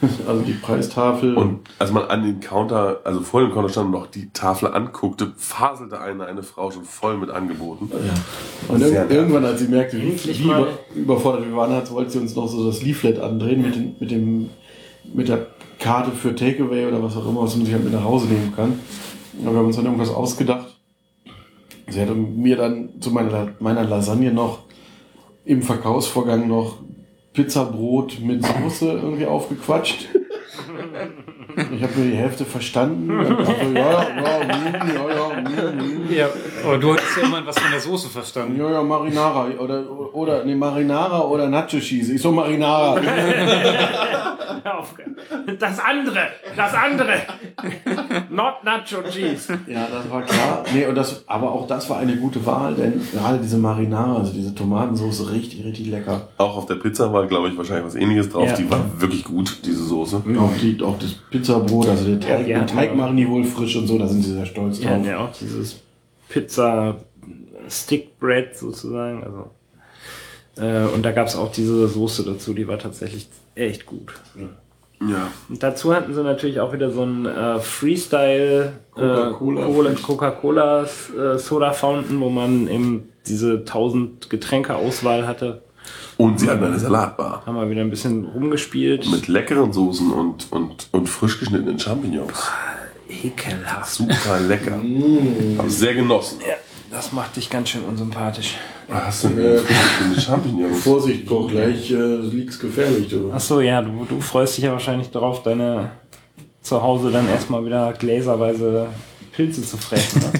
Also 0.26 0.42
die 0.42 0.52
Preistafel. 0.52 1.36
Und 1.36 1.60
als 1.78 1.90
man 1.90 2.04
an 2.04 2.22
den 2.22 2.40
Counter, 2.40 3.00
also 3.04 3.20
vor 3.20 3.40
dem 3.40 3.52
Counter 3.52 3.68
stand 3.68 3.86
und 3.86 3.92
noch 3.92 4.06
die 4.06 4.30
Tafel 4.30 4.72
anguckte, 4.72 5.32
faselte 5.36 6.00
eine, 6.00 6.26
eine 6.26 6.42
Frau 6.42 6.70
schon 6.70 6.84
voll 6.84 7.16
mit 7.16 7.30
Angeboten. 7.30 7.90
Ja. 7.92 8.74
Und 8.74 8.82
irg 8.82 9.10
irgendwann, 9.10 9.44
als 9.44 9.60
sie 9.60 9.68
merkte, 9.68 10.00
wie, 10.00 10.10
Endlich 10.10 10.38
wie 10.40 10.44
über, 10.44 10.68
überfordert 10.94 11.46
wir 11.46 11.56
waren, 11.56 11.72
hat, 11.72 11.90
wollte 11.90 12.10
sie 12.10 12.18
uns 12.18 12.34
noch 12.36 12.48
so 12.48 12.66
das 12.66 12.82
Leaflet 12.82 13.18
andrehen 13.18 13.62
mit, 13.62 13.74
den, 13.74 13.96
mit, 13.98 14.10
dem, 14.10 14.50
mit 15.14 15.28
der 15.28 15.46
Karte 15.78 16.10
für 16.12 16.34
Takeaway 16.34 16.86
oder 16.86 17.02
was 17.02 17.16
auch 17.16 17.28
immer, 17.28 17.42
was 17.42 17.56
man 17.56 17.64
sich 17.64 17.74
halt 17.74 17.84
mit 17.84 17.92
nach 17.92 18.04
Hause 18.04 18.26
nehmen 18.26 18.52
kann. 18.54 18.78
Aber 19.42 19.52
wir 19.52 19.58
haben 19.58 19.66
uns 19.66 19.76
dann 19.76 19.84
irgendwas 19.84 20.10
ausgedacht. 20.10 20.78
Sie 21.88 22.00
hatte 22.00 22.14
mir 22.14 22.56
dann 22.56 23.00
zu 23.00 23.10
meiner, 23.10 23.48
meiner 23.60 23.84
Lasagne 23.84 24.32
noch 24.32 24.60
im 25.44 25.62
Verkaufsvorgang 25.62 26.48
noch 26.48 26.78
Pizzabrot 27.36 28.18
mit 28.20 28.44
Soße 28.44 28.90
irgendwie 28.90 29.26
aufgequatscht. 29.26 30.08
Ich 31.56 31.82
habe 31.82 31.98
mir 31.98 32.10
die 32.10 32.16
Hälfte 32.16 32.44
verstanden. 32.44 33.08
Dachte, 33.08 33.64
ja, 33.74 33.80
ja, 33.80 34.42
ja, 34.42 35.08
ja. 35.14 35.26
Ja, 36.10 36.28
aber 36.64 36.78
du 36.78 36.92
hattest 36.92 37.16
ja 37.16 37.22
immerhin 37.24 37.46
was 37.46 37.58
von 37.58 37.70
der 37.70 37.80
Soße 37.80 38.08
verstanden. 38.08 38.58
Ja, 38.58 38.70
ja, 38.70 38.82
Marinara. 38.82 39.48
Oder, 39.58 39.84
oder, 40.14 40.44
nee, 40.44 40.54
Marinara 40.54 41.20
oder 41.20 41.48
Nacho 41.48 41.78
Cheese. 41.78 42.14
Ich 42.14 42.22
so 42.22 42.32
Marinara. 42.32 43.00
Das 45.58 45.78
andere, 45.78 46.28
das 46.56 46.74
andere. 46.74 47.22
Not 48.30 48.64
Nacho 48.64 49.02
Cheese. 49.08 49.58
ja, 49.66 49.86
das 49.92 50.10
war 50.10 50.22
klar. 50.22 50.64
Nee, 50.72 50.86
und 50.86 50.94
das, 50.94 51.24
aber 51.26 51.52
auch 51.52 51.66
das 51.66 51.88
war 51.88 51.98
eine 51.98 52.16
gute 52.16 52.44
Wahl, 52.44 52.74
denn 52.74 53.00
gerade 53.12 53.38
diese 53.38 53.58
Marinara, 53.58 54.18
also 54.18 54.32
diese 54.32 54.54
Tomatensauce, 54.54 55.30
richtig, 55.30 55.64
richtig 55.64 55.86
lecker. 55.88 56.28
Auch 56.38 56.56
auf 56.56 56.66
der 56.66 56.76
Pizza 56.76 57.12
war, 57.12 57.26
glaube 57.26 57.48
ich, 57.48 57.56
wahrscheinlich 57.56 57.86
was 57.86 57.94
ähnliches 57.94 58.30
drauf. 58.30 58.48
Ja. 58.48 58.56
Die 58.56 58.70
war 58.70 58.80
wirklich 59.00 59.24
gut, 59.24 59.60
diese 59.64 59.84
Soße. 59.84 60.22
Auch, 60.38 60.52
die, 60.60 60.82
auch 60.82 60.98
das 60.98 61.14
Pizzabrot, 61.46 61.88
also 61.88 62.04
der 62.04 62.20
Teig, 62.20 62.46
Ja, 62.48 62.58
den 62.58 62.66
Teig 62.66 62.94
machen 62.96 63.16
die 63.16 63.28
wohl 63.28 63.44
frisch 63.44 63.76
und 63.76 63.86
so, 63.86 63.98
da 63.98 64.06
sind 64.06 64.22
sie 64.22 64.32
sehr 64.34 64.46
stolz 64.46 64.80
drauf. 64.80 65.04
ja 65.04 65.18
auch 65.18 65.32
dieses 65.32 65.80
Pizza 66.28 66.96
Stick 67.68 68.18
Bread 68.18 68.56
sozusagen. 68.56 69.22
Also, 69.24 69.50
äh, 70.64 70.86
und 70.94 71.02
da 71.04 71.12
gab 71.12 71.26
es 71.26 71.36
auch 71.36 71.50
diese 71.52 71.88
Soße 71.88 72.24
dazu, 72.24 72.54
die 72.54 72.66
war 72.68 72.78
tatsächlich 72.78 73.28
echt 73.54 73.86
gut. 73.86 74.12
Ja. 75.00 75.30
Und 75.50 75.62
dazu 75.62 75.94
hatten 75.94 76.14
sie 76.14 76.22
natürlich 76.22 76.58
auch 76.60 76.72
wieder 76.72 76.90
so 76.90 77.02
ein 77.02 77.26
äh, 77.26 77.58
Freestyle 77.60 78.72
Coca-Cola. 78.92 79.60
äh, 79.60 79.64
Cola- 79.72 79.90
Coca-Cola 80.02 80.84
äh, 80.84 81.38
Soda 81.38 81.72
Fountain, 81.72 82.18
wo 82.20 82.30
man 82.30 82.66
eben 82.68 83.10
diese 83.26 83.56
1000 83.58 84.30
Getränke 84.30 84.74
Auswahl 84.74 85.26
hatte. 85.26 85.60
Und 86.16 86.40
sie 86.40 86.48
hatten 86.48 86.64
eine 86.64 86.78
Salatbar. 86.78 87.42
Haben 87.44 87.56
wir 87.56 87.68
wieder 87.68 87.82
ein 87.82 87.90
bisschen 87.90 88.24
rumgespielt. 88.24 89.10
Mit 89.10 89.28
leckeren 89.28 89.72
Soßen 89.72 90.10
und, 90.10 90.50
und, 90.50 90.88
und 90.92 91.08
frisch 91.08 91.38
geschnittenen 91.38 91.78
Champignons. 91.78 92.50
Ekelhaft. 93.08 93.92
Super 93.92 94.40
lecker. 94.40 94.80
Hab 95.58 95.66
ich 95.66 95.72
sehr 95.72 95.94
genossen. 95.94 96.38
Ja, 96.40 96.54
das 96.90 97.12
macht 97.12 97.36
dich 97.36 97.50
ganz 97.50 97.68
schön 97.68 97.82
unsympathisch. 97.84 98.54
Was 98.88 99.04
hast 99.04 99.24
du 99.24 99.28
denn 99.28 99.58
für 99.58 100.04
eine 100.04 100.20
Champignons? 100.20 100.78
Vorsicht, 100.82 101.26
Koch, 101.26 101.50
gleich 101.50 101.90
äh, 101.90 102.16
liegt's 102.16 102.58
gefährlich, 102.58 103.08
du. 103.08 103.30
Ach 103.34 103.40
so, 103.40 103.60
ja, 103.60 103.82
du, 103.82 104.06
du 104.08 104.20
freust 104.20 104.56
dich 104.56 104.64
ja 104.64 104.72
wahrscheinlich 104.72 105.10
darauf, 105.10 105.42
deine 105.42 105.90
zu 106.62 106.82
Hause 106.82 107.10
dann 107.10 107.28
erstmal 107.28 107.64
wieder 107.64 107.92
gläserweise 107.92 108.88
Pilze 109.32 109.62
zu 109.62 109.76
fressen. 109.76 110.20
Ne? 110.20 110.32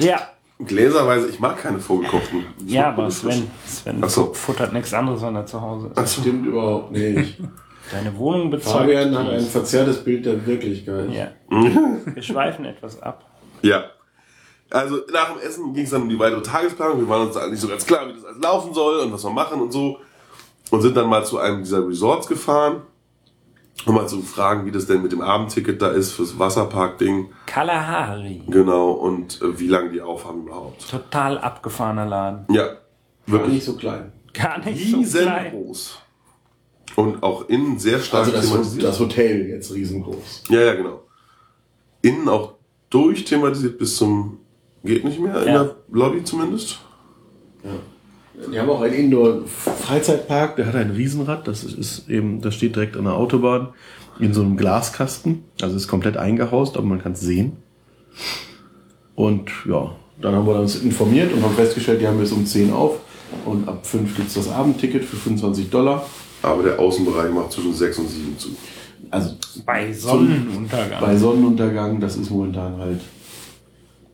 ja, 0.06 0.28
Gläserweise, 0.66 1.28
ich 1.28 1.40
mag 1.40 1.58
keine 1.58 1.78
vorgekochten. 1.78 2.44
Ich 2.64 2.72
ja, 2.72 2.88
aber. 2.88 3.10
Sven, 3.10 3.50
Sven 3.66 3.98
Ach 4.02 4.08
so. 4.08 4.32
futtert 4.34 4.72
nichts 4.72 4.92
anderes, 4.92 5.22
wenn 5.22 5.34
er 5.34 5.46
zu 5.46 5.60
Hause 5.60 5.88
ist. 5.88 5.96
Das 5.96 6.14
stimmt 6.14 6.46
überhaupt 6.46 6.92
nicht. 6.92 7.38
Deine 7.90 8.16
Wohnung 8.16 8.50
bezeugt. 8.50 8.76
Fabian 8.76 9.18
hat 9.18 9.30
ein 9.30 9.40
verzerrtes 9.40 10.04
Bild 10.04 10.24
der 10.24 10.46
Wirklichkeit. 10.46 11.10
Ja. 11.10 11.28
Wir 12.14 12.22
schweifen 12.22 12.64
etwas 12.64 13.02
ab. 13.02 13.24
Ja. 13.62 13.84
Also 14.70 14.98
nach 15.12 15.32
dem 15.32 15.40
Essen 15.40 15.74
ging 15.74 15.84
es 15.84 15.90
dann 15.90 16.02
um 16.02 16.08
die 16.08 16.18
weitere 16.18 16.42
Tagesplanung. 16.42 17.00
Wir 17.00 17.08
waren 17.08 17.26
uns 17.26 17.34
da 17.34 17.46
nicht 17.48 17.60
so 17.60 17.66
ganz 17.66 17.84
klar, 17.84 18.06
wie 18.08 18.12
das 18.12 18.24
alles 18.24 18.40
laufen 18.40 18.72
soll 18.72 19.00
und 19.00 19.12
was 19.12 19.24
wir 19.24 19.30
machen 19.30 19.60
und 19.60 19.72
so. 19.72 19.98
Und 20.70 20.82
sind 20.82 20.96
dann 20.96 21.08
mal 21.08 21.24
zu 21.24 21.38
einem 21.38 21.58
dieser 21.64 21.84
Resorts 21.84 22.28
gefahren, 22.28 22.82
um 23.86 23.94
mal 23.94 24.06
zu 24.08 24.20
fragen, 24.22 24.66
wie 24.66 24.70
das 24.70 24.86
denn 24.86 25.02
mit 25.02 25.12
dem 25.12 25.20
Abendticket 25.22 25.80
da 25.80 25.88
ist 25.90 26.12
fürs 26.12 26.38
Wasserpark-Ding. 26.38 27.28
Kalahari. 27.46 28.42
Genau, 28.48 28.90
und 28.92 29.40
äh, 29.42 29.58
wie 29.58 29.68
lange 29.68 29.90
die 29.90 30.00
aufhaben 30.00 30.42
überhaupt. 30.42 30.88
Total 30.90 31.38
abgefahrener 31.38 32.06
Laden. 32.06 32.46
Ja, 32.54 32.76
wirklich 33.26 33.54
nicht 33.54 33.64
so 33.64 33.74
klein. 33.76 34.12
Gar 34.32 34.58
nicht 34.64 34.90
so 34.90 35.02
klein. 35.20 35.46
riesengroß. 35.52 35.98
Und 36.96 37.22
auch 37.22 37.48
innen 37.48 37.78
sehr 37.78 38.00
stark 38.00 38.24
Also 38.26 38.32
das, 38.36 38.48
thematisiert. 38.50 38.84
das 38.84 39.00
Hotel 39.00 39.46
jetzt 39.48 39.72
riesengroß. 39.72 40.42
Ja, 40.50 40.60
ja, 40.60 40.74
genau. 40.74 41.02
Innen 42.02 42.28
auch 42.28 42.54
durchthematisiert 42.90 43.78
bis 43.78 43.96
zum 43.96 44.38
geht 44.82 45.04
nicht 45.04 45.20
mehr, 45.20 45.40
in 45.42 45.48
Ja. 45.48 45.64
der 45.64 45.76
Lobby 45.90 46.24
zumindest. 46.24 46.80
Die 48.52 48.58
haben 48.58 48.70
auch 48.70 48.80
einen 48.80 48.94
Indoor-Freizeitpark, 48.94 50.56
der 50.56 50.66
hat 50.66 50.74
ein 50.74 50.90
Riesenrad, 50.90 51.46
das 51.46 51.64
ist- 51.64 52.08
eben, 52.08 52.40
das 52.40 52.54
steht 52.54 52.74
direkt 52.76 52.96
an 52.96 53.04
der 53.04 53.14
Autobahn 53.14 53.68
in 54.18 54.32
so 54.34 54.40
einem 54.42 54.56
Glaskasten. 54.56 55.44
Also 55.62 55.76
ist 55.76 55.88
komplett 55.88 56.16
eingehaust, 56.16 56.76
aber 56.76 56.86
man 56.86 57.02
kann 57.02 57.12
es 57.12 57.20
sehen. 57.20 57.56
Und 59.14 59.50
ja, 59.68 59.92
dann 60.20 60.34
haben 60.34 60.46
wir 60.46 60.54
uns 60.58 60.76
informiert 60.76 61.32
und 61.32 61.42
haben 61.42 61.54
festgestellt, 61.54 62.00
die 62.00 62.06
haben 62.08 62.18
bis 62.18 62.32
um 62.32 62.44
10 62.46 62.72
auf. 62.72 62.98
Und 63.44 63.68
ab 63.68 63.86
5 63.86 64.16
gibt's 64.16 64.34
das 64.34 64.50
Abendticket 64.50 65.04
für 65.04 65.16
25 65.16 65.70
Dollar. 65.70 66.04
Aber 66.42 66.62
der 66.62 66.78
Außenbereich 66.78 67.30
macht 67.32 67.52
zwischen 67.52 67.72
6 67.74 67.98
und 67.98 68.08
7 68.08 68.38
zu. 68.38 68.48
Also 69.10 69.34
Bei 69.64 69.92
Sonnenuntergang. 69.92 71.00
bei 71.00 71.16
Sonnenuntergang, 71.16 72.00
das 72.00 72.16
ist 72.16 72.30
momentan 72.30 72.76
halt. 72.78 73.00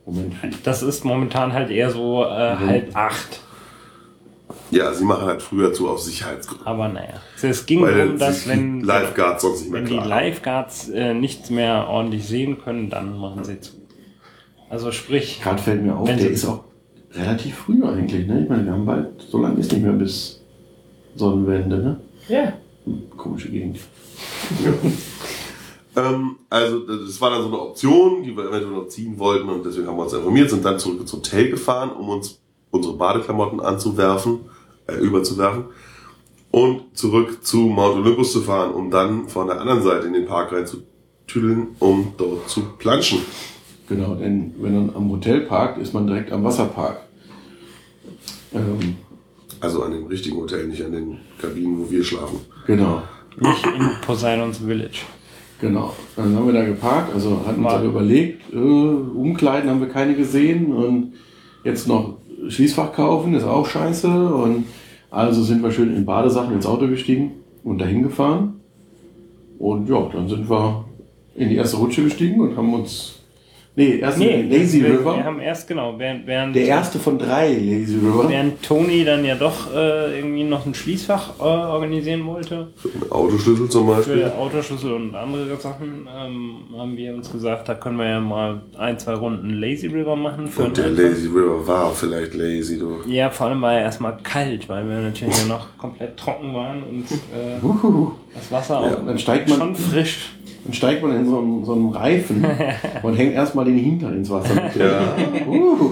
Moment. 0.05 0.33
Das 0.63 0.83
ist 0.83 1.03
momentan 1.03 1.51
halt 1.53 1.69
eher 1.69 1.91
so 1.91 2.23
äh, 2.23 2.27
halb 2.55 2.95
acht. 2.95 3.41
Ja, 4.71 4.93
sie 4.93 5.05
machen 5.05 5.25
halt 5.25 5.41
früher 5.41 5.73
zu 5.73 5.87
aus 5.87 6.05
Sicherheitsgründen. 6.05 6.67
Aber 6.67 6.89
naja. 6.89 7.21
Es 7.41 7.65
ging 7.65 7.81
Weil 7.81 7.97
darum, 7.97 8.17
dass 8.17 8.47
wenn, 8.47 8.79
die 8.79 8.85
Lifeguards 8.85 9.41
sonst 9.41 9.61
nicht 9.61 9.71
mehr 9.71 9.81
wenn 9.81 9.87
die 9.87 9.95
Lifeguards 9.95 10.89
äh, 10.89 11.13
nichts 11.13 11.49
mehr 11.49 11.87
ordentlich 11.87 12.27
sehen 12.27 12.61
können, 12.61 12.89
dann 12.89 13.17
machen 13.17 13.43
sie 13.43 13.59
zu. 13.59 13.73
Also 14.69 14.91
sprich, 14.91 15.41
Gerade 15.41 15.61
fällt 15.61 15.83
mir 15.83 15.95
auf, 15.95 16.07
der 16.07 16.29
ist 16.29 16.45
auch 16.45 16.65
relativ 17.13 17.55
früh 17.55 17.83
eigentlich. 17.83 18.27
Ne? 18.27 18.43
Ich 18.43 18.49
meine, 18.49 18.65
wir 18.65 18.73
haben 18.73 18.85
bald, 18.85 19.21
so 19.21 19.41
lange 19.41 19.59
ist 19.59 19.71
nicht 19.71 19.83
mehr 19.83 19.93
bis 19.93 20.41
Sonnenwende. 21.15 21.77
Ne? 21.77 21.99
ja, 22.27 22.53
Komische 23.15 23.49
Gegend. 23.49 23.79
Ähm, 25.97 26.35
also 26.49 26.79
das 26.81 27.19
war 27.19 27.31
dann 27.31 27.41
so 27.41 27.47
eine 27.47 27.59
Option, 27.59 28.21
die 28.21 28.37
wir 28.37 28.43
eventuell 28.43 28.71
noch 28.71 28.87
ziehen 28.87 29.17
wollten 29.17 29.49
und 29.49 29.65
deswegen 29.65 29.87
haben 29.87 29.97
wir 29.97 30.03
uns 30.03 30.13
informiert, 30.13 30.49
sind 30.51 30.63
dann 30.63 30.77
zurück 30.77 31.01
ins 31.01 31.11
Hotel 31.11 31.49
gefahren, 31.49 31.89
um 31.89 32.09
uns 32.09 32.39
unsere 32.69 32.95
Badeklamotten 32.95 33.59
anzuwerfen, 33.59 34.41
äh, 34.87 34.95
überzuwerfen 34.95 35.65
und 36.51 36.81
zurück 36.97 37.43
zu 37.45 37.57
Mount 37.67 37.97
Olympus 37.97 38.31
zu 38.33 38.41
fahren, 38.41 38.71
um 38.73 38.89
dann 38.89 39.27
von 39.27 39.47
der 39.47 39.59
anderen 39.61 39.83
Seite 39.83 40.07
in 40.07 40.13
den 40.13 40.25
Park 40.25 40.51
reinzutüdeln, 40.51 41.69
um 41.79 42.13
dort 42.17 42.49
zu 42.49 42.61
planschen. 42.77 43.19
Genau, 43.89 44.15
denn 44.15 44.53
wenn 44.59 44.73
man 44.87 44.95
am 44.95 45.09
Hotel 45.11 45.41
parkt, 45.41 45.77
ist 45.79 45.93
man 45.93 46.07
direkt 46.07 46.31
am 46.31 46.43
Wasserpark. 46.43 47.01
Ähm, 48.53 48.95
Also 49.59 49.83
an 49.83 49.91
dem 49.91 50.05
richtigen 50.07 50.37
Hotel, 50.37 50.67
nicht 50.67 50.83
an 50.83 50.91
den 50.91 51.17
Kabinen, 51.41 51.79
wo 51.79 51.89
wir 51.89 52.03
schlafen. 52.03 52.39
genau, 52.65 53.01
nicht 53.39 53.65
in 53.65 53.89
Poseidons 54.05 54.59
Village. 54.59 55.01
genau. 55.59 55.95
Dann 56.15 56.35
haben 56.35 56.45
wir 56.47 56.53
da 56.53 56.63
geparkt, 56.65 57.13
also 57.13 57.41
hatten 57.45 57.63
uns 57.65 57.73
auch 57.73 57.83
überlegt, 57.83 58.53
äh, 58.53 58.57
Umkleiden 58.57 59.69
haben 59.69 59.79
wir 59.81 59.89
keine 59.89 60.15
gesehen 60.15 60.71
und 60.73 61.13
jetzt 61.63 61.87
noch 61.87 62.17
Schließfach 62.49 62.93
kaufen, 62.93 63.33
ist 63.33 63.43
auch 63.45 63.67
scheiße. 63.67 64.07
Und 64.07 64.65
also 65.09 65.43
sind 65.43 65.63
wir 65.63 65.71
schön 65.71 65.95
in 65.95 66.05
Badesachen 66.05 66.53
ins 66.53 66.65
Auto 66.65 66.87
gestiegen 66.87 67.31
und 67.63 67.79
dahin 67.79 68.03
gefahren. 68.03 68.61
Und 69.59 69.89
ja, 69.89 70.09
dann 70.11 70.27
sind 70.27 70.49
wir 70.49 70.85
in 71.35 71.49
die 71.49 71.55
erste 71.55 71.77
Rutsche 71.77 72.03
gestiegen 72.03 72.41
und 72.41 72.57
haben 72.57 72.73
uns. 72.73 73.16
Nee, 73.79 73.99
erst 73.99 74.19
den 74.19 74.49
Lazy 74.49 74.81
wir, 74.81 74.89
River. 74.99 75.17
Wir 75.17 75.23
haben 75.23 75.39
erst, 75.39 75.67
genau, 75.67 75.93
während, 75.99 76.25
während, 76.25 76.55
der 76.55 76.65
erste 76.65 76.97
von 76.97 77.19
drei 77.19 77.49
Lazy 77.53 77.95
River. 78.01 78.27
während 78.27 78.63
Toni 78.63 79.05
dann 79.05 79.23
ja 79.23 79.35
doch 79.35 79.71
äh, 79.71 80.17
irgendwie 80.17 80.43
noch 80.45 80.65
ein 80.65 80.73
Schließfach 80.73 81.39
äh, 81.39 81.43
organisieren 81.43 82.25
wollte. 82.25 82.69
Ein 82.83 83.11
Autoschlüssel 83.11 83.69
zum 83.69 83.85
Beispiel. 83.85 84.17
Für 84.23 84.35
Autoschlüssel 84.35 84.93
und 84.93 85.13
andere 85.13 85.55
Sachen 85.57 86.07
ähm, 86.11 86.55
haben 86.75 86.97
wir 86.97 87.13
uns 87.13 87.31
gesagt, 87.31 87.69
da 87.69 87.75
können 87.75 87.97
wir 87.99 88.09
ja 88.09 88.19
mal 88.19 88.63
ein, 88.79 88.97
zwei 88.97 89.13
Runden 89.13 89.51
Lazy 89.61 89.85
River 89.85 90.15
machen. 90.15 90.47
Für 90.47 90.63
Und 90.63 90.77
der 90.77 90.89
Lazy 90.89 91.27
River 91.27 91.67
war 91.67 91.91
vielleicht 91.91 92.33
lazy, 92.33 92.79
du. 92.79 93.01
Ja, 93.05 93.29
vor 93.29 93.45
allem 93.45 93.61
war 93.61 93.75
er 93.75 93.81
erstmal 93.81 94.17
kalt, 94.23 94.67
weil 94.69 94.89
wir 94.89 94.97
natürlich 95.01 95.37
ja 95.37 95.45
noch 95.45 95.77
komplett 95.77 96.17
trocken 96.17 96.51
waren 96.55 96.81
und 96.81 97.03
äh, 97.11 97.61
das 98.33 98.51
Wasser 98.51 98.79
auch 98.79 99.05
dann 99.05 99.19
steigt 99.19 99.49
man- 99.49 99.59
schon 99.59 99.75
frisch. 99.75 100.31
Dann 100.63 100.73
steigt 100.73 101.01
man 101.01 101.15
in 101.15 101.25
so 101.25 101.39
einen, 101.39 101.65
so 101.65 101.73
einen 101.73 101.89
Reifen 101.89 102.45
und 103.03 103.15
hängt 103.15 103.33
erstmal 103.33 103.65
den 103.65 103.77
Hintern 103.77 104.17
ins 104.17 104.29
Wasser. 104.29 104.71
Ja. 104.77 105.15
Uh. 105.47 105.91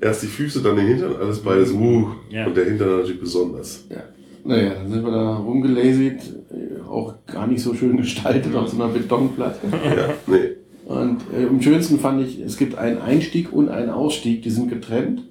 Erst 0.00 0.22
die 0.22 0.26
Füße, 0.26 0.62
dann 0.62 0.76
den 0.76 0.86
Hintern, 0.86 1.16
alles 1.20 1.40
beides 1.40 1.72
uh. 1.72 2.08
Ja. 2.28 2.46
Und 2.46 2.56
der 2.56 2.64
Hintern 2.66 2.98
natürlich 2.98 3.20
besonders. 3.20 3.84
Ja. 3.88 4.02
Naja, 4.44 4.74
dann 4.74 4.90
sind 4.90 5.04
wir 5.04 5.10
da 5.10 5.36
rumgelasit, 5.36 6.20
äh, 6.50 6.82
auch 6.86 7.14
gar 7.26 7.46
nicht 7.46 7.62
so 7.62 7.74
schön 7.74 7.96
gestaltet 7.96 8.54
auf 8.54 8.68
so 8.68 8.82
einer 8.82 8.92
Betonplatte. 8.92 9.66
Ja, 9.72 10.14
nee. 10.26 10.56
Und 10.84 11.22
äh, 11.34 11.46
am 11.46 11.62
schönsten 11.62 11.98
fand 11.98 12.26
ich, 12.26 12.40
es 12.40 12.58
gibt 12.58 12.76
einen 12.76 13.00
Einstieg 13.00 13.52
und 13.52 13.70
einen 13.70 13.88
Ausstieg, 13.88 14.42
die 14.42 14.50
sind 14.50 14.68
getrennt. 14.68 15.22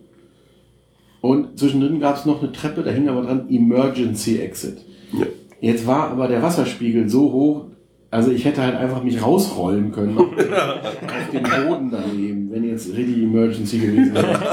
Und 1.21 1.59
zwischendrin 1.59 1.99
gab 1.99 2.17
es 2.17 2.25
noch 2.25 2.41
eine 2.41 2.51
Treppe, 2.51 2.81
da 2.81 2.89
hing 2.89 3.07
aber 3.07 3.21
dran 3.21 3.47
Emergency 3.49 4.39
Exit. 4.39 4.79
Ja. 5.13 5.27
Jetzt 5.61 5.85
war 5.85 6.09
aber 6.09 6.27
der 6.27 6.41
Wasserspiegel 6.41 7.07
so 7.07 7.31
hoch, 7.31 7.65
also 8.13 8.31
ich 8.31 8.45
hätte 8.45 8.61
halt 8.61 8.75
einfach 8.75 9.03
mich 9.03 9.21
rausrollen 9.21 9.91
können 9.91 10.17
auf 10.19 10.25
den 11.31 11.43
Boden 11.43 11.89
daneben, 11.91 12.51
wenn 12.51 12.63
jetzt 12.63 12.95
richtig 12.95 13.23
Emergency 13.23 13.79
gewesen 13.79 14.13
wäre. 14.13 14.39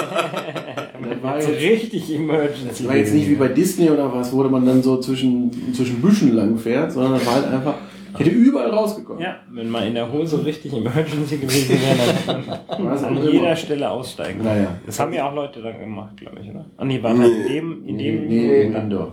Das 1.11 1.23
war 1.23 1.37
jetzt, 1.39 1.49
richtig 1.49 2.15
Emergency. 2.15 2.69
das 2.69 2.87
war 2.89 2.97
jetzt 2.97 3.15
nicht 3.15 3.29
wie 3.29 3.35
bei 3.35 3.49
Disney 3.49 3.91
oder 3.91 4.13
was, 4.13 4.33
wo 4.33 4.43
man 4.45 4.65
dann 4.65 4.83
so 4.83 4.99
zwischen, 4.99 5.51
zwischen 5.75 6.01
Büschen 6.01 6.35
lang 6.35 6.57
fährt, 6.57 6.93
sondern 6.93 7.15
das 7.15 7.27
war 7.27 7.35
halt 7.35 7.47
einfach, 7.47 7.75
ich 8.15 8.21
hätte 8.21 8.31
überall 8.31 8.71
rausgekommen. 8.71 9.21
Ja, 9.23 9.37
wenn 9.51 9.69
mal 9.69 9.87
in 9.87 9.95
der 9.95 10.11
Hose 10.13 10.45
richtig 10.45 10.73
Emergency 10.73 11.39
gewesen 11.39 11.71
wäre, 11.71 12.15
dann 12.27 12.45
Was 12.91 13.03
man 13.03 13.17
an 13.17 13.23
immer. 13.23 13.31
jeder 13.33 13.57
Stelle 13.57 13.91
aussteigen. 13.91 14.45
Naja. 14.45 14.69
Das 14.87 15.01
haben 15.01 15.13
ja 15.13 15.29
auch 15.29 15.35
Leute 15.35 15.61
dann 15.63 15.79
gemacht, 15.79 16.17
glaube 16.17 16.37
ich, 16.43 16.51
oder? 16.51 16.65
Ah, 16.77 16.85
nee, 16.85 17.03
war 17.03 17.17
halt 17.19 17.33
in 17.33 17.49
dem, 17.49 17.87
in 17.87 17.99
dem, 17.99 18.29
Nee, 18.29 18.63
im 18.63 18.77
Indoor. 18.77 19.13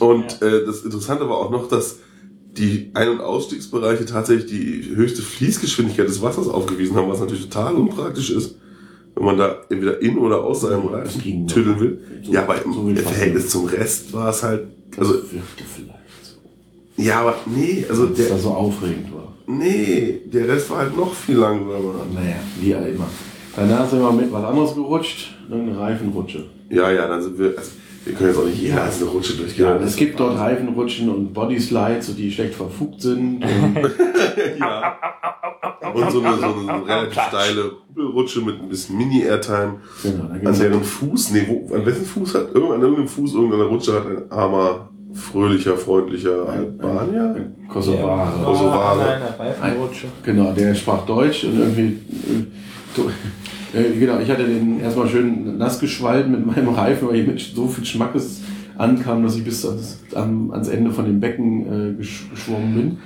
Und 0.00 0.42
äh, 0.42 0.66
das 0.66 0.82
Interessante 0.84 1.28
war 1.28 1.38
auch 1.38 1.50
noch, 1.50 1.68
dass 1.68 2.00
die 2.56 2.90
Ein- 2.94 3.08
und 3.10 3.20
Ausstiegsbereiche 3.20 4.04
tatsächlich 4.06 4.46
die 4.50 4.94
höchste 4.94 5.22
Fließgeschwindigkeit 5.22 6.08
des 6.08 6.20
Wassers 6.20 6.48
aufgewiesen 6.48 6.96
haben, 6.96 7.08
was 7.08 7.20
natürlich 7.20 7.48
total 7.48 7.74
unpraktisch 7.74 8.30
ist, 8.30 8.56
wenn 9.14 9.24
man 9.24 9.38
da 9.38 9.56
entweder 9.70 10.00
in 10.02 10.18
oder 10.18 10.42
aus 10.42 10.62
seinem 10.62 10.86
Reifen 10.86 11.46
tüddeln 11.46 11.80
will. 11.80 12.00
So- 12.24 12.32
ja, 12.32 12.42
aber 12.42 12.62
im 12.64 12.72
so 12.72 12.88
Verhältnis 13.02 13.48
zum 13.48 13.66
Rest 13.66 14.12
war 14.12 14.30
es 14.30 14.42
halt, 14.42 14.66
also, 14.96 15.12
Das 15.14 15.22
wirkte 15.32 15.64
vielleicht 15.64 16.24
so. 16.96 17.02
ja, 17.02 17.20
aber 17.20 17.36
nee, 17.46 17.84
also 17.88 18.06
Dass 18.06 18.18
das 18.18 18.28
der, 18.28 18.38
so 18.38 18.48
aufregend 18.50 19.12
war. 19.14 19.32
nee, 19.46 20.20
der 20.26 20.48
Rest 20.48 20.68
war 20.70 20.78
halt 20.78 20.96
noch 20.96 21.14
viel 21.14 21.36
langsamer. 21.36 22.06
Naja, 22.12 22.36
wie 22.60 22.70
ja 22.70 22.80
immer. 22.80 23.06
Danach 23.54 23.88
sind 23.88 24.00
wir 24.00 24.12
mit 24.12 24.32
was 24.32 24.44
anderes 24.44 24.74
gerutscht, 24.74 25.34
eine 25.50 25.76
Reifenrutsche. 25.78 26.44
Ja, 26.68 26.90
ja, 26.90 27.06
dann 27.08 27.22
sind 27.22 27.38
wir, 27.38 27.54
also, 27.56 27.70
wir 28.04 28.14
können 28.14 28.30
jetzt 28.30 28.38
auch 28.38 28.44
nicht 28.46 28.60
jede 28.62 28.80
einzelne 28.82 29.10
Rutsche 29.10 29.34
durchgehen. 29.36 29.64
Ja, 29.66 29.76
es 29.76 29.96
gibt 29.96 30.18
dort 30.18 30.38
Reifenrutschen 30.38 31.08
und 31.10 31.32
Bodyslides, 31.34 32.14
die 32.16 32.30
schlecht 32.32 32.54
verfugt 32.54 33.00
sind. 33.02 33.44
Und 33.44 33.78
Ja. 34.58 34.96
Und 35.94 36.10
so 36.10 36.22
eine, 36.22 36.36
so 36.36 36.44
eine 36.68 36.86
relativ 36.86 37.20
steile 37.20 37.72
Rutsche 38.14 38.40
mit 38.42 38.60
ein 38.60 38.68
bisschen 38.68 38.96
Mini-Airtime. 38.96 39.80
genau, 40.02 40.24
An 40.48 40.58
deren 40.58 40.84
Fuß, 40.84 41.32
nee, 41.32 41.44
wo, 41.48 41.74
an 41.74 41.84
wessen 41.84 42.04
Fuß 42.06 42.34
hat, 42.34 42.54
irgend- 42.54 42.72
an 42.74 42.80
irgendeinem 42.80 43.08
Fuß 43.08 43.34
irgendeiner 43.34 43.64
Rutsche 43.64 43.94
hat 43.94 44.06
ein 44.06 44.30
armer, 44.30 44.88
fröhlicher, 45.12 45.76
freundlicher 45.76 46.48
Albanier? 46.48 47.34
ein 47.36 47.68
Kosovare. 47.68 48.44
Kosovare. 48.44 49.18
Genau, 50.24 50.52
der 50.52 50.74
sprach 50.74 51.04
Deutsch 51.04 51.44
und 51.44 51.58
irgendwie. 51.58 51.98
Äh, 53.72 53.98
genau, 53.98 54.18
ich 54.18 54.30
hatte 54.30 54.44
den 54.44 54.80
erstmal 54.80 55.08
schön 55.08 55.58
nass 55.58 55.78
geschwallt 55.78 56.28
mit 56.28 56.44
meinem 56.44 56.68
Reifen, 56.74 57.08
weil 57.08 57.16
ich 57.16 57.26
mit 57.26 57.40
so 57.40 57.66
viel 57.66 57.84
Schmackes 57.84 58.42
ankam, 58.76 59.22
dass 59.22 59.36
ich 59.36 59.44
bis 59.44 59.64
ans, 59.64 60.00
am, 60.14 60.50
ans 60.50 60.68
Ende 60.68 60.90
von 60.90 61.04
dem 61.04 61.20
Becken 61.20 61.92
äh, 61.92 61.94
gesch 61.96 62.28
geschwommen 62.30 62.74
bin. 62.74 62.98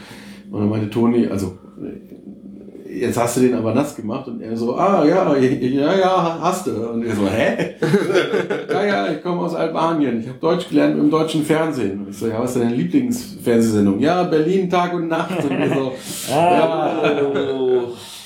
Und 0.50 0.60
dann 0.60 0.68
meinte 0.68 0.88
Toni, 0.88 1.26
also 1.26 1.58
äh, 1.82 3.00
jetzt 3.00 3.18
hast 3.18 3.36
du 3.36 3.40
den 3.40 3.54
aber 3.54 3.74
nass 3.74 3.96
gemacht 3.96 4.28
und 4.28 4.40
er 4.40 4.56
so, 4.56 4.76
ah 4.76 5.04
ja, 5.04 5.36
ja, 5.36 5.98
ja, 5.98 6.38
hast 6.40 6.66
du. 6.66 6.70
Und 6.70 7.04
er 7.04 7.16
so, 7.16 7.26
hä? 7.26 7.74
ja, 8.72 8.84
ja, 8.84 9.12
ich 9.12 9.22
komme 9.22 9.42
aus 9.42 9.54
Albanien. 9.54 10.20
Ich 10.20 10.28
habe 10.28 10.38
Deutsch 10.38 10.68
gelernt 10.68 10.98
im 10.98 11.10
deutschen 11.10 11.44
Fernsehen. 11.44 12.00
Und 12.00 12.10
ich 12.10 12.16
so, 12.16 12.28
ja, 12.28 12.40
was 12.40 12.54
ist 12.54 12.62
deine 12.62 12.74
Lieblingsfernsehsendung? 12.74 13.98
Ja, 13.98 14.22
Berlin 14.22 14.70
Tag 14.70 14.94
und 14.94 15.08
Nacht. 15.08 15.42
Und 15.42 15.50
wir 15.50 15.68
so, 15.68 15.92
ja, 16.30 17.02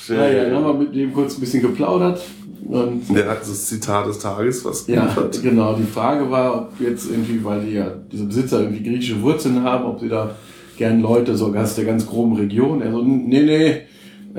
naja, 0.09 0.45
dann 0.49 0.63
haben 0.63 0.79
wir 0.79 0.85
mit 0.85 0.95
dem 0.95 1.13
kurz 1.13 1.37
ein 1.37 1.41
bisschen 1.41 1.61
geplaudert. 1.61 2.21
Und 2.67 3.15
Der 3.15 3.27
hat 3.29 3.41
das 3.41 3.65
Zitat 3.65 4.05
des 4.07 4.19
Tages, 4.19 4.63
was 4.63 4.85
ja, 4.87 5.01
geliefert. 5.01 5.41
genau. 5.41 5.73
Die 5.73 5.83
Frage 5.83 6.29
war, 6.29 6.55
ob 6.55 6.79
jetzt 6.79 7.09
irgendwie, 7.09 7.43
weil 7.43 7.61
die 7.61 7.73
ja, 7.73 7.91
diese 8.11 8.25
Besitzer 8.25 8.61
irgendwie 8.61 8.83
griechische 8.83 9.21
Wurzeln 9.21 9.63
haben, 9.63 9.85
ob 9.85 9.99
sie 9.99 10.09
da 10.09 10.35
gern 10.77 11.01
Leute 11.01 11.35
so 11.35 11.53
aus 11.55 11.75
der 11.75 11.85
ganz 11.85 12.05
groben 12.05 12.35
Region. 12.35 12.81
Er 12.81 12.91
so, 12.91 13.01
nee, 13.01 13.43
nee, 13.43 13.69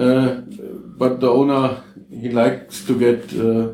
äh, 0.00 0.28
but 0.96 1.20
the 1.20 1.26
owner, 1.26 1.82
he 2.10 2.28
likes 2.28 2.86
to 2.86 2.94
get, 2.94 3.32
äh, 3.32 3.68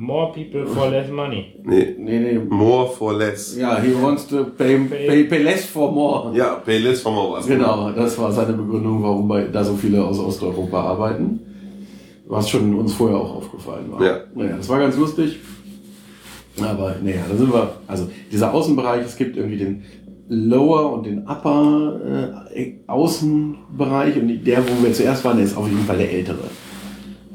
More 0.00 0.32
people 0.32 0.64
for 0.64 0.88
less 0.90 1.10
money. 1.10 1.56
Nee, 1.64 1.96
nee, 1.98 2.20
nee, 2.20 2.38
more 2.38 2.86
for 2.88 3.12
less. 3.12 3.56
ja, 3.56 3.80
he 3.80 3.92
wants 4.00 4.28
to 4.28 4.44
pay, 4.44 4.78
pay, 4.78 5.24
pay 5.24 5.42
less 5.42 5.64
for 5.66 5.90
more. 5.90 6.36
Ja, 6.36 6.54
pay 6.64 6.78
less 6.78 7.00
for 7.02 7.10
more. 7.12 7.36
Also, 7.36 7.48
Genau, 7.48 7.90
das 7.90 8.16
war 8.16 8.30
seine 8.30 8.52
Begründung, 8.52 9.02
warum 9.02 9.26
bei, 9.26 9.42
da 9.44 9.64
so 9.64 9.74
viele 9.74 10.04
aus 10.04 10.20
Osteuropa 10.20 10.80
arbeiten. 10.80 11.40
Was 12.28 12.48
schon 12.48 12.74
uns 12.76 12.92
vorher 12.94 13.16
auch 13.18 13.36
aufgefallen 13.38 13.90
war. 13.90 14.00
Ja. 14.04 14.20
Naja, 14.34 14.56
das 14.58 14.68
war 14.68 14.78
ganz 14.78 14.96
lustig. 14.96 15.38
Aber 16.60 16.94
naja, 17.02 17.22
da 17.28 17.36
sind 17.36 17.52
wir, 17.52 17.72
also 17.88 18.08
dieser 18.30 18.52
Außenbereich, 18.54 19.04
es 19.04 19.16
gibt 19.16 19.36
irgendwie 19.36 19.56
den 19.58 19.82
Lower 20.28 20.92
und 20.92 21.06
den 21.06 21.26
Upper 21.26 22.00
äh, 22.54 22.72
Außenbereich 22.86 24.16
und 24.16 24.44
der, 24.44 24.58
wo 24.58 24.84
wir 24.84 24.92
zuerst 24.92 25.24
waren, 25.24 25.38
der 25.38 25.46
ist 25.46 25.56
auf 25.56 25.66
jeden 25.68 25.84
Fall 25.84 25.98
der 25.98 26.12
ältere. 26.12 26.38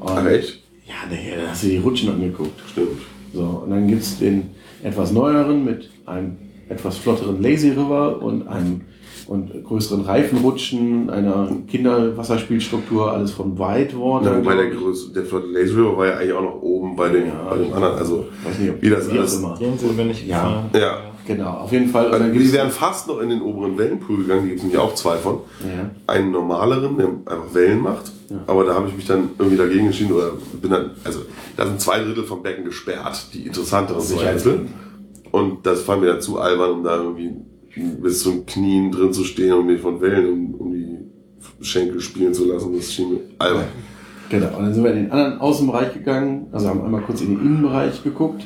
Und, 0.00 0.10
Ach, 0.10 0.26
echt? 0.26 0.63
Der, 1.10 1.44
da 1.44 1.50
hast 1.50 1.62
du 1.64 1.68
die 1.68 1.78
Rutschen 1.78 2.10
angeguckt. 2.10 2.58
Stimmt. 2.70 3.00
So, 3.32 3.62
und 3.64 3.70
dann 3.70 3.86
gibt's 3.88 4.18
den 4.18 4.50
etwas 4.82 5.12
neueren 5.12 5.64
mit 5.64 5.90
einem 6.06 6.36
etwas 6.68 6.96
flotteren 6.98 7.42
Lazy 7.42 7.70
River 7.70 8.22
und 8.22 8.46
einem 8.48 8.82
und 9.26 9.64
größeren 9.64 10.02
Reifenrutschen, 10.02 11.08
einer 11.08 11.48
Kinderwasserspielstruktur, 11.66 13.10
alles 13.12 13.30
von 13.32 13.58
Whitewater. 13.58 14.32
Ja, 14.32 14.38
wobei 14.38 14.54
der 14.54 14.70
größte, 14.70 15.12
der 15.14 15.24
Flotte 15.24 15.46
Lazy 15.48 15.72
River 15.74 15.96
war 15.96 16.06
ja 16.06 16.16
eigentlich 16.18 16.32
auch 16.32 16.42
noch 16.42 16.62
oben 16.62 16.94
bei 16.96 17.08
den, 17.08 17.26
Ja. 17.28 17.46
bei 17.48 17.56
den 17.56 17.72
anderen. 17.72 17.96
Also, 17.98 18.26
Weiß 18.44 18.58
nicht, 18.58 18.70
ob 18.70 18.82
wie 18.82 18.90
das 18.90 19.08
alles. 19.08 19.36
immer. 19.38 19.56
Den 19.58 19.78
sind 19.78 19.96
wir 19.96 20.04
nicht 20.04 20.26
Ja. 20.26 20.42
gefahren. 20.42 20.64
Ja. 20.74 20.98
Genau, 21.26 21.50
auf 21.52 21.72
jeden 21.72 21.88
Fall. 21.88 22.10
Also, 22.10 22.28
die 22.32 22.52
wären 22.52 22.70
fast 22.70 23.08
noch 23.08 23.18
in 23.20 23.30
den 23.30 23.40
oberen 23.40 23.78
Wellenpool 23.78 24.18
gegangen, 24.18 24.42
die 24.42 24.48
gibt 24.48 24.58
es 24.58 24.64
nämlich 24.64 24.78
auch 24.80 24.94
zwei 24.94 25.16
von. 25.16 25.38
Ja. 25.60 25.90
Einen 26.06 26.30
normaleren, 26.32 26.98
der 26.98 27.06
einfach 27.06 27.54
Wellen 27.54 27.80
macht. 27.80 28.12
Aber 28.46 28.64
da 28.64 28.74
habe 28.74 28.88
ich 28.88 28.96
mich 28.96 29.06
dann 29.06 29.30
irgendwie 29.38 29.56
dagegen 29.58 29.86
entschieden 29.86 30.12
oder 30.12 30.32
bin 30.60 30.70
dann, 30.70 30.90
also 31.04 31.20
da 31.56 31.66
sind 31.66 31.80
zwei 31.80 31.98
Drittel 32.00 32.24
vom 32.24 32.42
Becken 32.42 32.64
gesperrt, 32.64 33.26
die 33.34 33.46
interessanteren 33.46 34.00
zwei 34.00 34.32
Drittel. 34.32 34.66
Und 35.30 35.66
das 35.66 35.82
fand 35.82 36.00
mir 36.02 36.08
dann 36.08 36.20
zu 36.20 36.38
albern, 36.38 36.70
um 36.70 36.84
da 36.84 36.96
irgendwie 36.96 37.32
bis 38.00 38.22
zum 38.22 38.46
Knien 38.46 38.90
drin 38.92 39.12
zu 39.12 39.24
stehen 39.24 39.52
und 39.52 39.66
mich 39.66 39.80
von 39.80 40.00
Wellen 40.00 40.32
um, 40.32 40.54
um 40.54 40.72
die 40.72 40.98
Schenkel 41.60 42.00
spielen 42.00 42.32
zu 42.32 42.44
lassen. 42.46 42.74
Das 42.74 42.92
schien 42.92 43.12
mir 43.14 43.20
albern. 43.38 43.64
Genau, 44.30 44.56
und 44.56 44.64
dann 44.64 44.74
sind 44.74 44.84
wir 44.84 44.92
in 44.92 45.04
den 45.04 45.12
anderen 45.12 45.38
Außenbereich 45.40 45.92
gegangen, 45.92 46.46
also 46.52 46.68
haben 46.68 46.82
einmal 46.82 47.02
kurz 47.02 47.20
in 47.20 47.36
den 47.36 47.40
Innenbereich 47.44 48.02
geguckt, 48.02 48.42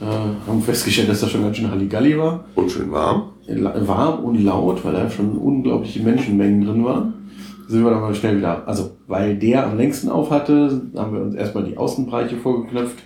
äh, 0.00 0.04
haben 0.04 0.60
festgestellt, 0.62 1.08
dass 1.08 1.20
da 1.20 1.28
schon 1.28 1.42
ganz 1.42 1.56
schön 1.56 1.70
Halligalli 1.70 2.18
war. 2.18 2.44
Und 2.56 2.70
schön 2.70 2.90
warm. 2.90 3.30
La- 3.46 3.74
warm 3.88 4.24
und 4.24 4.42
laut, 4.44 4.84
weil 4.84 4.92
da 4.92 5.08
schon 5.08 5.32
unglaubliche 5.38 6.02
Menschenmengen 6.02 6.64
drin 6.66 6.84
waren. 6.84 7.14
Sind 7.68 7.84
wir 7.84 7.90
dann 7.90 8.00
mal 8.00 8.14
schnell 8.14 8.38
wieder, 8.38 8.66
also 8.66 8.96
weil 9.06 9.36
der 9.36 9.66
am 9.66 9.76
längsten 9.76 10.08
auf 10.08 10.30
hatte, 10.30 10.82
haben 10.96 11.14
wir 11.14 11.22
uns 11.22 11.34
erstmal 11.34 11.64
die 11.64 11.76
Außenbereiche 11.76 12.36
vorgeknöpft. 12.36 12.98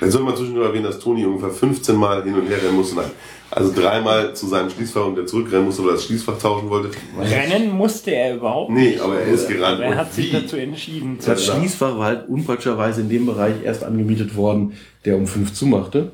Dann 0.00 0.10
soll 0.10 0.22
man 0.22 0.36
zwischendurch 0.36 0.68
erwähnen, 0.68 0.84
dass 0.84 0.98
Toni 0.98 1.24
ungefähr 1.24 1.50
15 1.50 1.96
Mal 1.96 2.24
hin 2.24 2.34
und 2.34 2.48
her 2.48 2.58
rennen 2.62 2.76
musste. 2.76 2.96
Nein. 2.96 3.10
Also 3.54 3.70
dreimal 3.78 4.34
zu 4.34 4.46
seinem 4.46 4.70
Schließfach 4.70 5.04
und 5.04 5.16
der 5.16 5.26
zurückrennen 5.26 5.66
musste, 5.66 5.82
weil 5.82 5.90
er 5.90 5.94
das 5.96 6.06
Schließfach 6.06 6.38
tauschen 6.38 6.70
wollte. 6.70 6.90
Rennen 7.20 7.70
musste 7.70 8.10
er 8.14 8.36
überhaupt 8.36 8.70
Nee, 8.70 8.98
aber 8.98 9.20
er 9.20 9.26
ist 9.26 9.46
gerannt. 9.46 9.74
Aber 9.74 9.84
er 9.84 9.96
hat 9.96 10.14
sich 10.14 10.32
dazu 10.32 10.56
entschieden. 10.56 11.20
Zu 11.20 11.30
Das 11.30 11.44
Schließfach 11.44 11.98
war 11.98 12.06
halt 12.06 12.28
unpraktischerweise 12.30 13.02
in 13.02 13.10
dem 13.10 13.26
Bereich 13.26 13.56
erst 13.62 13.84
angemietet 13.84 14.36
worden, 14.36 14.72
der 15.04 15.18
um 15.18 15.26
fünf 15.26 15.52
zumachte. 15.52 16.12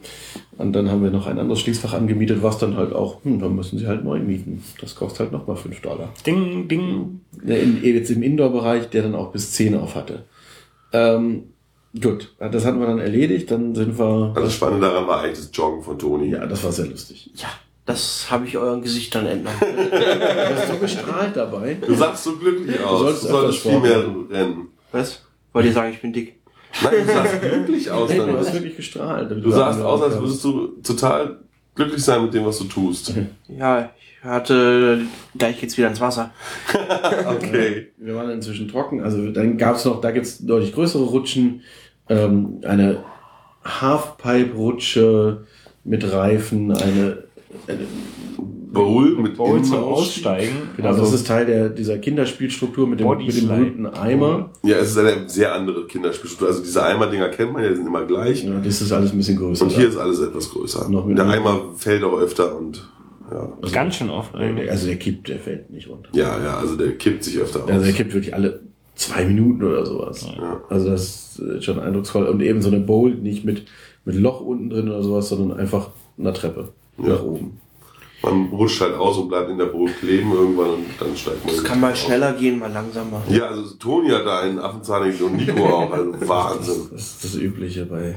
Und 0.57 0.73
dann 0.73 0.91
haben 0.91 1.05
wir 1.05 1.13
noch 1.13 1.29
ein 1.29 1.39
anderes 1.39 1.61
Schließfach 1.61 1.93
angemietet, 1.93 2.43
was 2.43 2.59
dann 2.59 2.77
halt 2.77 2.93
auch, 2.93 3.23
hm, 3.23 3.39
dann 3.39 3.55
müssen 3.55 3.79
sie 3.79 3.87
halt 3.87 4.03
neu 4.03 4.19
mieten. 4.19 4.65
Das 4.81 4.97
kostet 4.97 5.21
halt 5.21 5.33
nochmal 5.33 5.57
fünf 5.57 5.81
Dollar. 5.81 6.13
Ding, 6.27 6.67
ding. 6.67 7.21
In, 7.47 7.85
jetzt 7.85 8.11
im 8.11 8.25
Indoor-Bereich, 8.25 8.91
der 8.91 9.03
dann 9.03 9.15
auch 9.15 9.31
bis 9.31 9.53
10 9.53 9.77
auf 9.77 9.95
hatte. 9.95 10.25
Ähm, 10.93 11.45
gut, 12.01 12.35
das 12.39 12.65
hatten 12.65 12.81
wir 12.81 12.87
dann 12.87 12.99
erledigt, 12.99 13.51
dann 13.51 13.75
sind 13.75 13.99
wir. 13.99 14.33
Also 14.35 14.43
das 14.43 14.55
Spannende 14.55 14.87
daran 14.87 15.07
war 15.07 15.21
eigentlich 15.23 15.39
das 15.39 15.51
Joggen 15.53 15.83
von 15.83 15.99
Toni. 15.99 16.31
ja, 16.31 16.47
das 16.47 16.63
war 16.65 16.73
sehr 16.73 16.87
lustig. 16.87 17.31
Ja, 17.35 17.49
das 17.87 18.31
habe 18.31 18.47
ich 18.47 18.57
euren 18.59 18.83
Gesichtern 18.83 19.27
entnommen. 19.27 19.59
Du 19.91 20.55
hast 20.57 20.69
so 20.69 20.77
gestrahlt 20.79 21.37
dabei. 21.37 21.79
Du 21.87 21.95
sahst 21.95 22.25
so 22.25 22.37
glücklich 22.37 22.79
aus. 22.81 22.99
Du 22.99 23.05
sollst 23.05 23.23
solltest, 23.23 23.67
öfter 23.67 23.71
viel 23.71 23.81
Sport 23.81 23.83
mehr 24.31 24.39
rennen. 24.39 24.69
Was? 24.93 25.23
Wollt 25.53 25.67
ihr 25.67 25.73
sagen, 25.73 25.93
ich 25.93 26.01
bin 26.01 26.13
dick? 26.13 26.39
Nein, 26.83 26.93
du 27.07 27.13
sahst 27.13 27.41
glücklich 27.41 27.91
aus. 27.91 28.11
Hey, 28.11 28.19
du 28.19 28.37
hast 28.39 28.47
Dann. 28.49 28.55
wirklich 28.55 28.77
gestrahlt. 28.77 29.31
Du 29.31 29.51
sahst 29.51 29.81
aus, 29.81 30.03
als 30.03 30.19
würdest 30.21 30.45
du 30.45 30.67
total 30.83 31.41
glücklich 31.79 32.05
sein 32.05 32.23
mit 32.25 32.35
dem, 32.35 32.45
was 32.45 32.59
du 32.59 32.65
tust. 32.65 33.15
Ja, 33.49 33.91
ich 33.97 34.25
hatte... 34.25 35.03
Gleich 35.37 35.61
geht's 35.61 35.79
wieder 35.79 35.89
ins 35.89 36.01
Wasser. 36.01 36.33
Okay. 37.27 37.89
Wir 37.97 38.15
waren 38.15 38.31
inzwischen 38.31 38.69
trocken. 38.69 39.03
Also 39.03 39.31
dann 39.31 39.57
gab's 39.57 39.85
noch, 39.85 40.01
da 40.01 40.11
gibt's 40.11 40.39
deutlich 40.39 40.75
größere 40.75 41.05
Rutschen. 41.05 41.63
Ähm, 42.09 42.61
eine 42.65 43.05
Halfpipe-Rutsche 43.65 45.47
mit 45.85 46.13
Reifen, 46.13 46.73
eine, 46.73 46.83
eine 46.83 47.28
Bowl 48.73 49.17
mit 49.17 49.37
Bowl 49.37 49.63
zum. 49.63 49.79
Aussteigen. 49.79 50.71
Genau, 50.77 50.95
das 50.95 51.13
ist 51.13 51.27
Teil 51.27 51.47
der, 51.47 51.69
dieser 51.71 51.99
Kinderspielstruktur 51.99 52.87
mit 52.87 53.01
dem, 53.01 53.09
mit 53.09 53.35
dem 53.35 53.49
berühmten 53.49 53.87
Eimer. 53.87 54.51
Ja, 54.63 54.77
es 54.77 54.91
ist 54.91 54.99
eine 54.99 55.29
sehr 55.29 55.55
andere 55.55 55.87
Kinderspielstruktur. 55.87 56.49
Also 56.49 56.63
diese 56.63 56.85
Eimerdinger 56.85 57.29
kennt 57.29 57.53
man 57.53 57.63
ja, 57.63 57.71
die 57.71 57.77
sind 57.77 57.87
immer 57.87 58.05
gleich. 58.05 58.45
Ja, 58.45 58.61
das 58.61 58.81
ist 58.81 58.93
alles 58.93 59.13
ein 59.13 59.17
bisschen 59.19 59.39
größer. 59.39 59.65
Und 59.65 59.73
hier 59.73 59.89
ist 59.89 59.97
alles 59.97 60.21
etwas 60.21 60.51
größer. 60.51 60.89
Noch 60.89 61.09
der 61.09 61.27
Eimer 61.27 61.73
fällt 61.77 62.05
auch 62.05 62.19
öfter 62.19 62.57
und 62.57 62.87
ja. 63.31 63.53
Ganz 63.73 63.97
schön 63.97 64.09
oft 64.09 64.35
eigentlich. 64.35 64.71
also 64.71 64.87
der 64.87 64.97
kippt, 64.97 65.29
der 65.29 65.39
fällt 65.39 65.71
nicht 65.71 65.89
runter. 65.89 66.09
Ja, 66.13 66.43
ja, 66.43 66.57
also 66.57 66.77
der 66.77 66.93
kippt 66.93 67.25
sich 67.25 67.39
öfter 67.39 67.65
aus. 67.65 67.71
Also 67.71 67.85
der 67.85 67.93
kippt 67.93 68.15
wirklich 68.15 68.35
alle 68.35 68.61
zwei 68.95 69.25
Minuten 69.27 69.63
oder 69.63 69.85
sowas. 69.85 70.27
Ja. 70.37 70.63
Also 70.71 70.91
das 70.91 71.39
ist 71.39 71.65
schon 71.65 71.79
eindrucksvoll. 71.79 72.27
Und 72.27 72.41
eben 72.41 72.63
so 72.63 72.69
eine 72.69 72.81
Bowl, 72.81 73.15
nicht 73.15 73.45
mit, 73.45 73.67
mit 74.05 74.17
Loch 74.17 74.41
unten 74.41 74.71
drin 74.71 74.89
oder 74.89 75.03
sowas, 75.03 75.29
sondern 75.29 75.59
einfach 75.59 75.91
eine 76.19 76.33
Treppe 76.33 76.73
Ja. 76.99 77.09
nach 77.15 77.23
oben. 77.23 77.61
Man 78.23 78.47
rutscht 78.49 78.81
halt 78.81 78.95
aus 78.97 79.17
und 79.19 79.29
bleibt 79.29 79.49
in 79.49 79.59
der 79.59 79.67
Bowl 79.67 79.89
kleben 79.91 80.33
irgendwann 80.33 80.71
und 80.71 80.87
dann 80.99 81.17
steigt 81.17 81.45
man 81.45 81.55
Das 81.55 81.63
kann 81.65 81.81
mal 81.81 81.93
aus. 81.93 82.01
schneller 82.01 82.33
gehen, 82.33 82.59
mal 82.59 82.71
langsamer. 82.73 83.23
Ja, 83.29 83.47
also 83.47 83.75
Toni 83.77 84.11
hat 84.11 84.27
da 84.27 84.41
einen 84.41 84.59
Affenzahn 84.59 85.13
und 85.21 85.37
Nico 85.37 85.65
auch. 85.67 85.93
Also 85.93 86.13
Wahnsinn. 86.29 86.89
Das 86.91 87.01
ist 87.03 87.25
das 87.25 87.35
Übliche 87.37 87.87
bei 87.87 88.17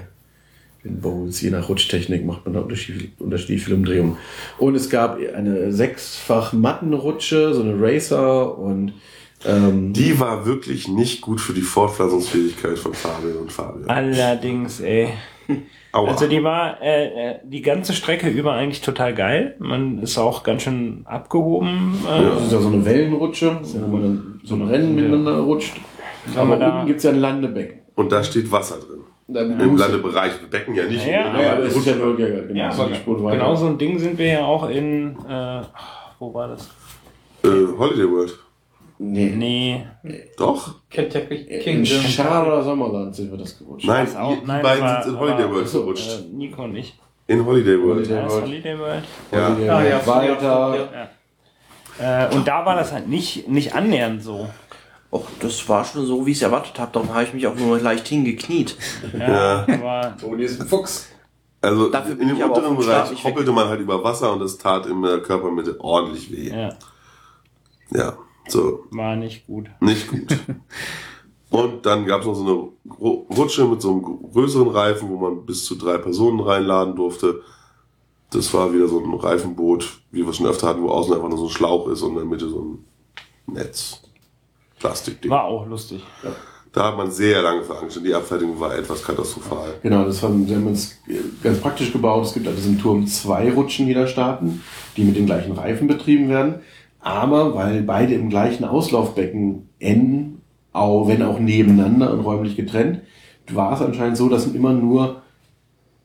den 0.83 0.99
Bowls. 1.01 1.39
Je 1.41 1.51
nach 1.51 1.69
Rutschtechnik 1.69 2.25
macht 2.25 2.45
man 2.45 2.55
da 2.55 2.61
unterschiedlich, 2.61 3.11
unterschiedliche 3.19 3.65
Filmdrehungen. 3.65 4.17
Und 4.57 4.73
es 4.73 4.89
gab 4.89 5.19
eine 5.19 5.71
sechsfach 5.71 6.51
Mattenrutsche, 6.51 7.53
so 7.53 7.61
eine 7.61 7.75
Racer 7.79 8.57
und 8.57 8.93
ähm, 9.45 9.93
Die 9.93 10.19
war 10.19 10.47
wirklich 10.47 10.87
nicht 10.87 11.21
gut 11.21 11.39
für 11.41 11.53
die 11.53 11.61
Fortpflanzungsfähigkeit 11.61 12.77
von 12.79 12.93
Fabian 12.95 13.37
und 13.37 13.51
Fabian. 13.51 13.87
Allerdings, 13.89 14.79
ey. 14.79 15.09
Aua. 15.93 16.07
Also 16.09 16.27
die 16.27 16.41
war 16.43 16.81
äh, 16.81 17.31
äh, 17.31 17.35
die 17.43 17.61
ganze 17.61 17.93
Strecke 17.93 18.29
über 18.29 18.53
eigentlich 18.53 18.81
total 18.81 19.13
geil. 19.13 19.55
Man 19.59 19.99
ist 19.99 20.17
auch 20.17 20.43
ganz 20.43 20.63
schön 20.63 21.01
abgehoben. 21.05 21.97
Äh, 22.09 22.23
das 22.23 22.43
ist 22.45 22.51
ja 22.53 22.59
so 22.59 22.69
eine 22.69 22.85
Wellenrutsche, 22.85 23.57
wo 23.61 23.87
man 23.87 24.01
dann 24.01 24.41
so 24.43 24.55
ein 24.55 24.61
Rennen 24.63 24.95
miteinander 24.95 25.39
rutscht. 25.39 25.75
Aber 26.35 26.55
da- 26.55 26.75
unten 26.75 26.87
gibt's 26.87 27.03
ja 27.03 27.11
ein 27.11 27.19
Landebecken. 27.19 27.79
Und 27.95 28.11
da 28.11 28.23
steht 28.23 28.49
Wasser 28.51 28.75
drin. 28.79 29.01
Dann 29.27 29.59
Im 29.59 29.77
Landebereich. 29.77 30.33
Becken 30.49 30.75
ja 30.75 30.85
nicht. 30.85 31.05
Ja, 31.05 31.39
Ja, 31.41 31.55
das 31.55 31.75
ist 31.75 31.85
ja 31.85 31.95
nur, 31.95 32.19
ja, 32.19 32.27
genau, 32.27 32.53
Ja, 32.53 32.71
so 32.71 32.87
genau 33.15 33.55
so 33.55 33.67
ein 33.67 33.77
Ding 33.77 33.97
sind 33.99 34.17
wir 34.17 34.27
ja 34.27 34.45
auch 34.45 34.69
in, 34.69 35.15
äh, 35.27 35.61
wo 36.19 36.33
war 36.33 36.49
das? 36.49 36.69
Äh, 37.43 37.47
Holiday 37.77 38.09
World. 38.09 38.37
Nee. 39.03 39.29
Nee, 39.35 39.85
Doch? 40.37 40.75
Kentucky 40.89 41.35
In 41.35 41.61
Kingdom. 41.61 42.01
Schara 42.03 42.61
Sommerland 42.61 43.15
sind 43.15 43.31
wir 43.31 43.37
das 43.39 43.57
gerutscht. 43.57 43.87
Nein, 43.87 44.05
das 44.05 44.15
auch, 44.15 44.33
die, 44.35 44.39
die 44.41 44.45
nein, 44.45 44.61
beiden 44.61 44.83
war- 44.83 45.03
sind 45.03 45.13
in 45.13 45.19
Holiday 45.19 45.43
war- 45.45 45.51
World 45.55 45.67
so, 45.67 45.79
gerutscht. 45.81 46.09
äh, 46.11 46.35
Nico 46.35 46.63
und 46.63 46.75
ich. 46.75 46.99
In 47.27 47.43
Holiday 47.45 47.81
World. 47.81 48.07
Holiday 48.07 48.15
Da 48.15 48.25
ist 48.27 48.31
World. 48.33 48.45
Holiday 48.45 48.79
World. 48.79 49.03
Ja. 49.31 49.47
Ah, 49.77 49.83
ja, 49.83 50.07
weiter. 50.07 50.87
ja. 51.99 52.27
Äh, 52.27 52.35
und 52.35 52.47
da 52.47 52.65
war 52.65 52.75
das 52.75 52.91
halt 52.91 53.07
nicht, 53.07 53.47
nicht 53.47 53.73
annähernd 53.73 54.21
so. 54.23 54.47
Och, 55.11 55.25
das 55.39 55.67
war 55.67 55.83
schon 55.83 56.05
so, 56.05 56.25
wie 56.25 56.31
ich 56.31 56.37
es 56.37 56.43
erwartet 56.43 56.79
habe. 56.79 56.91
Darum 56.93 57.11
habe 57.13 57.23
ich 57.23 57.33
mich 57.33 57.45
auch 57.47 57.55
nur 57.55 57.79
leicht 57.79 58.07
hingekniet. 58.07 58.77
Ja, 59.17 59.65
aber 59.67 60.15
Toni 60.19 60.43
ist 60.43 60.61
ein 60.61 60.67
Fuchs. 60.67 61.09
Also 61.59 61.89
Dafür 61.89 62.19
in 62.19 62.27
dem 62.29 62.37
unteren 62.41 62.75
Bereich 62.77 63.23
hoppelte 63.23 63.51
man 63.51 63.67
halt 63.67 63.81
über 63.81 64.03
Wasser 64.03 64.31
und 64.33 64.39
das 64.39 64.57
tat 64.57 64.85
in 64.85 65.01
der 65.01 65.19
Körpermitte 65.19 65.75
ordentlich 65.79 66.31
weh. 66.31 66.49
ja, 66.49 66.69
Ja, 67.93 68.13
so, 68.47 68.85
war 68.91 69.15
nicht 69.15 69.47
gut. 69.47 69.69
nicht 69.79 70.09
gut. 70.09 70.37
und 71.49 71.85
dann 71.85 72.05
gab 72.05 72.21
es 72.21 72.27
noch 72.27 72.33
so 72.35 72.43
eine 72.43 72.95
Ru- 72.95 73.25
Rutsche 73.35 73.65
mit 73.65 73.81
so 73.81 73.91
einem 73.91 74.01
größeren 74.01 74.67
Reifen, 74.69 75.09
wo 75.09 75.17
man 75.17 75.45
bis 75.45 75.65
zu 75.65 75.75
drei 75.75 75.97
Personen 75.97 76.39
reinladen 76.39 76.95
durfte. 76.95 77.41
Das 78.31 78.53
war 78.53 78.73
wieder 78.73 78.87
so 78.87 78.99
ein 79.03 79.13
Reifenboot, 79.13 79.99
wie 80.11 80.25
wir 80.25 80.33
schon 80.33 80.45
öfter 80.47 80.67
hatten, 80.67 80.81
wo 80.83 80.89
außen 80.89 81.13
einfach 81.13 81.27
nur 81.29 81.37
so 81.37 81.45
ein 81.45 81.49
Schlauch 81.49 81.87
ist 81.89 82.01
und 82.01 82.11
in 82.11 82.15
der 82.17 82.25
Mitte 82.25 82.49
so 82.49 82.61
ein 83.47 83.53
Netz. 83.53 84.01
Plastikding. 84.79 85.29
War 85.29 85.43
auch 85.43 85.67
lustig. 85.67 86.01
Da 86.71 86.85
hat 86.87 86.97
man 86.97 87.11
sehr 87.11 87.41
lange 87.41 87.63
für 87.63 87.77
angestellt. 87.77 88.05
Die 88.05 88.13
Abfertigung 88.13 88.57
war 88.59 88.73
etwas 88.75 89.03
katastrophal. 89.03 89.73
Genau, 89.83 90.05
das 90.05 90.23
haben, 90.23 90.47
sie 90.47 90.55
haben 90.55 90.65
uns 90.67 90.95
ganz 91.43 91.59
praktisch 91.59 91.91
gebaut. 91.91 92.25
Es 92.25 92.33
gibt 92.33 92.47
an 92.47 92.55
diesem 92.55 92.79
Turm 92.79 93.05
zwei 93.05 93.51
Rutschen, 93.51 93.87
die 93.87 93.93
da 93.93 94.07
starten, 94.07 94.63
die 94.95 95.03
mit 95.03 95.17
den 95.17 95.25
gleichen 95.25 95.51
Reifen 95.51 95.87
betrieben 95.87 96.29
werden. 96.29 96.61
Aber 97.01 97.55
weil 97.55 97.81
beide 97.81 98.13
im 98.13 98.29
gleichen 98.29 98.63
Auslaufbecken 98.63 99.69
enden, 99.79 100.41
auch, 100.71 101.07
wenn 101.07 101.23
auch 101.23 101.39
nebeneinander 101.39 102.13
und 102.13 102.21
räumlich 102.21 102.55
getrennt, 102.55 103.01
war 103.51 103.73
es 103.73 103.81
anscheinend 103.81 104.17
so, 104.17 104.29
dass 104.29 104.47
immer 104.47 104.71
nur, 104.71 105.21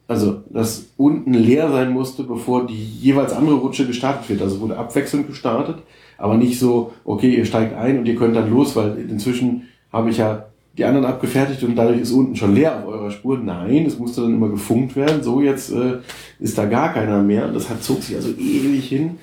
also 0.09 0.43
dass 0.51 0.87
unten 0.97 1.35
leer 1.35 1.71
sein 1.71 1.93
musste, 1.93 2.25
bevor 2.25 2.67
die 2.67 2.83
jeweils 2.83 3.33
andere 3.33 3.57
Rutsche 3.57 3.87
gestartet 3.87 4.29
wird. 4.29 4.43
Also 4.43 4.61
wurde 4.61 4.79
abwechselnd 4.79 5.29
gestartet, 5.29 5.77
aber 6.19 6.37
nicht 6.37 6.59
so, 6.59 6.93
okay, 7.05 7.35
ihr 7.35 7.45
steigt 7.45 7.77
ein 7.77 7.99
und 7.99 8.07
ihr 8.07 8.17
könnt 8.17 8.35
dann 8.35 8.51
los, 8.51 8.75
weil 8.75 8.97
inzwischen 8.99 9.69
habe 9.93 10.11
ich 10.11 10.19
ja 10.19 10.47
die 10.77 10.85
anderen 10.85 11.07
abgefertigt 11.07 11.63
und 11.63 11.77
dadurch 11.77 12.01
ist 12.01 12.13
unten 12.13 12.37
schon 12.37 12.55
leer 12.55 12.79
auf 12.79 12.87
eurer 12.87 13.11
Spur. 13.11 13.39
Nein, 13.39 13.87
es 13.87 13.99
musste 13.99 14.23
dann 14.23 14.35
immer 14.35 14.51
gefunkt 14.51 14.95
werden. 14.95 15.23
So, 15.23 15.41
jetzt 15.41 15.73
äh, 15.73 15.99
ist 16.39 16.59
da 16.59 16.67
gar 16.67 16.93
keiner 16.93 17.23
mehr. 17.23 17.49
Das 17.49 17.71
hat, 17.71 17.83
zog 17.83 18.03
sich 18.03 18.15
also 18.17 18.31
ewig 18.31 18.87
hin. 18.89 19.19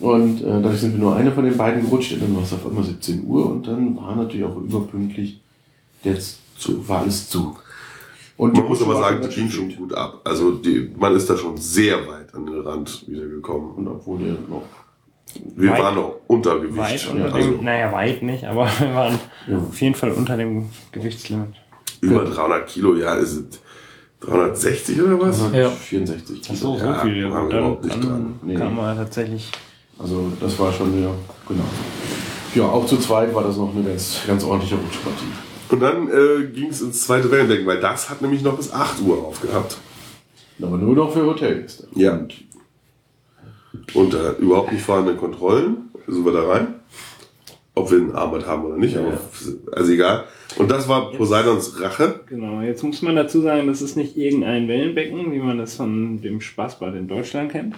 Und 0.00 0.40
äh, 0.42 0.46
dadurch 0.46 0.80
sind 0.80 0.92
wir 0.94 1.00
nur 1.00 1.16
eine 1.16 1.30
von 1.32 1.44
den 1.44 1.56
beiden 1.56 1.82
gerutscht. 1.82 2.12
Und 2.14 2.22
dann 2.22 2.34
war 2.36 2.42
es 2.42 2.52
auf 2.52 2.66
einmal 2.66 2.84
17 2.84 3.24
Uhr 3.26 3.50
und 3.50 3.66
dann 3.66 3.96
war 3.96 4.16
natürlich 4.16 4.44
auch 4.46 4.56
überpünktlich 4.56 5.40
jetzt 6.02 6.38
zu, 6.58 6.86
war 6.88 7.00
alles 7.02 7.28
zu. 7.28 7.56
Und 8.38 8.54
Man 8.56 8.66
muss 8.66 8.80
aber 8.82 8.96
sagen, 8.96 9.20
die 9.22 9.34
ging 9.34 9.50
schon 9.50 9.74
gut 9.76 9.92
ab. 9.92 10.20
Also 10.24 10.52
die, 10.52 10.90
man 10.98 11.14
ist 11.14 11.28
da 11.28 11.36
schon 11.36 11.56
sehr 11.58 11.96
weit 12.08 12.34
an 12.34 12.46
den 12.46 12.60
Rand 12.60 13.04
wieder 13.06 13.26
gekommen. 13.26 13.72
Und 13.76 13.88
obwohl 13.88 14.22
ihr 14.22 14.38
noch 14.48 14.62
Wir 15.56 15.72
Weit- 15.72 15.78
waren 15.82 15.94
noch 15.96 16.14
unter 16.26 16.58
Gewicht. 16.58 16.78
Weit 16.78 17.08
unter 17.12 17.34
also 17.34 17.50
dem, 17.50 17.64
naja, 17.64 17.92
weit 17.92 18.22
nicht, 18.22 18.44
aber 18.44 18.66
wir 18.78 18.94
waren 18.94 19.18
auf 19.68 19.80
jeden 19.82 19.94
Fall 19.94 20.12
unter 20.12 20.38
dem 20.38 20.70
Gewichtslimit. 20.92 21.48
über 22.00 22.24
300 22.24 22.66
Kilo, 22.66 22.94
ja, 22.96 23.14
ist 23.16 23.32
es 23.34 23.60
360 24.20 25.02
oder 25.02 25.20
was? 25.20 25.40
Ja. 25.52 25.68
64 25.68 26.40
Kilo. 26.42 26.56
So, 26.56 26.78
so 26.78 26.84
Ja, 26.86 26.94
viel. 27.00 27.30
waren 27.30 27.44
wir 27.48 27.50
dann 27.50 27.58
überhaupt 27.60 27.84
nicht 27.84 27.96
dann 27.96 28.02
dran. 28.10 28.34
Nee. 28.42 28.54
kam 28.54 28.76
man 28.76 28.96
tatsächlich. 28.96 29.50
Also 30.00 30.32
das 30.40 30.58
war 30.58 30.72
schon, 30.72 31.02
ja, 31.02 31.10
genau. 31.46 31.64
Ja, 32.54 32.64
auch 32.64 32.86
zu 32.86 32.96
zweit 32.96 33.34
war 33.34 33.44
das 33.44 33.56
noch 33.56 33.74
eine 33.74 33.84
ganz, 33.84 34.20
ganz 34.26 34.42
ordentliche 34.44 34.76
Rutschpartie. 34.76 35.26
Und 35.68 35.80
dann 35.80 36.08
äh, 36.08 36.46
ging 36.46 36.68
es 36.70 36.80
ins 36.80 37.02
zweite 37.02 37.30
Wellendecken, 37.30 37.66
weil 37.66 37.80
das 37.80 38.10
hat 38.10 38.22
nämlich 38.22 38.42
noch 38.42 38.56
bis 38.56 38.72
8 38.72 39.02
Uhr 39.02 39.24
aufgehabt. 39.24 39.76
Aber 40.60 40.76
nur 40.76 40.94
noch 40.94 41.12
für 41.12 41.24
Hotelgäste. 41.24 41.86
Ja. 41.94 42.14
Und 42.14 42.34
Unter 43.94 44.36
überhaupt 44.38 44.72
nicht 44.72 44.82
vorhandenen 44.82 45.18
Kontrollen 45.18 45.90
sind 46.06 46.24
wir 46.24 46.32
da 46.32 46.48
rein. 46.48 46.74
Ob 47.74 47.90
wir 47.90 47.98
ein 47.98 48.14
Armband 48.14 48.46
haben 48.46 48.64
oder 48.64 48.76
nicht, 48.76 48.96
aber 48.96 49.18
also 49.72 49.92
egal. 49.92 50.24
Und 50.56 50.70
das 50.70 50.88
war 50.88 51.12
Poseidons 51.12 51.80
Rache. 51.80 52.20
Genau, 52.28 52.60
jetzt 52.62 52.82
muss 52.82 53.00
man 53.00 53.14
dazu 53.14 53.40
sagen, 53.40 53.68
das 53.68 53.80
ist 53.80 53.96
nicht 53.96 54.16
irgendein 54.16 54.66
Wellenbecken, 54.66 55.30
wie 55.30 55.38
man 55.38 55.58
das 55.58 55.76
von 55.76 56.20
dem 56.20 56.40
Spaßbad 56.40 56.96
in 56.96 57.06
Deutschland 57.06 57.52
kennt. 57.52 57.76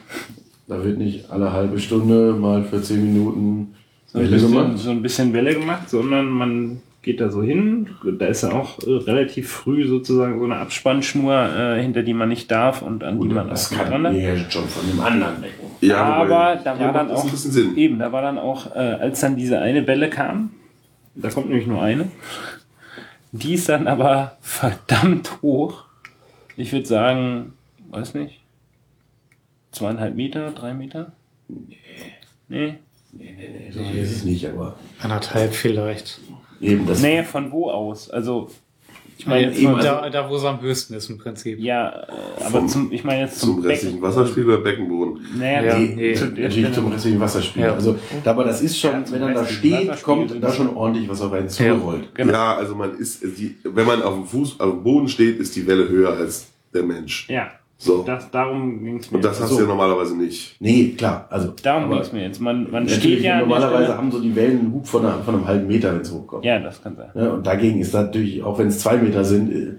Da 0.67 0.83
wird 0.85 0.99
nicht 0.99 1.31
alle 1.31 1.53
halbe 1.53 1.79
Stunde 1.79 2.33
mal 2.33 2.63
für 2.65 2.83
10 2.83 3.13
Minuten 3.13 3.75
So 4.07 4.19
ein, 4.19 4.25
Welle 4.25 4.35
bisschen, 4.37 4.53
gemacht. 4.53 4.79
so 4.79 4.91
ein 4.91 5.03
bisschen 5.03 5.33
Welle 5.33 5.55
gemacht, 5.55 5.91
sondern 5.91 6.27
man 6.27 6.81
geht 7.03 7.21
da 7.21 7.31
so 7.31 7.43
hin. 7.43 7.89
Da 8.19 8.27
ist 8.27 8.43
ja 8.43 8.53
auch 8.53 8.79
äh, 8.87 8.91
relativ 8.91 9.51
früh 9.51 9.87
sozusagen 9.87 10.39
so 10.39 10.45
eine 10.45 10.57
Abspannschnur, 10.57 11.35
äh, 11.35 11.83
hinter 11.83 12.03
die 12.03 12.15
man 12.15 12.29
nicht 12.29 12.51
darf 12.51 12.83
und 12.83 13.03
an 13.03 13.21
die 13.21 13.29
man 13.29 13.49
das 13.49 13.73
auch 13.73 13.77
kann 13.77 14.07
ran 14.07 14.15
mir 14.15 14.37
schon 14.49 14.65
von 14.69 14.89
dem 14.89 15.01
anderen 15.01 15.43
denken. 15.43 15.67
Ja, 15.81 16.05
aber 16.05 16.61
da 16.63 16.75
ja, 16.77 16.81
war 16.81 16.93
dann 16.93 17.11
auch 17.11 17.27
eben, 17.77 17.99
da 17.99 18.13
war 18.13 18.23
dann 18.23 18.39
auch, 18.39 18.75
äh, 18.75 18.79
als 18.79 19.21
dann 19.21 19.37
diese 19.37 19.59
eine 19.59 19.87
Welle 19.87 20.09
kam, 20.11 20.51
da 21.17 21.29
kommt 21.29 21.49
nämlich 21.49 21.67
nur 21.67 21.83
eine, 21.83 22.09
die 23.33 23.55
ist 23.55 23.69
dann 23.69 23.89
aber 23.89 24.37
verdammt 24.41 25.43
hoch. 25.43 25.85
Ich 26.57 26.73
würde 26.73 26.87
sagen, 26.87 27.55
weiß 27.91 28.15
nicht, 28.15 28.41
zweieinhalb 29.73 30.14
Meter, 30.14 30.51
drei 30.53 30.75
Meter? 30.75 31.12
Nee. 32.49 32.75
So 33.73 33.81
ist 33.81 34.11
es 34.16 34.25
nicht, 34.25 34.47
aber 34.49 34.77
Anderthalb 35.01 35.53
vielleicht. 35.55 36.20
eben 36.61 36.87
das. 36.87 37.03
Nee, 37.03 37.23
von 37.25 37.51
wo 37.53 37.70
aus? 37.70 38.09
Also, 38.11 38.49
ich 39.18 39.27
meine 39.27 39.49
jetzt 39.49 39.59
Eben 39.61 39.77
da, 39.79 40.09
da, 40.09 40.29
wo 40.31 40.37
es 40.37 40.45
am 40.45 40.61
höchsten 40.62 40.95
ist 40.95 41.11
im 41.11 41.18
Prinzip. 41.18 41.59
ja, 41.61 41.91
äh, 41.91 42.07
aber 42.41 42.51
Vom- 42.61 42.68
zum, 42.68 42.91
ich 42.93 43.05
meine 43.05 43.20
jetzt 43.23 43.39
zum, 43.39 43.57
Zum 43.57 43.66
restlichen 43.66 44.01
Becken. 44.01 44.09
Wasserspiel 44.16 44.45
oder 44.47 44.59
Beckenboden? 44.59 45.20
Naja, 45.39 45.62
Ja, 45.62 45.79
nee, 45.79 45.95
nee, 45.95 46.14
zu 46.14 46.27
Natürlich 46.29 46.73
zum 46.73 46.91
restlichen 46.91 47.20
Wasserspiel. 47.20 47.62
Ja. 47.64 47.75
Also, 47.75 47.99
aber 48.25 48.45
das 48.45 48.62
ist 48.62 48.79
schon, 48.79 48.91
Ja, 48.93 49.05
wenn 49.12 49.23
er 49.23 49.35
da 49.35 49.47
steht, 49.47 50.03
kommt 50.03 50.43
da 50.43 50.51
schon 50.53 50.75
ordentlich 50.75 51.09
was 51.09 51.20
auf 51.20 51.33
einen 51.33 51.49
zurollt. 51.51 52.14
Genau. 52.14 52.33
Ja, 52.33 52.57
also 52.57 52.75
man 52.75 52.97
ist, 52.99 53.23
die, 53.23 53.57
wenn 53.64 53.87
man 53.87 54.03
auf 54.03 54.14
dem 54.14 54.25
Fuß, 54.27 54.59
auf 54.59 54.70
dem 54.73 54.83
Boden 54.83 55.09
steht, 55.09 55.39
ist 55.39 55.55
die 55.55 55.66
Welle 55.66 55.87
höher 55.89 56.14
als 56.14 56.49
der 56.75 56.83
Mensch. 56.83 57.29
Ja, 57.29 57.51
So. 57.83 58.05
das, 58.05 58.30
darum 58.30 58.85
ging 58.85 58.99
es 58.99 59.11
mir. 59.11 59.16
Und 59.16 59.24
das 59.24 59.41
hast 59.41 59.51
so. 59.51 59.57
du 59.57 59.62
ja 59.62 59.68
normalerweise 59.68 60.16
nicht. 60.16 60.55
Nee, 60.61 60.95
klar. 60.97 61.26
Also, 61.30 61.53
darum 61.62 61.91
ging 61.91 61.99
es 61.99 62.12
mir 62.12 62.22
jetzt. 62.22 62.41
Man, 62.41 62.70
man 62.70 62.89
steht 62.89 63.22
ja 63.22 63.41
normalerweise 63.41 63.97
haben 63.97 64.12
so 64.12 64.20
die 64.20 64.37
Wellen 64.37 64.61
einen 64.61 64.72
Hub 64.72 64.87
von, 64.87 65.05
einer, 65.05 65.18
von 65.18 65.35
einem 65.35 65.49
halben 65.49 65.66
Meter, 65.66 65.93
wenn 65.93 66.03
es 66.03 66.12
hochkommt. 66.12 66.45
Ja, 66.45 66.61
das 66.61 66.80
kann 66.80 66.95
sein. 66.95 67.11
Ja, 67.14 67.30
und 67.30 67.45
dagegen 67.45 67.80
ist 67.80 67.93
natürlich, 67.93 68.43
auch 68.45 68.57
wenn 68.59 68.68
es 68.68 68.78
zwei 68.78 68.99
Meter 68.99 69.24
sind, 69.24 69.51
äh, 69.51 69.74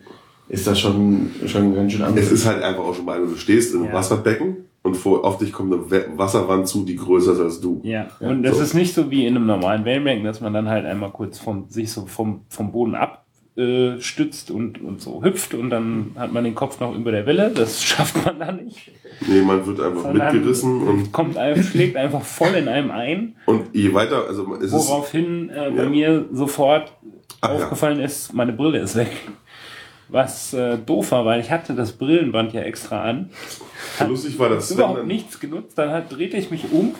ist 0.49 0.67
das 0.67 0.79
schon, 0.79 1.31
schon 1.45 1.73
ganz 1.73 1.93
schön 1.93 2.01
anders. 2.01 2.25
Es 2.25 2.31
ist 2.31 2.45
halt 2.45 2.61
einfach 2.61 2.83
auch 2.83 2.93
schon 2.93 3.05
mal, 3.05 3.19
du 3.19 3.35
stehst 3.35 3.73
im 3.73 3.85
Ja. 3.85 3.93
Wasserbecken 3.93 4.57
und 4.81 4.97
vor, 4.97 5.23
auf 5.23 5.37
dich 5.37 5.53
kommt 5.53 5.73
eine 5.73 6.17
Wasserwand 6.17 6.67
zu, 6.67 6.83
die 6.83 6.97
größer 6.97 7.31
ist 7.31 7.39
als 7.39 7.61
du. 7.61 7.79
Ja, 7.83 8.07
und 8.19 8.43
das 8.43 8.57
so. 8.57 8.63
ist 8.63 8.73
nicht 8.73 8.93
so 8.93 9.09
wie 9.09 9.25
in 9.25 9.37
einem 9.37 9.45
normalen 9.45 9.85
Wellenbecken, 9.85 10.25
dass 10.25 10.41
man 10.41 10.53
dann 10.53 10.67
halt 10.67 10.85
einmal 10.85 11.11
kurz 11.11 11.39
vom, 11.39 11.69
sich 11.69 11.89
so 11.89 12.05
vom, 12.05 12.41
vom 12.49 12.73
Boden 12.73 12.95
abstützt 12.95 13.22
äh, 13.55 13.99
stützt 14.01 14.49
und, 14.51 14.81
und 14.81 15.01
so 15.01 15.23
hüpft 15.23 15.53
und 15.53 15.69
dann 15.69 16.11
hat 16.17 16.33
man 16.33 16.43
den 16.43 16.55
Kopf 16.55 16.79
noch 16.79 16.95
über 16.95 17.11
der 17.11 17.25
Welle. 17.25 17.51
Das 17.53 17.83
schafft 17.83 18.25
man 18.25 18.39
dann 18.39 18.65
nicht. 18.65 18.91
Nee, 19.27 19.41
man 19.41 19.65
wird 19.65 19.79
einfach 19.79 20.01
Sondern 20.03 20.33
mitgerissen 20.33 20.81
und, 20.87 21.11
kommt 21.11 21.37
einem, 21.37 21.61
schlägt 21.63 21.95
einfach 21.95 22.23
voll 22.23 22.53
in 22.55 22.67
einem 22.67 22.89
ein, 22.91 23.35
und 23.45 23.67
je 23.73 23.93
weiter, 23.93 24.25
also 24.27 24.55
es 24.55 24.71
woraufhin 24.71 25.49
äh, 25.49 25.69
bei 25.75 25.83
Ja. 25.83 25.89
mir 25.89 26.25
sofort 26.31 26.91
Ach 27.41 27.49
ja. 27.49 27.55
aufgefallen 27.55 27.99
ist, 27.99 28.33
meine 28.33 28.53
Brille 28.53 28.79
ist 28.79 28.95
weg. 28.95 29.11
Was 30.09 30.53
äh, 30.53 30.77
doof 30.77 31.11
war, 31.11 31.25
weil 31.25 31.39
ich 31.39 31.49
hatte 31.49 31.73
das 31.73 31.93
Brillenband 31.93 32.53
ja 32.53 32.61
extra 32.61 33.03
an. 33.03 33.29
lustig 34.07 34.37
war, 34.37 34.59
Sven 34.61 34.77
Überhaupt 34.77 35.05
nichts 35.07 35.39
genutzt. 35.39 35.77
Dann 35.77 35.89
halt 35.89 36.05
drehte 36.11 36.37
ich 36.37 36.51
mich 36.51 36.65
um 36.71 36.93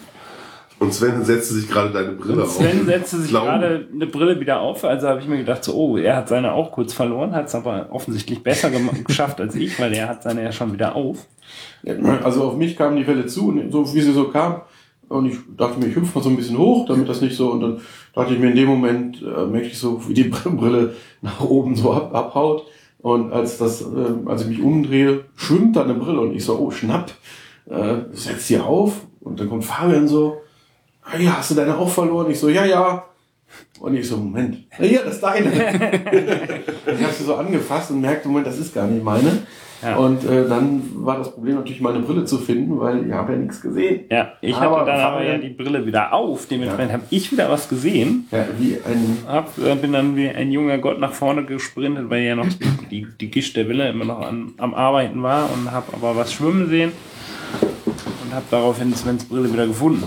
und 0.79 0.93
Sven 0.93 1.23
setzte 1.23 1.53
sich 1.53 1.69
gerade 1.69 1.91
deine 1.91 2.11
Brille 2.11 2.35
Und 2.35 2.41
auf. 2.43 2.55
Sven 2.57 2.85
setzte 2.85 3.17
sich 3.19 3.29
Glauben. 3.29 3.45
gerade 3.47 3.87
eine 3.93 4.07
Brille 4.07 4.39
wieder 4.39 4.59
auf, 4.59 4.83
also 4.83 5.07
habe 5.07 5.19
ich 5.19 5.27
mir 5.27 5.37
gedacht, 5.37 5.63
so, 5.63 5.73
oh, 5.73 5.97
er 5.97 6.17
hat 6.17 6.29
seine 6.29 6.53
auch 6.53 6.71
kurz 6.71 6.93
verloren, 6.93 7.33
hat 7.33 7.47
es 7.47 7.55
aber 7.55 7.87
offensichtlich 7.91 8.43
besser 8.43 8.69
geschafft 9.05 9.39
als 9.39 9.55
ich, 9.55 9.79
weil 9.79 9.93
er 9.93 10.09
hat 10.09 10.23
seine 10.23 10.43
ja 10.43 10.51
schon 10.51 10.73
wieder 10.73 10.95
auf. 10.95 11.27
Also 12.23 12.43
auf 12.43 12.57
mich 12.57 12.75
kam 12.75 12.95
die 12.95 13.05
Welle 13.05 13.25
zu, 13.25 13.49
und 13.49 13.71
so 13.71 13.93
wie 13.93 14.01
sie 14.01 14.13
so 14.13 14.25
kam. 14.29 14.61
Und 15.09 15.27
ich 15.27 15.37
dachte 15.57 15.79
mir, 15.79 15.87
ich 15.87 15.95
hüpfe 15.95 16.17
mal 16.17 16.23
so 16.23 16.29
ein 16.29 16.37
bisschen 16.37 16.57
hoch, 16.57 16.87
damit 16.87 17.07
das 17.07 17.21
nicht 17.21 17.35
so. 17.35 17.51
Und 17.51 17.61
dann 17.61 17.81
dachte 18.15 18.33
ich 18.33 18.39
mir 18.39 18.49
in 18.49 18.55
dem 18.55 18.67
Moment, 18.67 19.21
äh, 19.21 19.45
merke 19.45 19.67
ich 19.67 19.77
so, 19.77 20.01
wie 20.07 20.13
die 20.13 20.23
Brille 20.23 20.95
nach 21.21 21.41
oben 21.41 21.75
so 21.75 21.93
ab, 21.93 22.15
abhaut. 22.15 22.65
Und 22.99 23.31
als 23.31 23.57
das, 23.57 23.81
äh, 23.81 23.85
als 24.25 24.43
ich 24.43 24.47
mich 24.47 24.61
umdrehe, 24.61 25.25
schwimmt 25.35 25.75
da 25.75 25.83
eine 25.83 25.93
Brille 25.93 26.21
und 26.21 26.33
ich 26.33 26.43
so, 26.45 26.57
oh, 26.57 26.71
schnapp, 26.71 27.11
äh, 27.69 27.95
setz 28.13 28.47
sie 28.47 28.59
auf. 28.59 29.01
Und 29.19 29.39
dann 29.39 29.49
kommt 29.49 29.65
Fabian 29.65 30.07
so, 30.07 30.37
ja, 31.19 31.37
hast 31.37 31.51
du 31.51 31.55
deine 31.55 31.77
auch 31.77 31.89
verloren? 31.89 32.29
Ich 32.31 32.39
so, 32.39 32.49
ja, 32.49 32.65
ja. 32.65 33.05
Und 33.79 33.95
ich 33.95 34.07
so, 34.07 34.17
Moment, 34.17 34.57
ja, 34.79 34.85
ja, 34.85 34.99
das 35.03 35.15
ist 35.15 35.23
deine. 35.23 35.51
ich 35.51 37.03
habe 37.03 37.13
sie 37.17 37.23
so 37.23 37.35
angefasst 37.35 37.91
und 37.91 38.01
merkte, 38.01 38.27
Moment, 38.27 38.47
das 38.47 38.57
ist 38.57 38.73
gar 38.73 38.87
nicht 38.87 39.03
meine. 39.03 39.43
Ja. 39.83 39.97
Und 39.97 40.23
äh, 40.23 40.47
dann 40.47 40.81
war 40.93 41.17
das 41.17 41.33
Problem 41.33 41.55
natürlich, 41.55 41.81
meine 41.81 41.99
Brille 41.99 42.23
zu 42.23 42.37
finden, 42.37 42.79
weil 42.79 43.05
ich 43.05 43.11
habe 43.11 43.33
ja 43.33 43.39
nichts 43.39 43.61
gesehen. 43.61 44.05
Ja, 44.09 44.31
ich 44.39 44.55
Aber 44.55 44.81
hatte 44.81 44.91
dann 44.91 44.99
aber 45.01 45.23
ja 45.23 45.37
die 45.37 45.49
Brille 45.49 45.85
wieder 45.85 46.13
auf, 46.13 46.47
dementsprechend 46.47 46.93
habe 46.93 47.03
ich 47.09 47.31
wieder 47.31 47.49
was 47.49 47.67
gesehen. 47.67 48.27
Ja, 48.31 48.45
wie 48.57 48.75
ein 48.75 49.17
Hab, 49.27 49.57
äh, 49.57 49.75
bin 49.75 49.91
dann 49.91 50.15
wie 50.15 50.29
ein 50.29 50.51
junger 50.51 50.77
Gott 50.77 50.99
nach 50.99 51.11
vorne 51.11 51.43
gesprintet, 51.43 52.09
weil 52.09 52.23
ja 52.23 52.35
noch 52.35 52.47
die, 52.89 53.07
die 53.19 53.29
Gischt 53.29 53.57
der 53.57 53.67
Wille 53.67 53.89
immer 53.89 54.05
noch 54.05 54.21
an, 54.21 54.53
am 54.57 54.73
Arbeiten 54.73 55.21
war 55.21 55.49
und 55.51 55.69
habe 55.71 55.87
aber 55.93 56.15
was 56.15 56.31
schwimmen 56.31 56.69
sehen 56.69 56.93
und 57.61 58.33
habe 58.33 58.45
daraufhin 58.49 58.93
Svens 58.95 59.25
Brille 59.25 59.51
wieder 59.51 59.67
gefunden. 59.67 60.03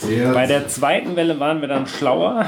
Sehr 0.00 0.32
Bei 0.32 0.46
der 0.46 0.68
zweiten 0.68 1.16
Welle 1.16 1.38
waren 1.40 1.60
wir 1.60 1.68
dann 1.68 1.86
schlauer 1.86 2.46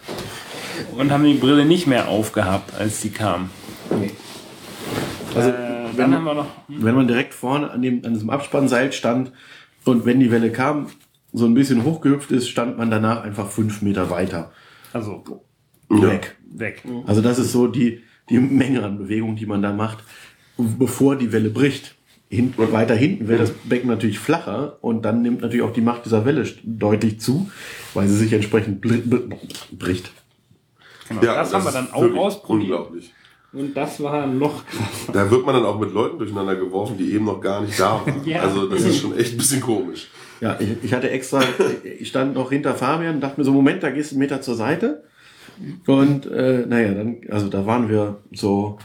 und 0.96 1.10
haben 1.10 1.24
die 1.24 1.34
Brille 1.34 1.64
nicht 1.64 1.86
mehr 1.86 2.08
aufgehabt, 2.08 2.74
als 2.78 3.00
die 3.00 3.10
kam. 3.10 3.50
Also, 5.34 5.50
äh, 5.50 5.54
wenn 5.96 6.10
man- 6.10 6.24
noch. 6.36 6.46
wenn 6.68 6.94
man 6.94 7.06
direkt 7.06 7.34
vorne 7.34 7.70
an, 7.70 7.82
dem, 7.82 8.04
an 8.04 8.14
diesem 8.14 8.30
Abspannseil 8.30 8.92
stand 8.92 9.32
und 9.84 10.04
wenn 10.04 10.20
die 10.20 10.30
Welle 10.30 10.50
kam, 10.50 10.86
so 11.32 11.46
ein 11.46 11.54
bisschen 11.54 11.84
hochgehüpft 11.84 12.30
ist, 12.32 12.48
stand 12.48 12.76
man 12.76 12.90
danach 12.90 13.22
einfach 13.22 13.48
fünf 13.48 13.82
Meter 13.82 14.10
weiter 14.10 14.50
Also, 14.92 15.22
weg. 15.88 16.36
weg. 16.52 16.82
Also 17.06 17.20
das 17.22 17.38
ist 17.38 17.52
so 17.52 17.68
die, 17.68 18.02
die 18.28 18.38
Menge 18.38 18.82
an 18.82 18.98
Bewegung, 18.98 19.36
die 19.36 19.46
man 19.46 19.62
da 19.62 19.72
macht, 19.72 19.98
bevor 20.56 21.16
die 21.16 21.32
Welle 21.32 21.50
bricht. 21.50 21.94
Hin, 22.32 22.54
weiter 22.56 22.94
hinten 22.94 23.26
wäre 23.26 23.40
das 23.40 23.50
Becken 23.50 23.88
natürlich 23.88 24.20
flacher 24.20 24.78
und 24.82 25.02
dann 25.02 25.20
nimmt 25.20 25.42
natürlich 25.42 25.64
auch 25.64 25.72
die 25.72 25.80
Macht 25.80 26.04
dieser 26.04 26.24
Welle 26.24 26.46
deutlich 26.62 27.20
zu, 27.20 27.50
weil 27.92 28.06
sie 28.06 28.16
sich 28.16 28.32
entsprechend 28.32 28.80
bri 28.80 28.98
bri 28.98 29.22
bricht. 29.72 30.12
Genau. 31.08 31.22
Ja, 31.24 31.34
das, 31.34 31.52
haben 31.52 31.64
wir 31.64 31.72
dann 31.72 31.86
ist 31.86 31.92
auch 31.92 32.14
ausprobiert. 32.14 32.70
Unglaublich. 32.70 33.12
Und 33.52 33.76
das 33.76 34.00
war 34.00 34.28
noch 34.28 34.64
krasser. 34.64 35.12
Da 35.12 35.28
wird 35.28 35.44
man 35.44 35.56
dann 35.56 35.64
auch 35.64 35.80
mit 35.80 35.92
Leuten 35.92 36.18
durcheinander 36.18 36.54
geworfen, 36.54 36.96
die 36.96 37.12
eben 37.12 37.24
noch 37.24 37.40
gar 37.40 37.62
nicht 37.62 37.78
da 37.80 38.00
waren. 38.06 38.22
Ja. 38.24 38.42
Also 38.42 38.68
das 38.68 38.82
ist 38.82 39.00
schon 39.00 39.18
echt 39.18 39.34
ein 39.34 39.38
bisschen 39.38 39.60
komisch. 39.60 40.08
Ja, 40.40 40.56
ich, 40.60 40.84
ich 40.84 40.94
hatte 40.94 41.10
extra, 41.10 41.42
ich 41.82 42.08
stand 42.08 42.34
noch 42.34 42.50
hinter 42.50 42.76
Fabian 42.76 43.16
und 43.16 43.20
dachte 43.20 43.40
mir 43.40 43.44
so, 43.44 43.52
Moment, 43.52 43.82
da 43.82 43.90
gehst 43.90 44.12
du 44.12 44.14
einen 44.14 44.20
Meter 44.20 44.40
zur 44.40 44.54
Seite. 44.54 45.02
Und 45.86 46.26
äh, 46.26 46.64
naja, 46.66 46.94
dann, 46.94 47.16
also 47.28 47.48
da 47.48 47.66
waren 47.66 47.88
wir 47.88 48.18
so, 48.32 48.78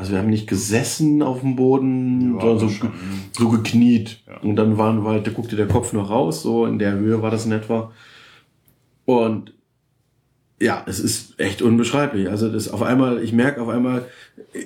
also 0.00 0.12
wir 0.12 0.18
haben 0.18 0.30
nicht 0.30 0.48
gesessen 0.48 1.22
auf 1.22 1.40
dem 1.40 1.54
Boden, 1.56 2.34
Ja, 2.34 2.40
sondern 2.40 2.58
so, 2.58 2.68
schon. 2.68 2.90
so 3.32 3.48
gekniet. 3.50 4.22
Ja. 4.26 4.38
Und 4.40 4.56
dann 4.56 4.76
waren 4.78 5.04
wir 5.04 5.10
halt, 5.10 5.26
da 5.26 5.30
guckte 5.30 5.54
der 5.56 5.68
Kopf 5.68 5.92
noch 5.92 6.10
raus, 6.10 6.42
so 6.42 6.66
in 6.66 6.78
der 6.78 6.92
Höhe 6.94 7.22
war 7.22 7.30
das 7.30 7.46
in 7.46 7.52
etwa. 7.52 7.92
Und 9.04 9.54
ja, 10.62 10.84
es 10.86 11.00
ist 11.00 11.40
echt 11.40 11.62
unbeschreiblich. 11.62 12.28
Also 12.28 12.50
das 12.52 12.68
auf 12.68 12.82
einmal, 12.82 13.22
ich 13.22 13.32
merke 13.32 13.62
auf 13.62 13.68
einmal, 13.70 14.04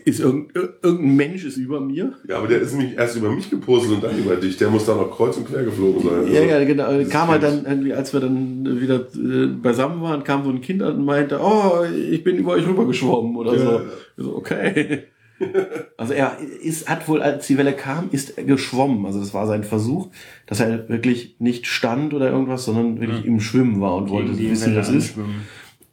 ist 0.05 0.19
irgendein, 0.19 0.71
irgendein 0.83 1.15
Mensch 1.17 1.45
ist 1.45 1.57
über 1.57 1.79
mir. 1.81 2.15
Ja, 2.29 2.39
aber 2.39 2.49
der 2.49 2.61
ist 2.61 2.75
nämlich 2.75 2.97
erst 2.99 3.17
über 3.17 3.31
mich 3.31 3.49
gepostet 3.49 3.93
und 3.93 4.03
dann 4.03 4.19
über 4.19 4.35
dich. 4.35 4.57
Der 4.57 4.71
muss 4.71 4.87
da 4.87 4.97
noch 4.97 5.11
kreuz 5.17 5.37
und 5.37 5.47
quer 5.47 5.63
geflogen 5.63 6.03
sein. 6.03 6.33
Ja, 6.33 6.41
Also, 6.41 6.51
ja, 6.51 6.65
genau. 6.65 6.93
dieses 6.99 7.13
Kam 7.13 7.29
halt 7.29 7.45
dann 7.45 7.65
irgendwie, 7.65 7.93
als 7.93 8.13
wir 8.13 8.19
dann 8.21 8.81
wieder 8.81 9.07
äh, 9.15 9.47
beisammen 9.47 10.03
waren, 10.03 10.25
kam 10.25 10.43
so 10.43 10.51
ein 10.51 10.61
Kind 10.61 10.83
an 10.83 10.97
und 10.97 11.05
meinte, 11.05 11.39
oh, 11.41 11.85
ich 12.11 12.25
bin 12.25 12.39
über 12.39 12.53
euch 12.55 12.67
rübergeschwommen 12.67 13.37
oder 13.37 13.53
Ja, 13.55 13.59
so. 13.61 13.71
ja. 13.71 13.81
So. 14.17 14.37
Okay. 14.37 15.05
Also 15.97 16.13
er 16.13 16.39
ist, 16.39 16.89
hat 16.89 17.09
wohl, 17.09 17.23
als 17.23 17.47
die 17.47 17.57
Welle 17.57 17.73
kam, 17.73 18.09
ist 18.11 18.37
er 18.37 18.45
geschwommen. 18.45 19.07
Also 19.07 19.21
das 19.21 19.33
war 19.33 19.47
sein 19.47 19.65
Versuch, 19.65 20.09
dass 20.47 20.61
er 20.61 20.89
wirklich 20.89 21.37
nicht 21.39 21.67
stand 21.67 22.15
oder 22.15 22.31
irgendwas, 22.31 22.65
sondern 22.65 23.01
wirklich 23.01 23.25
im 23.25 23.41
Schwimmen 23.41 23.81
war 23.81 23.97
und 23.97 24.11
wollte 24.11 24.33
Gegen 24.33 24.43
die 24.43 24.51
wissen, 24.51 24.75
das 24.75 24.89
ist. 24.89 25.15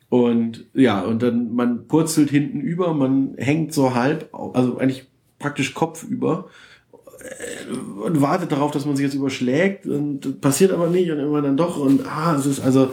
Und 0.10 0.66
ja, 0.74 1.02
und 1.02 1.24
dann 1.24 1.54
man 1.54 1.88
purzelt 1.88 2.30
hinten 2.30 2.60
über, 2.60 2.94
man 2.94 3.36
hängt 3.38 3.74
so 3.74 3.96
halb, 3.96 4.30
also 4.34 4.78
eigentlich 4.78 5.08
praktisch 5.40 5.74
kopfüber 5.74 6.50
äh, 7.20 7.74
und 8.04 8.22
wartet 8.22 8.52
darauf, 8.52 8.72
dass 8.72 8.86
man 8.86 8.98
sich 8.98 9.06
jetzt 9.06 9.16
überschlägt 9.16 9.86
und 9.86 10.42
passiert 10.42 10.74
aber 10.74 10.88
nicht 10.88 11.10
und 11.12 11.20
immer 11.20 11.42
dann 11.42 11.56
doch 11.56 11.78
und 11.78 12.06
ah, 12.06 12.36
es 12.38 12.46
ist 12.46 12.60
also 12.60 12.92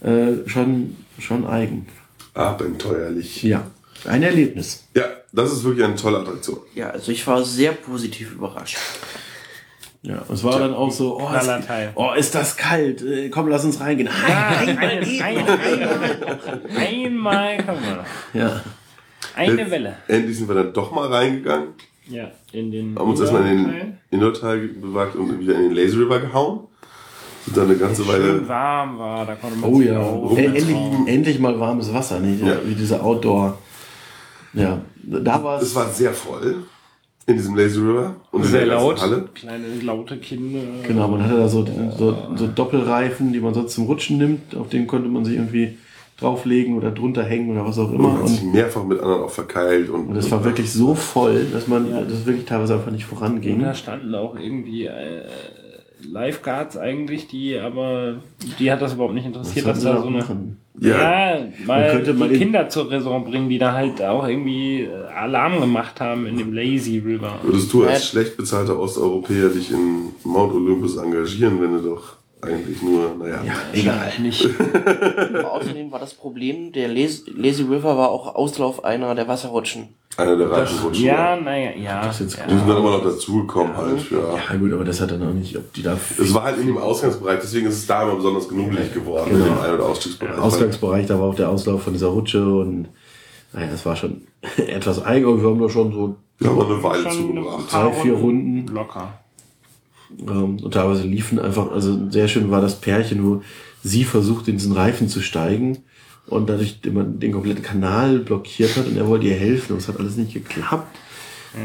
äh, 0.00 0.46
schon 0.46 0.96
schon 1.18 1.44
eigen. 1.44 1.86
Abenteuerlich. 2.34 3.42
Ja, 3.42 3.66
ein 4.06 4.22
Erlebnis. 4.22 4.84
Ja, 4.96 5.04
das 5.32 5.52
ist 5.52 5.64
wirklich 5.64 5.84
eine 5.84 5.94
tolle 5.96 6.18
Attraktion. 6.18 6.58
Ja, 6.74 6.90
also 6.90 7.12
ich 7.12 7.26
war 7.26 7.42
sehr 7.44 7.72
positiv 7.72 8.32
überrascht. 8.32 8.76
Ja, 10.02 10.22
es 10.32 10.42
war 10.42 10.58
dann 10.58 10.72
auch 10.72 10.90
so, 10.90 11.20
oh, 11.20 11.28
ist, 11.36 11.50
oh, 11.94 12.12
ist 12.16 12.34
das 12.34 12.56
kalt? 12.56 13.02
Äh, 13.02 13.28
Komm, 13.28 13.48
lass 13.48 13.64
uns 13.66 13.78
reingehen. 13.80 14.08
Nein, 14.26 14.78
Ein, 14.78 14.78
ein, 14.78 15.22
einmal, 15.22 15.58
einmal, 16.76 17.56
komm 17.58 17.74
mal. 17.82 18.04
Ja, 18.32 18.62
Eine 19.36 19.70
Welle. 19.70 19.96
Endlich 20.08 20.38
sind 20.38 20.48
wir 20.48 20.54
dann 20.54 20.72
doch 20.72 20.90
mal 20.92 21.06
reingegangen, 21.12 21.68
Ja, 22.08 22.30
in 22.52 22.70
den. 22.70 22.98
haben 22.98 23.10
uns 23.10 23.20
erstmal 23.20 23.46
in 23.46 23.64
den 23.68 23.98
Indoor-Teil 24.10 24.68
bewagt 24.68 25.16
und 25.16 25.38
wieder 25.38 25.54
in 25.56 25.64
den 25.64 25.72
Lazy 25.72 25.96
River 25.98 26.20
gehauen. 26.20 26.60
Sind 27.44 27.56
da 27.56 27.62
eine 27.62 27.76
ganze 27.76 28.02
Schön 28.04 28.12
Weile. 28.12 28.48
warm 28.48 28.98
war, 28.98 29.26
da 29.26 29.34
konnte 29.34 29.56
man 29.58 29.70
Oh 29.70 29.78
sich 29.78 29.86
ja, 29.88 30.00
E- 30.00 30.44
endlich, 30.46 30.76
endlich 31.06 31.38
mal 31.38 31.58
warmes 31.60 31.92
Wasser, 31.92 32.20
nicht? 32.20 32.42
Ja. 32.44 32.56
Wie 32.64 32.74
diese 32.74 33.02
Outdoor. 33.02 33.58
Ja, 34.52 34.80
da 35.02 35.42
war 35.44 35.58
Es 35.60 35.68
es. 35.68 35.74
war 35.74 35.88
sehr 35.88 36.12
voll 36.12 36.64
in 37.26 37.36
diesem 37.36 37.54
Lazy 37.56 37.78
River 37.78 38.16
und 38.32 38.44
Sehr 38.44 38.66
laut. 38.66 39.00
Halle. 39.00 39.28
Kleine 39.34 39.66
laute 39.82 40.16
Kinder. 40.16 40.60
Genau, 40.86 41.06
man 41.08 41.22
hatte 41.22 41.36
da 41.36 41.48
so, 41.48 41.64
so, 41.96 42.16
so 42.34 42.46
Doppelreifen, 42.48 43.32
die 43.32 43.38
man 43.40 43.54
sonst 43.54 43.74
zum 43.74 43.84
Rutschen 43.86 44.18
nimmt, 44.18 44.56
auf 44.56 44.68
denen 44.68 44.86
konnte 44.88 45.08
man 45.08 45.24
sich 45.24 45.36
irgendwie 45.36 45.78
drauflegen 46.18 46.76
oder 46.76 46.90
drunter 46.90 47.22
hängen 47.22 47.50
oder 47.50 47.64
was 47.64 47.78
auch 47.78 47.88
Und 47.88 47.94
immer. 47.94 48.08
man 48.08 48.22
hat 48.22 48.28
sich 48.28 48.42
Und, 48.42 48.52
mehrfach 48.52 48.84
mit 48.84 49.00
anderen 49.00 49.22
auch 49.22 49.30
verkeilt. 49.30 49.88
Und, 49.88 50.08
und 50.08 50.16
es 50.16 50.30
war 50.30 50.44
wirklich 50.44 50.72
so 50.72 50.94
voll, 50.94 51.46
dass 51.52 51.68
man 51.68 51.88
das 52.08 52.26
wirklich 52.26 52.44
teilweise 52.46 52.74
einfach 52.74 52.90
nicht 52.90 53.10
Und 53.10 53.18
voranging. 53.18 53.60
da 53.62 53.74
standen 53.74 54.14
auch 54.14 54.34
irgendwie 54.36 54.86
äh, 54.86 55.22
Lifeguards 56.10 56.76
eigentlich, 56.76 57.26
die 57.28 57.58
aber 57.58 58.16
die 58.58 58.70
hat 58.70 58.80
das 58.82 58.94
überhaupt 58.94 59.14
nicht 59.14 59.26
interessiert, 59.26 59.66
dass 59.66 59.82
da 59.82 60.00
so 60.00 60.08
eine 60.08 60.18
machen? 60.18 60.56
Ja. 60.80 61.34
ja, 61.36 61.46
mal 61.66 61.90
könnte 61.90 62.14
mal 62.14 62.28
die 62.28 62.34
in- 62.36 62.40
Kinder 62.40 62.68
zur 62.68 62.90
Raison 62.90 63.24
bringen, 63.24 63.48
die 63.50 63.58
da 63.58 63.72
halt 63.72 64.00
auch 64.02 64.26
irgendwie 64.26 64.82
äh, 64.82 64.88
Alarm 65.14 65.60
gemacht 65.60 66.00
haben 66.00 66.26
in 66.26 66.38
dem 66.38 66.54
Lazy 66.54 66.98
River. 67.04 67.38
Würdest 67.42 67.70
du 67.72 67.84
als 67.84 67.92
Ja. 67.98 67.98
schlecht 68.10 68.36
bezahlter 68.38 68.78
Osteuropäer 68.78 69.48
dich 69.50 69.70
in 69.72 70.06
Mount 70.24 70.54
Olympus 70.54 70.96
engagieren, 70.96 71.60
wenn 71.60 71.74
du 71.74 71.90
doch 71.90 72.16
eigentlich 72.42 72.82
nur, 72.82 73.14
naja. 73.18 73.42
Ja, 73.44 73.52
egal. 73.72 74.12
Nicht. 74.20 74.48
Außerdem 75.44 75.90
war 75.92 75.98
das 75.98 76.14
Problem, 76.14 76.72
der 76.72 76.88
Lazy 76.88 77.62
River 77.62 77.96
war 77.96 78.10
auch 78.10 78.34
Auslauf 78.34 78.84
einer 78.84 79.14
der 79.14 79.28
Wasserrutschen. 79.28 79.88
Einer 80.16 80.36
der 80.36 80.50
Reifenrutschen. 80.50 81.04
Ja, 81.04 81.36
naja, 81.36 81.70
ja. 81.76 82.10
ist 82.10 82.20
jetzt 82.20 82.36
ja. 82.36 82.44
Die 82.46 82.54
sind 82.56 82.68
dann 82.68 82.76
immer 82.78 82.90
noch 82.90 83.04
dazugekommen 83.04 83.76
halt, 83.76 84.10
ja. 84.10 84.18
Ja 84.52 84.56
gut, 84.58 84.72
aber 84.72 84.84
das 84.84 85.00
hat 85.00 85.12
dann 85.12 85.22
auch 85.26 85.32
nicht, 85.32 85.56
ob 85.56 85.72
die 85.72 85.82
da 85.82 85.96
Es 86.18 86.34
war 86.34 86.42
halt 86.42 86.58
in 86.58 86.66
dem 86.66 86.78
Ausgangsbereich, 86.78 87.38
deswegen 87.40 87.66
ist 87.68 87.76
es 87.76 87.86
da 87.86 88.02
immer 88.02 88.16
besonders 88.16 88.48
genugelig 88.48 88.92
geworden, 88.92 89.30
Genau. 89.30 89.44
in 89.46 89.52
dem 89.54 89.60
Ein- 89.60 89.74
oder 89.74 89.86
Ausstiegsbereich. 89.86 90.38
Ausgangsbereich, 90.38 91.06
da 91.06 91.18
war 91.18 91.28
auch 91.28 91.34
der 91.36 91.48
Auslauf 91.48 91.82
von 91.84 91.92
dieser 91.92 92.08
Rutsche 92.08 92.44
und 92.44 92.88
naja, 93.52 93.68
das 93.70 93.86
war 93.86 93.94
schon 93.96 94.22
etwas 94.56 95.02
eigen, 95.04 95.26
aber 95.26 95.40
wir 95.42 95.48
haben 95.48 95.60
da 95.60 95.68
schon 95.68 95.92
so 95.92 96.16
Wir 96.38 96.50
haben 96.50 96.56
noch 96.58 96.70
eine 96.70 96.82
Weile 96.82 97.08
zugebracht. 97.10 97.72
drei, 97.72 97.92
vier 97.92 98.14
Runden. 98.14 98.66
Locker. 98.74 99.12
Ähm, 100.18 100.58
und 100.62 100.74
teilweise 100.74 101.04
liefen 101.04 101.38
einfach, 101.38 101.70
also 101.70 102.10
sehr 102.10 102.28
schön 102.28 102.50
war 102.50 102.60
das 102.60 102.80
Pärchen, 102.80 103.24
wo 103.24 103.42
sie 103.82 104.04
versucht, 104.04 104.48
in 104.48 104.56
diesen 104.56 104.72
Reifen 104.72 105.08
zu 105.08 105.20
steigen 105.20 105.78
und 106.26 106.48
dadurch 106.48 106.80
den 106.82 107.32
kompletten 107.32 107.62
Kanal 107.62 108.18
blockiert 108.18 108.76
hat 108.76 108.86
und 108.86 108.96
er 108.96 109.08
wollte 109.08 109.26
ihr 109.26 109.34
helfen 109.34 109.72
und 109.72 109.78
es 109.78 109.88
hat 109.88 109.98
alles 109.98 110.16
nicht 110.16 110.34
geklappt. 110.34 110.96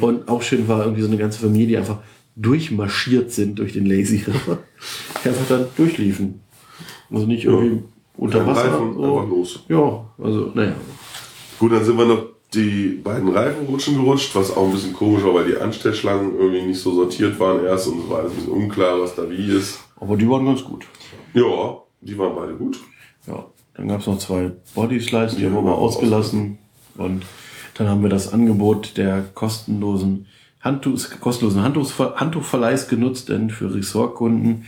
Und 0.02 0.28
auch 0.28 0.42
schön 0.42 0.68
war 0.68 0.82
irgendwie 0.82 1.02
so 1.02 1.08
eine 1.08 1.18
ganze 1.18 1.40
Familie, 1.40 1.68
die 1.68 1.78
einfach 1.78 2.00
durchmarschiert 2.36 3.32
sind 3.32 3.60
durch 3.60 3.74
den 3.74 3.86
Lazy 3.86 4.18
River, 4.18 4.60
die 5.24 5.30
einfach 5.30 5.48
dann 5.48 5.68
durchliefen. 5.78 6.42
Also 7.12 7.28
nicht 7.28 7.46
irgendwie 7.46 7.84
unter 8.18 8.40
Kein 8.40 8.48
Wasser. 8.48 8.72
Reifen, 8.72 8.94
so. 8.94 9.04
einfach 9.04 9.30
los. 9.30 9.64
Ja, 9.70 10.06
also 10.18 10.52
naja. 10.54 10.76
Gut, 11.60 11.72
dann 11.72 11.86
sind 11.86 11.98
wir 11.98 12.06
noch 12.06 12.26
die 12.56 13.00
beiden 13.04 13.30
Reifenrutschen 13.30 13.96
gerutscht, 13.96 14.36
was 14.36 14.56
auch 14.56 14.66
ein 14.66 14.72
bisschen 14.72 14.94
komisch 14.94 15.24
war, 15.24 15.34
weil 15.34 15.48
die 15.48 15.58
Anstellschlangen 15.58 16.36
irgendwie 16.36 16.64
nicht 16.64 16.80
so 16.80 16.94
sortiert 16.94 17.40
waren 17.40 17.64
erst 17.66 17.88
und 17.88 18.04
es 18.04 18.10
war 18.10 18.20
alles 18.20 18.32
ein 18.32 18.36
bisschen 18.38 18.54
unklar, 18.54 19.00
was 19.02 19.16
da 19.16 19.30
wie 19.30 19.52
ist. 19.52 19.80
Aber 20.00 20.18
die 20.18 20.30
waren 20.30 20.46
ganz 20.46 20.64
gut. 20.64 20.86
Ja, 21.34 21.78
die 22.02 22.18
waren 22.18 22.36
beide 22.36 22.54
gut. 22.56 22.80
Ja, 23.28 23.46
dann 23.76 23.88
gab 23.88 24.02
es 24.02 24.08
noch 24.08 24.20
zwei 24.20 24.52
Bodyslides, 24.74 25.36
die 25.36 25.44
Ja, 25.44 25.50
haben 25.50 25.56
wir 25.56 25.62
mal 25.62 25.72
genau, 25.72 25.86
ausgelassen. 25.86 26.58
Und 26.98 27.24
dann 27.76 27.90
haben 27.90 28.02
wir 28.02 28.10
das 28.10 28.32
Angebot 28.32 28.98
der 28.98 29.24
kostenlosen 29.34 30.28
Handtuchs, 30.62 31.20
kostenlosen 31.20 31.62
Handtuchverleihs 31.62 32.88
genutzt, 32.88 33.30
denn 33.30 33.50
für 33.50 33.74
Ressortkunden 33.74 34.66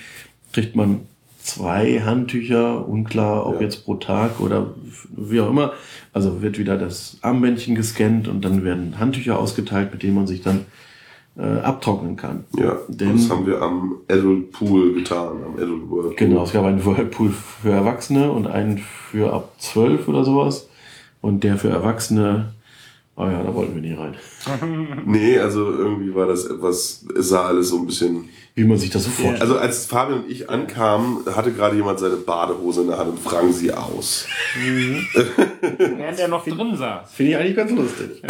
kriegt 0.53 0.75
man 0.75 1.01
zwei 1.47 2.01
Handtücher, 2.01 2.87
unklar, 2.87 3.45
ob 3.47 3.55
Ja. 3.55 3.61
jetzt 3.61 3.85
pro 3.85 3.95
Tag 3.95 4.39
oder 4.39 4.73
wie 5.15 5.39
auch 5.39 5.49
immer. 5.49 5.73
Also 6.13 6.41
wird 6.41 6.57
wieder 6.59 6.77
das 6.77 7.17
Armbändchen 7.21 7.75
gescannt 7.75 8.27
und 8.27 8.43
dann 8.43 8.63
werden 8.63 8.99
Handtücher 8.99 9.39
ausgeteilt, 9.39 9.91
mit 9.91 10.03
denen 10.03 10.15
man 10.15 10.27
sich 10.27 10.41
dann 10.41 10.65
äh, 11.39 11.59
abtrocknen 11.59 12.15
kann. 12.15 12.45
Ja, 12.57 12.77
Denn- 12.87 13.13
das 13.15 13.29
haben 13.29 13.45
wir 13.45 13.61
am 13.61 13.97
Adult 14.09 14.51
Pool 14.51 14.93
getan, 14.95 15.37
am 15.45 15.53
Adult 15.55 15.89
Whirlpool. 15.89 16.15
Genau, 16.15 16.43
es 16.43 16.51
gab 16.51 16.65
einen 16.65 16.83
Whirlpool 16.83 17.29
für 17.31 17.69
Erwachsene 17.71 18.31
und 18.31 18.47
einen 18.47 18.79
für 18.79 19.31
ab 19.33 19.53
12 19.59 20.07
oder 20.07 20.25
sowas. 20.25 20.67
Und 21.21 21.43
der 21.43 21.57
für 21.57 21.69
Erwachsene, 21.69 22.53
oh 23.15 23.25
ja, 23.25 23.43
da 23.43 23.53
wollten 23.53 23.75
wir 23.75 23.81
nicht 23.83 23.99
rein. 23.99 24.15
Nee, 25.05 25.37
also 25.37 25.71
irgendwie 25.71 26.13
war 26.15 26.25
das 26.25 26.45
etwas, 26.45 27.05
es 27.17 27.29
sah 27.29 27.45
alles 27.45 27.69
so 27.69 27.77
ein 27.77 27.85
bisschen. 27.85 28.29
Wie 28.57 28.63
man 28.65 28.75
sich 28.79 28.89
das 28.89 29.03
so 29.03 29.11
vorstellt. 29.11 29.39
Also 29.39 29.55
als 29.59 29.85
Fabian 29.85 30.23
und 30.23 30.31
ich 30.31 30.49
ankamen, 30.49 31.19
hatte 31.35 31.51
gerade 31.51 31.75
jemand 31.75 31.99
seine 31.99 32.15
Badehose 32.15 32.81
in 32.81 32.87
der 32.87 32.97
Hand 32.97 33.11
und 33.11 33.19
frang 33.19 33.51
sie 33.53 33.71
aus. 33.71 34.25
Während 35.77 36.19
er 36.19 36.27
noch 36.27 36.43
drin 36.43 36.75
saß. 36.75 37.11
Finde 37.13 37.31
ich 37.33 37.37
eigentlich 37.37 37.55
ganz 37.55 37.71
lustig. 37.71 38.21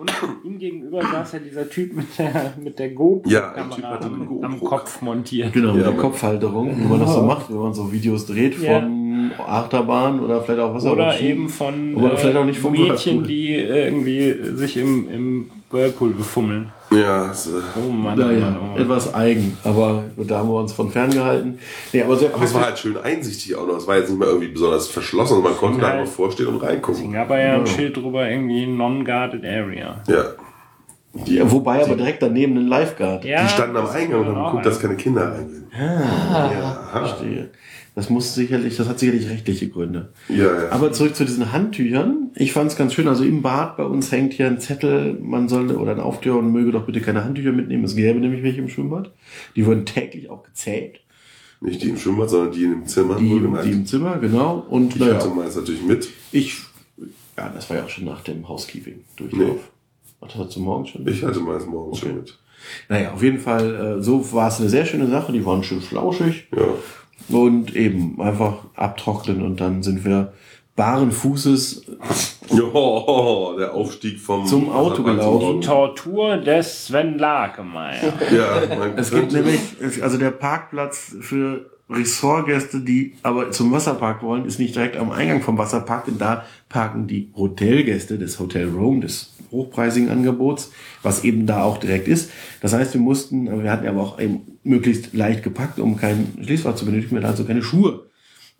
Und 0.00 0.10
ihm 0.44 0.58
gegenüber 0.58 1.02
saß 1.02 1.32
ja 1.32 1.38
dieser 1.40 1.68
Typ 1.68 1.94
mit 1.94 2.06
der, 2.18 2.54
mit 2.62 2.78
der 2.78 2.90
GoPro 2.92 3.28
Ja, 3.28 3.54
am, 3.54 3.68
GoPro. 3.68 4.40
am 4.42 4.58
Kopf 4.60 5.02
montiert. 5.02 5.52
Genau, 5.52 5.74
mit 5.74 5.84
Ja, 5.84 5.90
der 5.90 6.00
Kopfhalterung, 6.00 6.74
wie 6.78 6.88
man 6.88 7.00
das 7.00 7.12
so 7.12 7.22
macht, 7.22 7.50
wenn 7.50 7.58
man 7.58 7.74
so 7.74 7.92
Videos 7.92 8.24
dreht 8.24 8.58
Ja. 8.58 8.80
von 8.80 9.32
Achterbahn 9.46 10.20
oder 10.20 10.40
vielleicht 10.40 10.60
auch 10.62 10.74
was 10.74 10.84
Oder 10.86 11.20
eben 11.20 11.50
von 11.50 11.94
Oder 11.94 12.14
äh, 12.14 12.16
vielleicht 12.16 12.36
auch 12.38 12.44
nicht 12.46 12.58
vom 12.58 12.72
Mädchen, 12.72 13.16
Whirlpool. 13.18 13.26
die 13.26 13.54
irgendwie 13.54 14.34
sich 14.56 14.78
im, 14.78 15.10
im 15.10 15.50
Whirlpool 15.70 16.10
befummeln. 16.14 16.70
Ja, 16.94 17.32
so. 17.32 17.50
Oh 17.76 17.90
Mann, 17.90 18.18
oh 18.18 18.22
Mann, 18.22 18.34
Naja, 18.38 18.56
oh 18.60 18.66
Mann. 18.66 18.76
etwas 18.82 19.14
eigen, 19.14 19.56
aber 19.64 20.04
da 20.16 20.38
haben 20.38 20.48
wir 20.48 20.56
uns 20.60 20.72
von 20.72 20.90
ferngehalten. 20.90 21.58
Nee, 21.92 22.02
aber 22.02 22.14
es 22.42 22.54
war 22.54 22.64
halt 22.66 22.78
schön 22.78 22.96
einsichtig 22.98 23.54
auch 23.56 23.66
noch. 23.66 23.76
Es 23.76 23.86
war 23.86 23.96
jetzt 23.96 24.10
nicht 24.10 24.18
mehr 24.18 24.28
irgendwie 24.28 24.48
besonders 24.48 24.88
verschlossen, 24.88 25.34
sondern 25.34 25.52
man 25.52 25.58
konnte 25.60 25.80
da 25.80 25.88
halt- 25.88 26.00
einfach 26.00 26.12
vorstehen 26.12 26.48
und 26.48 26.62
reingucken. 26.62 27.12
gab 27.12 27.30
ja 27.30 27.54
ein 27.54 27.66
Schild 27.66 27.96
drüber, 27.96 28.28
irgendwie 28.28 28.66
Non-Guarded 28.66 29.44
Area. 29.44 30.02
Ja. 30.08 30.24
Ja, 31.26 31.50
wobei 31.50 31.84
aber 31.84 31.96
direkt 31.96 32.22
daneben 32.22 32.56
ein 32.56 32.66
Lifeguard. 32.66 33.24
Ja, 33.24 33.42
Die 33.42 33.48
standen 33.48 33.76
am 33.76 33.86
Eingang 33.86 34.20
und 34.20 34.34
haben 34.34 34.44
geguckt, 34.46 34.66
dass 34.66 34.80
keine 34.80 34.96
Kinder 34.96 35.32
reingehen. 35.32 35.64
Verstehe. 36.90 37.50
Das 37.94 38.08
muss 38.08 38.34
sicherlich, 38.34 38.76
das 38.78 38.88
hat 38.88 38.98
sicherlich 38.98 39.28
rechtliche 39.28 39.68
Gründe. 39.68 40.08
Ja, 40.30 40.44
ja. 40.44 40.70
Aber 40.70 40.92
zurück 40.92 41.14
zu 41.14 41.26
diesen 41.26 41.52
Handtüchern. 41.52 42.30
Ich 42.34 42.52
fand 42.54 42.70
es 42.70 42.76
ganz 42.78 42.94
schön. 42.94 43.06
Also 43.06 43.22
im 43.22 43.42
Bad 43.42 43.76
bei 43.76 43.84
uns 43.84 44.10
hängt 44.10 44.32
hier 44.32 44.46
ein 44.46 44.60
Zettel, 44.60 45.18
man 45.20 45.50
soll 45.50 45.70
oder 45.72 45.92
ein 45.92 46.00
Aufkleber 46.00 46.38
und 46.38 46.52
möge 46.52 46.72
doch 46.72 46.86
bitte 46.86 47.02
keine 47.02 47.22
Handtücher 47.22 47.52
mitnehmen. 47.52 47.84
Es 47.84 47.94
gäbe 47.94 48.18
nämlich 48.18 48.42
welche 48.42 48.60
im 48.60 48.68
Schwimmbad. 48.70 49.10
Die 49.56 49.66
wurden 49.66 49.84
täglich 49.84 50.30
auch 50.30 50.42
gezählt. 50.42 51.00
Nicht 51.60 51.82
die 51.82 51.90
im 51.90 51.98
Schwimmbad, 51.98 52.30
sondern 52.30 52.52
die 52.52 52.64
in 52.64 52.70
dem 52.70 52.86
Zimmer. 52.86 53.16
Die, 53.16 53.28
die 53.28 53.70
im 53.72 53.84
Zimmer, 53.84 54.16
genau. 54.16 54.66
Und 54.70 54.94
ich 54.94 55.00
naja, 55.00 55.14
hatte 55.16 55.28
meins 55.28 55.54
natürlich 55.54 55.82
mit. 55.82 56.08
ich, 56.32 56.56
ja, 57.36 57.50
das 57.50 57.68
war 57.68 57.76
ja 57.76 57.84
auch 57.84 57.90
schon 57.90 58.06
nach 58.06 58.22
dem 58.22 58.48
Housekeeping 58.48 59.04
Durchlauf. 59.16 59.40
Nee. 59.40 59.58
Ach, 60.22 60.28
das 60.28 60.36
hast 60.36 60.56
du 60.56 60.60
morgen 60.60 60.86
schon? 60.86 61.06
Ich 61.06 61.22
hatte 61.22 61.40
meins 61.40 61.66
morgens 61.66 61.98
schon 61.98 62.16
mit. 62.16 62.38
Naja, 62.88 63.12
auf 63.12 63.22
jeden 63.22 63.38
Fall, 63.38 63.98
äh, 63.98 64.02
so 64.02 64.32
war 64.32 64.48
es 64.48 64.60
eine 64.60 64.68
sehr 64.68 64.86
schöne 64.86 65.08
Sache. 65.08 65.32
Die 65.32 65.44
waren 65.44 65.64
schön 65.64 65.80
flauschig. 65.80 66.46
Ja. 66.56 67.36
Und 67.36 67.74
eben 67.74 68.20
einfach 68.20 68.64
abtrocknen 68.74 69.42
und 69.42 69.60
dann 69.60 69.82
sind 69.82 70.04
wir 70.04 70.32
baren 70.74 71.12
Fußes 71.12 71.86
Jo, 72.50 73.54
der 73.58 73.74
Aufstieg 73.74 74.20
vom 74.20 74.44
Zum 74.46 74.70
Auto 74.70 75.02
gelaufen. 75.02 75.60
Tortur 75.60 76.36
des 76.36 76.86
Sven 76.86 77.18
Lakemeyer. 77.18 78.12
Ja, 78.30 78.76
man 78.76 78.98
Es 78.98 79.10
gibt 79.10 79.32
nämlich, 79.32 79.60
also 80.02 80.18
der 80.18 80.32
Parkplatz 80.32 81.16
für 81.20 81.70
Ressortgäste, 81.92 82.80
die 82.80 83.14
aber 83.22 83.50
zum 83.50 83.72
Wasserpark 83.72 84.22
wollen, 84.22 84.44
ist 84.46 84.58
nicht 84.58 84.74
direkt 84.74 84.96
am 84.96 85.10
Eingang 85.10 85.42
vom 85.42 85.58
Wasserpark, 85.58 86.06
denn 86.06 86.18
da 86.18 86.44
parken 86.68 87.06
die 87.06 87.30
Hotelgäste 87.34 88.18
des 88.18 88.38
Hotel 88.38 88.68
Rome, 88.68 89.00
des 89.00 89.34
hochpreisigen 89.50 90.08
Angebots, 90.08 90.72
was 91.02 91.24
eben 91.24 91.46
da 91.46 91.62
auch 91.62 91.78
direkt 91.78 92.08
ist. 92.08 92.30
Das 92.60 92.72
heißt, 92.72 92.94
wir 92.94 93.00
mussten, 93.00 93.62
wir 93.62 93.70
hatten 93.70 93.86
aber 93.86 94.00
auch 94.00 94.20
eben 94.20 94.58
möglichst 94.64 95.12
leicht 95.14 95.42
gepackt, 95.42 95.78
um 95.78 95.96
kein 95.96 96.38
Schließfach 96.42 96.74
zu 96.74 96.86
benötigen, 96.86 97.12
wir 97.12 97.18
hatten 97.18 97.30
also 97.30 97.44
keine 97.44 97.62
Schuhe. 97.62 98.06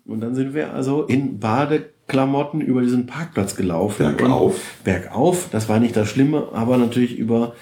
Und 0.05 0.21
dann 0.21 0.35
sind 0.35 0.53
wir 0.53 0.73
also 0.73 1.03
in 1.03 1.39
Badeklamotten 1.39 2.61
über 2.61 2.81
diesen 2.81 3.05
Parkplatz 3.05 3.55
gelaufen. 3.55 4.15
Bergauf? 4.17 4.59
Bergauf, 4.83 5.47
das 5.51 5.69
war 5.69 5.79
nicht 5.79 5.95
das 5.95 6.09
Schlimme, 6.09 6.49
aber 6.53 6.77
natürlich 6.77 7.17
über 7.17 7.55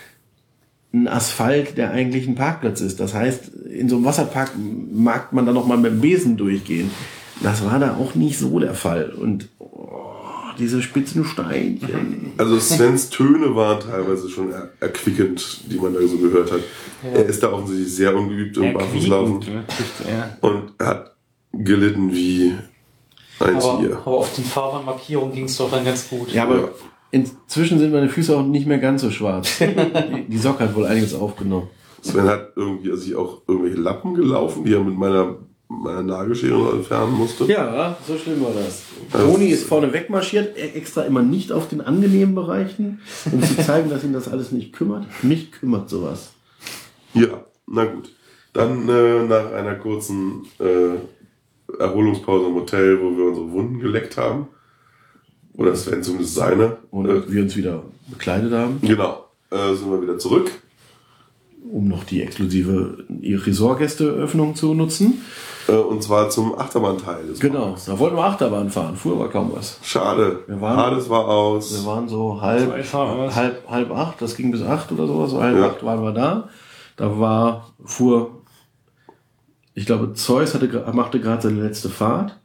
ein 0.94 1.08
Asphalt, 1.08 1.78
der 1.78 1.92
eigentlich 1.92 2.28
ein 2.28 2.36
Parkplatz 2.36 2.82
ist. 2.82 3.00
Das 3.00 3.14
heißt, 3.14 3.50
in 3.66 3.88
so 3.88 3.96
einem 3.96 4.06
Wasserpark 4.06 4.52
mag 4.92 5.32
man 5.32 5.46
da 5.46 5.54
noch 5.54 5.66
mal 5.66 5.78
mit 5.78 5.92
dem 5.92 6.02
Besen 6.02 6.38
durchgehen. 6.38 6.92
Das 7.42 7.64
war 7.66 7.80
da 7.80 7.96
auch 7.96 8.14
nicht 8.16 8.38
so 8.38 8.60
der 8.60 8.74
Fall. 8.74 9.12
Und 9.12 9.48
oh, 9.60 10.02
diese 10.60 10.82
spitzen 10.82 11.24
Steinchen. 11.26 12.34
Also 12.38 12.60
Svens 12.60 13.10
Töne 13.10 13.56
waren 13.56 13.80
teilweise 13.80 14.30
schon 14.30 14.52
er 14.52 14.70
erquickend, 14.80 15.72
die 15.72 15.78
man 15.78 15.94
da 15.94 16.02
so 16.02 16.18
gehört 16.18 16.52
hat. 16.52 16.60
Er 17.04 17.26
ist 17.26 17.42
da 17.42 17.52
offensichtlich 17.52 17.96
sehr 17.96 18.16
ungeübt 18.16 18.58
im 18.58 18.74
Barfußlaufen 18.74 19.36
wirklich, 19.46 19.88
ja. 20.08 20.38
und 20.42 20.74
er 20.78 20.86
hat 20.86 21.16
gelitten 21.54 22.14
wie 22.14 22.54
ein 23.40 23.56
Aber, 23.56 23.80
Tier. 23.80 23.98
aber 24.06 24.18
auf 24.18 24.36
den 24.36 24.44
Fahrbahnmarkierungen 24.44 25.34
ging 25.34 25.46
es 25.46 25.58
doch 25.58 25.72
dann 25.72 25.84
ganz 25.84 26.08
gut. 26.10 26.32
Ja, 26.32 26.44
aber 26.44 26.58
Ja. 26.58 26.70
Inzwischen 27.12 27.80
sind 27.80 27.92
meine 27.92 28.10
Füße 28.10 28.36
auch 28.36 28.44
nicht 28.44 28.68
mehr 28.68 28.80
ganz 28.80 29.02
so 29.02 29.12
schwarz. 29.12 29.60
Die, 29.60 30.26
die 30.28 30.38
Socke 30.38 30.64
hat 30.64 30.76
wohl 30.76 30.86
einiges 30.86 31.14
aufgenommen. 31.14 31.68
Sven 32.02 32.24
hat 32.24 32.54
irgendwie 32.56 32.90
also 32.90 33.04
sich 33.04 33.16
auch 33.16 33.42
irgendwelche 33.48 33.80
Lappen 33.80 34.16
gelaufen, 34.16 34.64
die 34.66 34.74
er 34.74 34.84
mit 34.84 34.98
meiner 34.98 35.38
meine 35.72 36.04
Nagelschere 36.04 36.74
entfernen 36.74 37.14
musste. 37.14 37.46
Ja, 37.46 37.98
so 38.06 38.18
schlimm 38.18 38.44
war 38.44 38.52
das. 38.54 38.84
Toni 39.12 39.48
ist 39.48 39.66
vorne 39.66 39.94
wegmarschiert, 39.94 40.58
er 40.58 40.76
extra 40.76 41.04
immer 41.04 41.22
nicht 41.22 41.52
auf 41.52 41.70
den 41.70 41.82
angenehmen 41.82 42.36
Bereichen, 42.36 43.00
um 43.32 43.42
zu 43.42 43.58
zeigen, 43.58 43.90
dass 43.90 44.04
ihn 44.04 44.14
das 44.14 44.28
alles 44.28 44.52
nicht 44.52 44.74
kümmert. 44.74 45.06
Mich 45.24 45.52
kümmert 45.52 45.90
sowas. 45.90 46.34
Ja, 47.14 47.46
na 47.68 47.86
gut. 47.86 48.12
Dann 48.54 48.90
äh, 48.90 49.24
nach 49.24 49.54
einer 49.54 49.76
kurzen 49.76 50.46
äh, 50.60 51.80
Erholungspause 51.80 52.48
im 52.48 52.56
Hotel, 52.56 53.00
wo 53.02 53.18
wir 53.18 53.26
unsere 53.28 53.52
Wunden 53.52 53.80
geleckt 53.80 54.18
haben. 54.18 54.50
Oder 55.58 55.76
Sven 55.76 56.02
zumindest 56.04 56.36
seine. 56.36 56.78
Und 56.92 57.08
äh, 57.10 57.32
wir 57.32 57.44
uns 57.44 57.56
wieder 57.56 57.84
bekleidet 58.08 58.54
haben, 58.54 58.80
genau. 58.82 59.26
Äh, 59.52 59.74
sind 59.76 59.92
wir 59.92 60.02
wieder 60.02 60.18
zurück. 60.18 60.50
um 61.72 61.88
noch 61.88 62.04
die 62.06 62.22
exklusive 62.24 63.06
Ressortgästeöffnung 63.22 64.56
zu 64.56 64.74
nutzen. 64.74 65.22
Äh, 65.68 65.74
und 65.74 66.02
zwar 66.02 66.30
zum 66.30 66.58
Achterbahnteil 66.58 67.24
Genau, 67.40 67.68
Parks. 67.68 67.86
da 67.86 68.00
wollten 68.00 68.16
wir 68.18 68.24
Achterbahn 68.24 68.70
fahren, 68.70 68.96
fuhr 68.96 69.14
aber 69.14 69.30
kaum 69.30 69.52
was. 69.54 69.78
Schade. 69.84 70.40
Wir 70.48 70.60
waren- 70.60 70.78
Hades 70.78 71.10
war 71.10 71.28
aus. 71.28 71.74
Wir 71.80 71.86
waren 71.86 72.10
so 72.10 72.42
halb, 72.42 72.84
Fahrer. 72.86 73.34
halb, 73.36 73.70
halb 73.70 73.92
acht, 73.92 74.22
das 74.22 74.36
ging 74.36 74.52
bis 74.52 74.64
acht 74.64 74.92
oder 74.92 75.06
sowas, 75.06 75.32
so 75.32 75.42
halb 75.42 75.58
Ja. 75.58 75.68
acht 75.68 75.84
waren 75.86 76.02
wir 76.02 76.12
da. 76.14 76.50
Da 76.98 77.20
war, 77.20 77.74
fuhr, 77.86 78.42
ich 79.76 79.86
glaube, 79.86 80.14
Zeus 80.14 80.54
hatte, 80.56 80.68
machte 80.94 81.20
gerade 81.20 81.42
seine 81.44 81.62
letzte 81.62 81.90
Fahrt, 81.90 82.38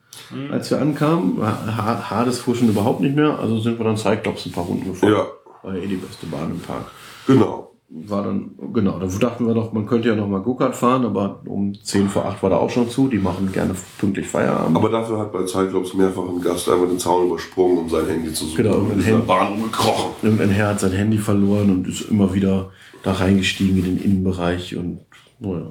als 0.51 0.71
wir 0.71 0.81
ankamen. 0.81 1.39
Ha- 1.43 2.11
Hades 2.11 2.39
fuhr 2.41 2.55
schon 2.55 2.69
überhaupt 2.69 3.01
nicht 3.01 3.17
mehr, 3.17 3.39
also 3.39 3.59
sind 3.59 3.79
wir 3.79 3.85
dann 3.85 3.97
Cyclops 3.97 4.47
ein 4.47 4.53
paar 4.53 4.65
Runden 4.65 4.87
gefahren. 4.93 5.13
Ja. 5.13 5.27
War 5.63 5.77
ja 5.77 5.83
eh 5.83 5.87
die 5.87 5.97
beste 5.97 6.27
Bahn 6.27 6.51
im 6.51 6.61
Park. 6.61 6.87
Genau. 7.27 7.63
War 7.89 8.25
dann, 8.25 8.51
genau, 8.73 8.99
da 8.99 9.07
dachten 9.07 9.47
wir 9.47 9.55
doch, 9.55 9.73
man 9.73 9.87
könnte 9.87 10.09
ja 10.09 10.17
noch 10.17 10.27
mal 10.27 10.41
Go-Kart 10.41 10.75
fahren, 10.75 11.05
aber 11.05 11.41
um 11.47 11.73
10 11.73 12.09
vor 12.09 12.25
8 12.25 12.43
war 12.43 12.51
da 12.51 12.57
auch 12.57 12.69
schon 12.71 12.91
zu. 12.91 13.07
Die 13.07 13.19
machen 13.19 13.53
gerne 13.53 13.77
pünktlich 13.99 14.27
Feierabend. 14.27 14.77
Aber 14.77 14.89
dafür 14.89 15.21
hat 15.21 15.33
bei 15.33 15.47
Cyclops 15.47 15.95
mehrfach 15.95 16.25
ein 16.29 16.41
Gast 16.41 16.69
einfach 16.69 16.89
den 16.89 16.99
Zaun 16.99 17.29
übersprungen, 17.29 17.79
um 17.79 17.89
sein 17.89 18.07
Handy 18.07 18.33
zu 18.33 18.45
suchen. 18.47 18.57
Genau, 18.65 18.75
und 18.79 18.99
ist 18.99 19.07
in 19.07 19.13
der. 19.19 19.19
Bahn 19.25 19.53
umgekrochen. 19.53 20.11
Irgendein 20.23 20.51
Herr 20.51 20.69
hat 20.71 20.81
sein 20.81 20.91
Handy 20.93 21.19
verloren 21.19 21.71
und 21.71 21.87
ist 21.87 22.11
immer 22.11 22.35
wieder 22.35 22.71
da 23.05 23.13
reingestiegen 23.13 23.79
in 23.79 23.85
den 23.85 23.99
Innenbereich 23.99 24.75
und 24.77 24.99
naja. 25.39 25.71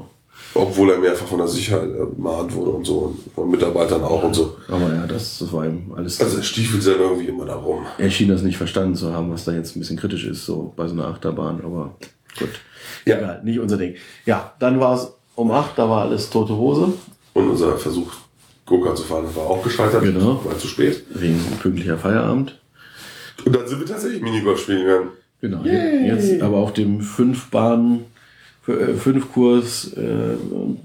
Obwohl 0.55 0.91
er 0.91 0.99
mehrfach 0.99 1.27
von 1.27 1.37
der 1.37 1.47
Sicherheit 1.47 1.89
ermahnt 1.93 2.53
wurde 2.55 2.71
und 2.71 2.85
so. 2.85 2.97
Und 2.99 3.33
von 3.33 3.51
Mitarbeitern 3.51 4.03
auch 4.03 4.23
und 4.23 4.33
so. 4.33 4.55
Aber 4.69 4.93
ja, 4.93 5.05
das, 5.05 5.39
das 5.39 5.51
war 5.51 5.65
ihm 5.65 5.91
alles. 5.95 6.19
Also 6.21 6.37
er 6.37 6.43
stiefelt 6.43 6.85
dann 6.87 6.99
irgendwie 6.99 7.27
immer 7.27 7.45
da 7.45 7.55
rum. 7.55 7.85
er 7.97 8.09
schien 8.09 8.29
das 8.29 8.41
nicht 8.41 8.57
verstanden 8.57 8.95
zu 8.95 9.13
haben, 9.13 9.31
was 9.31 9.45
da 9.45 9.51
jetzt 9.51 9.75
ein 9.75 9.79
bisschen 9.79 9.97
kritisch 9.97 10.25
ist, 10.25 10.45
so 10.45 10.73
bei 10.75 10.87
so 10.87 10.93
einer 10.93 11.07
Achterbahn, 11.07 11.61
aber 11.63 11.95
gut. 12.39 12.49
Ja. 13.05 13.17
Egal, 13.17 13.41
nicht 13.43 13.59
unser 13.59 13.77
Ding. 13.77 13.95
Ja, 14.25 14.53
dann 14.59 14.79
war 14.79 14.95
es 14.95 15.13
um 15.35 15.51
8, 15.51 15.77
da 15.77 15.89
war 15.89 16.03
alles 16.03 16.29
tote 16.29 16.55
Hose, 16.55 16.93
Und 17.33 17.49
unser 17.49 17.77
Versuch, 17.77 18.11
Go-Kart 18.65 18.97
zu 18.97 19.03
fahren, 19.03 19.25
war 19.35 19.43
auch 19.47 19.61
gescheitert. 19.63 20.01
Genau. 20.01 20.39
War 20.43 20.57
zu 20.57 20.67
spät. 20.67 21.03
wegen 21.09 21.39
pünktlicher 21.61 21.97
Feierabend. 21.97 22.59
Und 23.45 23.55
dann 23.55 23.67
sind 23.67 23.79
wir 23.79 23.85
tatsächlich 23.85 24.21
Minigolf 24.21 24.61
spielen 24.61 24.85
gegangen. 24.85 25.09
Genau, 25.41 25.63
jetzt 25.63 26.41
aber 26.41 26.57
auf 26.57 26.73
dem 26.73 27.01
5 27.01 27.51
Bahn, 27.51 28.05
5 28.65 29.31
Kurs 29.31 29.93
äh, 29.95 30.35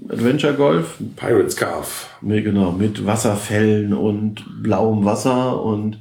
Adventure 0.09 0.53
Golf, 0.53 0.97
Pirates 1.15 1.53
Scarf. 1.55 2.15
mit, 2.21 2.43
genau, 2.43 2.71
mit 2.71 3.05
Wasserfällen 3.05 3.93
und 3.93 4.45
blauem 4.61 5.03
Wasser 5.03 5.61
und 5.63 5.97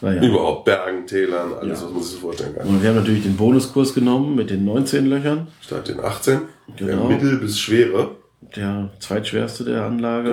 naja. 0.00 0.22
Überhaupt 0.22 0.64
Bergen, 0.66 1.06
Tälern, 1.06 1.52
alles, 1.54 1.80
Ja. 1.80 1.86
was 1.86 1.92
man 1.94 2.02
sich 2.02 2.12
so 2.14 2.18
vorstellen 2.18 2.54
kann. 2.56 2.66
Und 2.68 2.82
wir 2.82 2.88
haben 2.90 2.96
natürlich 2.96 3.22
den 3.22 3.36
Bonuskurs 3.36 3.94
genommen 3.94 4.34
mit 4.34 4.50
den 4.50 4.64
19 4.64 5.06
Löchern. 5.06 5.46
Statt 5.60 5.88
den 5.88 6.00
18. 6.00 6.40
Genau. 6.76 7.08
Der 7.08 7.16
Mittel 7.16 7.36
bis 7.38 7.58
Schwere. 7.58 8.10
Der 8.56 8.90
zweitschwerste 8.98 9.64
der 9.64 9.84
Anlage. 9.84 10.30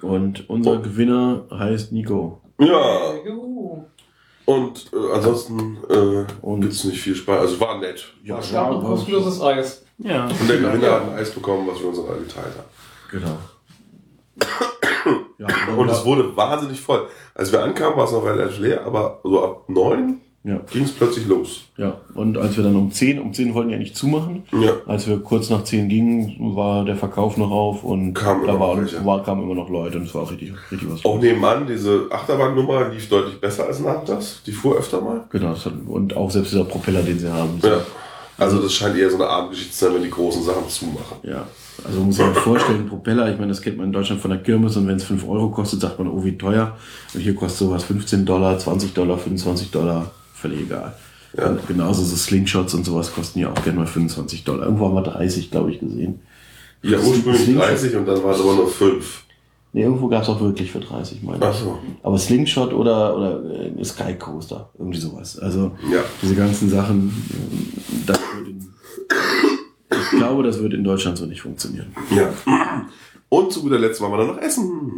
Genau. 0.00 0.12
Und 0.14 0.48
unser 0.48 0.78
Oh. 0.78 0.82
Gewinner 0.82 1.44
heißt 1.52 1.92
Nico. 1.92 2.40
Ja. 2.60 3.12
Und 4.48 4.90
äh, 4.94 5.12
ansonsten 5.14 5.76
äh, 5.90 6.24
Und- 6.40 6.62
gibt's 6.62 6.82
nicht 6.84 7.00
viel 7.02 7.14
Spaß. 7.14 7.40
Also 7.40 7.60
war 7.60 7.78
nett. 7.78 8.02
Ja, 8.24 8.38
Es 8.38 8.50
gab 8.50 8.70
noch 8.70 8.82
kostenloses 8.82 9.42
Eis. 9.42 9.84
Ja. 9.98 10.24
Und 10.26 10.48
der 10.48 10.56
Gewinner 10.56 10.90
hat 10.92 11.02
ein 11.02 11.14
Eis 11.18 11.30
bekommen, 11.32 11.68
was 11.70 11.78
wir 11.80 11.88
uns 11.88 11.98
alle 11.98 12.20
geteilt 12.20 12.54
haben. 12.56 12.68
Genau. 13.10 13.38
ja, 15.38 15.74
Und 15.76 15.88
es 15.90 16.02
wurde 16.04 16.34
wahnsinnig 16.34 16.80
voll. 16.80 17.08
Als 17.34 17.52
wir 17.52 17.62
ankamen, 17.62 17.96
war 17.98 18.04
es 18.06 18.12
noch 18.12 18.24
relativ 18.24 18.58
leer, 18.58 18.86
aber 18.86 19.20
so 19.22 19.44
ab 19.44 19.64
neun 19.68 20.20
ja, 20.48 20.60
ging 20.72 20.84
es 20.84 20.92
plötzlich 20.92 21.26
los. 21.26 21.64
ja. 21.76 22.00
Und 22.14 22.38
als 22.38 22.56
wir 22.56 22.64
dann 22.64 22.74
um 22.74 22.90
10, 22.90 23.20
um 23.20 23.34
10 23.34 23.52
wollten 23.54 23.70
wir 23.70 23.76
eigentlich 23.76 23.94
zumachen. 23.94 24.44
Ja. 24.52 24.72
Als 24.86 25.06
wir 25.06 25.18
kurz 25.18 25.50
nach 25.50 25.62
10 25.62 25.88
gingen, 25.88 26.56
war 26.56 26.84
der 26.84 26.96
Verkauf 26.96 27.36
noch 27.36 27.50
auf 27.50 27.84
und 27.84 28.14
Kamen 28.14 28.46
da 28.46 28.54
immer 28.54 28.60
war, 28.60 28.76
noch 28.76 29.04
war, 29.04 29.22
kamen 29.22 29.42
immer 29.42 29.54
noch 29.54 29.68
Leute 29.68 29.98
und 29.98 30.04
es 30.04 30.14
war 30.14 30.22
auch 30.22 30.30
richtig, 30.30 30.52
richtig 30.72 30.90
was 30.90 31.04
Auch 31.04 31.16
los. 31.16 31.22
nebenan, 31.22 31.66
diese 31.66 32.06
Achterbahnnummer 32.10 32.88
lief 32.88 33.08
deutlich 33.08 33.40
besser 33.40 33.66
als 33.66 33.80
nachmittags. 33.80 34.42
Die 34.46 34.52
fuhr 34.52 34.76
öfter 34.78 35.00
mal. 35.00 35.24
Genau, 35.30 35.50
das 35.50 35.66
hat, 35.66 35.74
und 35.86 36.16
auch 36.16 36.30
selbst 36.30 36.52
dieser 36.52 36.64
Propeller, 36.64 37.02
den 37.02 37.18
sie 37.18 37.30
haben. 37.30 37.60
Ja. 37.62 37.80
Also 38.38 38.62
das 38.62 38.72
scheint 38.72 38.96
eher 38.96 39.10
so 39.10 39.16
eine 39.16 39.26
Abendgeschichte 39.26 39.72
zu 39.74 39.84
sein, 39.84 39.94
wenn 39.96 40.02
die 40.04 40.10
großen 40.10 40.44
Sachen 40.44 40.68
zumachen. 40.68 41.16
Ja, 41.24 41.44
also 41.84 41.98
man 41.98 42.06
muss 42.06 42.16
sich 42.16 42.24
halt 42.24 42.36
vorstellen, 42.36 42.86
Propeller, 42.88 43.28
ich 43.32 43.36
meine, 43.36 43.48
das 43.48 43.60
kennt 43.60 43.76
man 43.76 43.86
in 43.86 43.92
Deutschland 43.92 44.20
von 44.20 44.30
der 44.30 44.40
Kirmes 44.40 44.76
und 44.76 44.86
wenn 44.86 44.94
es 44.94 45.02
5 45.04 45.28
Euro 45.28 45.48
kostet, 45.50 45.80
sagt 45.80 45.98
man, 45.98 46.06
oh, 46.08 46.24
wie 46.24 46.38
teuer. 46.38 46.76
Und 47.14 47.20
hier 47.20 47.34
kostet 47.34 47.58
sowas 47.68 47.82
15 47.82 48.24
Dollar, 48.24 48.56
20 48.56 48.94
Dollar, 48.94 49.18
25 49.18 49.72
Dollar, 49.72 50.12
völlig 50.40 50.60
egal. 50.62 50.94
Ja. 51.36 51.48
Und 51.50 51.66
genauso 51.68 52.02
so 52.02 52.16
Slingshots 52.16 52.74
und 52.74 52.84
sowas 52.84 53.12
kosten 53.12 53.38
ja 53.40 53.50
auch 53.52 53.62
gerne 53.62 53.78
mal 53.80 53.86
25 53.86 54.44
Dollar. 54.44 54.64
Irgendwo 54.64 54.86
haben 54.86 54.94
wir 54.94 55.02
30, 55.02 55.50
glaube 55.50 55.70
ich, 55.72 55.80
gesehen. 55.80 56.20
Ja, 56.82 56.98
ursprünglich 56.98 57.42
Slingshot- 57.42 57.58
30 57.58 57.96
und 57.96 58.06
dann 58.06 58.22
waren 58.22 58.34
es 58.34 58.40
aber 58.40 58.54
nur 58.54 58.68
5. 58.68 59.24
Nee, 59.74 59.82
irgendwo 59.82 60.08
gab 60.08 60.22
es 60.22 60.28
auch 60.30 60.40
wirklich 60.40 60.72
für 60.72 60.80
30, 60.80 61.22
meine 61.22 61.44
Ach 61.44 61.52
ich. 61.52 61.60
so. 61.60 61.78
Aber 62.02 62.16
Slingshot 62.18 62.72
oder, 62.72 63.14
oder 63.16 63.44
äh, 63.78 63.84
Sky 63.84 64.14
Coaster, 64.14 64.70
irgendwie 64.78 64.98
sowas. 64.98 65.38
Also 65.38 65.72
Ja. 65.92 66.00
diese 66.22 66.34
ganzen 66.34 66.70
Sachen, 66.70 67.08
äh, 67.30 68.06
das 68.06 68.18
wird 68.36 68.48
in, 68.48 68.68
ich 69.90 70.18
glaube, 70.18 70.42
das 70.44 70.58
wird 70.62 70.72
in 70.72 70.82
Deutschland 70.84 71.18
so 71.18 71.26
nicht 71.26 71.42
funktionieren. 71.42 71.94
Ja. 72.16 72.32
Und 73.28 73.52
zu 73.52 73.60
guter 73.60 73.78
Letzt 73.78 74.00
waren 74.00 74.10
wir 74.12 74.16
dann 74.18 74.28
noch 74.28 74.38
essen. 74.38 74.90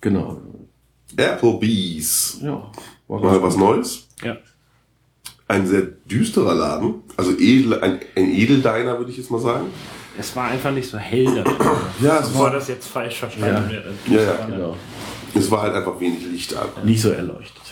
Genau. 0.00 0.40
Applebee's. 1.16 2.38
Ja. 2.42 2.70
War 3.08 3.20
Mal 3.20 3.42
was 3.42 3.56
Neues. 3.56 4.08
Ja. 4.22 4.36
Ein 5.48 5.66
sehr 5.66 5.82
düsterer 5.82 6.54
Laden. 6.54 7.02
Also 7.16 7.32
edel, 7.38 7.80
ein, 7.82 8.00
ein 8.16 8.30
Edeldiner, 8.30 8.98
würde 8.98 9.10
ich 9.10 9.16
jetzt 9.16 9.30
mal 9.30 9.40
sagen. 9.40 9.66
Es 10.18 10.34
war 10.36 10.44
einfach 10.48 10.72
nicht 10.72 10.88
so 10.88 10.98
hell 10.98 11.24
da. 11.42 11.44
Ja, 12.00 12.18
es 12.20 12.28
Bevor 12.28 12.44
war, 12.44 12.50
das 12.52 12.68
jetzt 12.68 12.86
falsch 12.88 13.18
verstanden 13.18 13.70
wird. 13.70 13.84
ja, 14.08 14.22
ja. 14.22 14.46
Genau. 14.46 14.76
Es 15.34 15.50
war 15.50 15.62
halt 15.62 15.74
einfach 15.74 15.98
wenig 16.00 16.24
Licht 16.30 16.54
an. 16.54 16.68
Nicht 16.84 17.00
so 17.00 17.10
erleuchtet. 17.10 17.62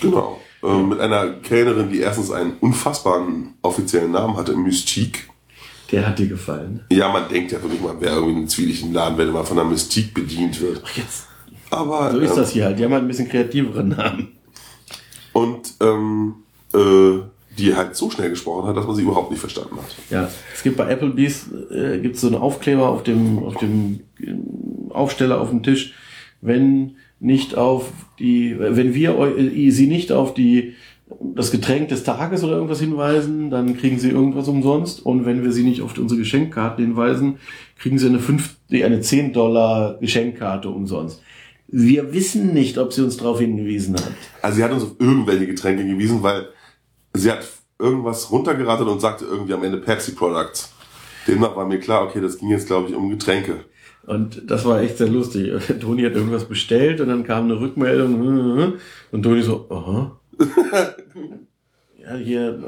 Genau. 0.00 0.40
Ähm, 0.62 0.88
mit 0.88 1.00
einer 1.00 1.34
Kellnerin, 1.34 1.90
die 1.90 2.00
erstens 2.00 2.30
einen 2.30 2.54
unfassbaren 2.60 3.54
offiziellen 3.62 4.12
Namen 4.12 4.36
hatte, 4.36 4.56
Mystique. 4.56 5.24
Der 5.92 6.06
hat 6.06 6.18
dir 6.18 6.26
gefallen. 6.26 6.84
Ja, 6.90 7.12
man 7.12 7.28
denkt 7.28 7.52
ja 7.52 7.62
wirklich, 7.62 7.80
man 7.80 8.00
wäre 8.00 8.14
irgendwie 8.14 8.32
in 8.32 8.38
einem 8.38 8.48
zwielichten 8.48 8.92
Laden, 8.92 9.18
wenn 9.18 9.30
man 9.30 9.44
von 9.46 9.58
einer 9.58 9.68
Mystique 9.68 10.12
bedient 10.14 10.60
wird. 10.60 10.82
Jetzt. 10.96 11.26
Aber 11.70 12.10
So 12.12 12.18
ist 12.18 12.30
ähm, 12.30 12.36
das 12.36 12.50
hier 12.50 12.64
halt. 12.64 12.78
Die 12.78 12.84
haben 12.84 12.92
halt 12.92 13.04
ein 13.04 13.08
bisschen 13.08 13.28
kreativeren 13.28 13.88
Namen. 13.90 14.28
und 15.32 15.74
ähm, 15.80 16.34
äh, 16.74 17.20
die 17.58 17.74
halt 17.74 17.96
so 17.96 18.10
schnell 18.10 18.30
gesprochen 18.30 18.68
hat, 18.68 18.76
dass 18.76 18.86
man 18.86 18.94
sie 18.94 19.02
überhaupt 19.02 19.30
nicht 19.30 19.40
verstanden 19.40 19.76
hat. 19.76 19.96
Ja, 20.10 20.28
es 20.54 20.62
gibt 20.62 20.76
bei 20.76 20.90
Applebee's 20.90 21.46
äh, 21.70 21.98
gibt 21.98 22.16
so 22.18 22.26
einen 22.26 22.36
Aufkleber 22.36 22.88
auf 22.88 23.02
dem 23.02 23.38
auf 23.42 23.56
dem 23.56 24.00
äh, 24.20 24.34
Aufsteller 24.90 25.40
auf 25.40 25.50
dem 25.50 25.62
Tisch, 25.62 25.94
wenn 26.40 26.96
nicht 27.18 27.56
auf 27.56 27.90
die, 28.18 28.56
wenn 28.58 28.94
wir 28.94 29.18
äh, 29.38 29.70
sie 29.70 29.86
nicht 29.86 30.12
auf 30.12 30.34
die 30.34 30.74
das 31.20 31.52
Getränk 31.52 31.88
des 31.88 32.02
Tages 32.02 32.42
oder 32.42 32.54
irgendwas 32.54 32.80
hinweisen, 32.80 33.48
dann 33.50 33.76
kriegen 33.76 33.98
sie 33.98 34.10
irgendwas 34.10 34.48
umsonst. 34.48 35.06
Und 35.06 35.24
wenn 35.24 35.44
wir 35.44 35.52
sie 35.52 35.62
nicht 35.62 35.80
auf 35.80 35.96
unsere 35.96 36.18
Geschenkkarten 36.18 36.84
hinweisen, 36.84 37.38
kriegen 37.78 37.98
sie 37.98 38.08
eine, 38.08 38.18
5, 38.18 38.56
nee, 38.70 38.82
eine 38.82 39.00
10 39.00 39.32
Dollar 39.32 39.98
Geschenkkarte 40.00 40.68
umsonst. 40.68 41.22
Wir 41.68 42.12
wissen 42.12 42.52
nicht, 42.52 42.78
ob 42.78 42.92
sie 42.92 43.02
uns 43.02 43.16
darauf 43.16 43.38
hingewiesen 43.38 43.94
hat. 43.94 44.10
Also 44.42 44.56
sie 44.56 44.64
hat 44.64 44.72
uns 44.72 44.82
auf 44.82 44.96
irgendwelche 44.98 45.46
Getränke 45.46 45.86
gewiesen, 45.86 46.22
weil 46.22 46.48
sie 47.16 47.30
hat 47.30 47.46
irgendwas 47.78 48.30
runtergeratet 48.30 48.86
und 48.86 49.00
sagte 49.00 49.24
irgendwie 49.24 49.54
am 49.54 49.64
Ende 49.64 49.78
Pepsi 49.78 50.12
Products. 50.12 50.72
Demnach 51.26 51.56
war 51.56 51.66
mir 51.66 51.80
klar, 51.80 52.04
okay, 52.04 52.20
das 52.20 52.38
ging 52.38 52.50
jetzt 52.50 52.66
glaube 52.66 52.88
ich 52.88 52.94
um 52.94 53.10
Getränke. 53.10 53.64
Und 54.06 54.48
das 54.48 54.64
war 54.64 54.80
echt 54.80 54.98
sehr 54.98 55.08
lustig. 55.08 55.52
Toni 55.80 56.02
hat 56.02 56.14
irgendwas 56.14 56.44
bestellt 56.44 57.00
und 57.00 57.08
dann 57.08 57.24
kam 57.24 57.44
eine 57.44 57.60
Rückmeldung 57.60 58.74
und 59.10 59.22
Toni 59.22 59.42
so, 59.42 59.66
aha. 59.68 60.20
ja, 61.98 62.14
hier, 62.14 62.62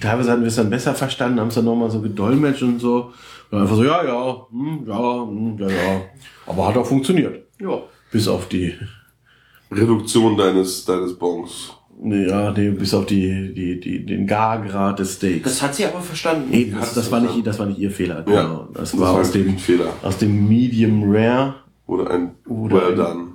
teilweise 0.00 0.30
hatten 0.30 0.42
wir 0.42 0.48
es 0.48 0.56
dann 0.56 0.70
besser 0.70 0.94
verstanden, 0.94 1.40
haben 1.40 1.48
es 1.48 1.54
dann 1.54 1.66
nochmal 1.66 1.90
so 1.90 2.00
gedolmetscht 2.00 2.62
und 2.62 2.78
so. 2.78 3.12
Und 3.50 3.58
einfach 3.58 3.76
so, 3.76 3.84
ja, 3.84 4.04
ja, 4.04 4.46
hm, 4.50 4.84
ja, 4.86 5.26
hm, 5.26 5.58
ja, 5.58 5.68
ja. 5.68 6.02
Aber 6.46 6.68
hat 6.68 6.76
auch 6.76 6.86
funktioniert. 6.86 7.46
Ja. 7.60 7.82
Bis 8.10 8.26
auf 8.26 8.48
die, 8.48 8.74
Reduktion 9.70 10.36
deines, 10.36 10.84
deines 10.84 11.16
Bons. 11.16 11.72
Ja, 12.02 12.52
nee, 12.52 12.70
bis 12.70 12.94
auf 12.94 13.04
die, 13.06 13.52
die, 13.52 13.78
die, 13.78 14.06
den 14.06 14.26
Gargrad 14.26 14.98
des 14.98 15.16
Steaks. 15.16 15.44
Das 15.44 15.62
hat 15.62 15.74
sie 15.74 15.84
aber 15.84 16.00
verstanden. 16.00 16.48
nee, 16.50 16.72
das, 16.74 16.94
das, 16.94 17.10
war 17.12 17.20
nicht, 17.20 17.46
das 17.46 17.58
war 17.58 17.66
nicht 17.66 17.78
ihr 17.78 17.90
Fehler. 17.90 18.24
Ja, 18.26 18.42
Genau. 18.42 18.68
Das, 18.72 18.92
das 18.92 19.00
war 19.00 19.12
war 19.14 19.20
aus 19.20 19.32
dem, 19.32 19.48
ein 19.50 19.58
Fehler. 19.58 19.92
aus 20.02 20.16
dem 20.16 20.48
Medium 20.48 21.02
Rare. 21.06 21.56
Oder 21.86 22.10
ein 22.10 22.30
Oder 22.48 22.76
Well 22.76 22.90
ein- 22.92 22.96
done. 22.96 23.26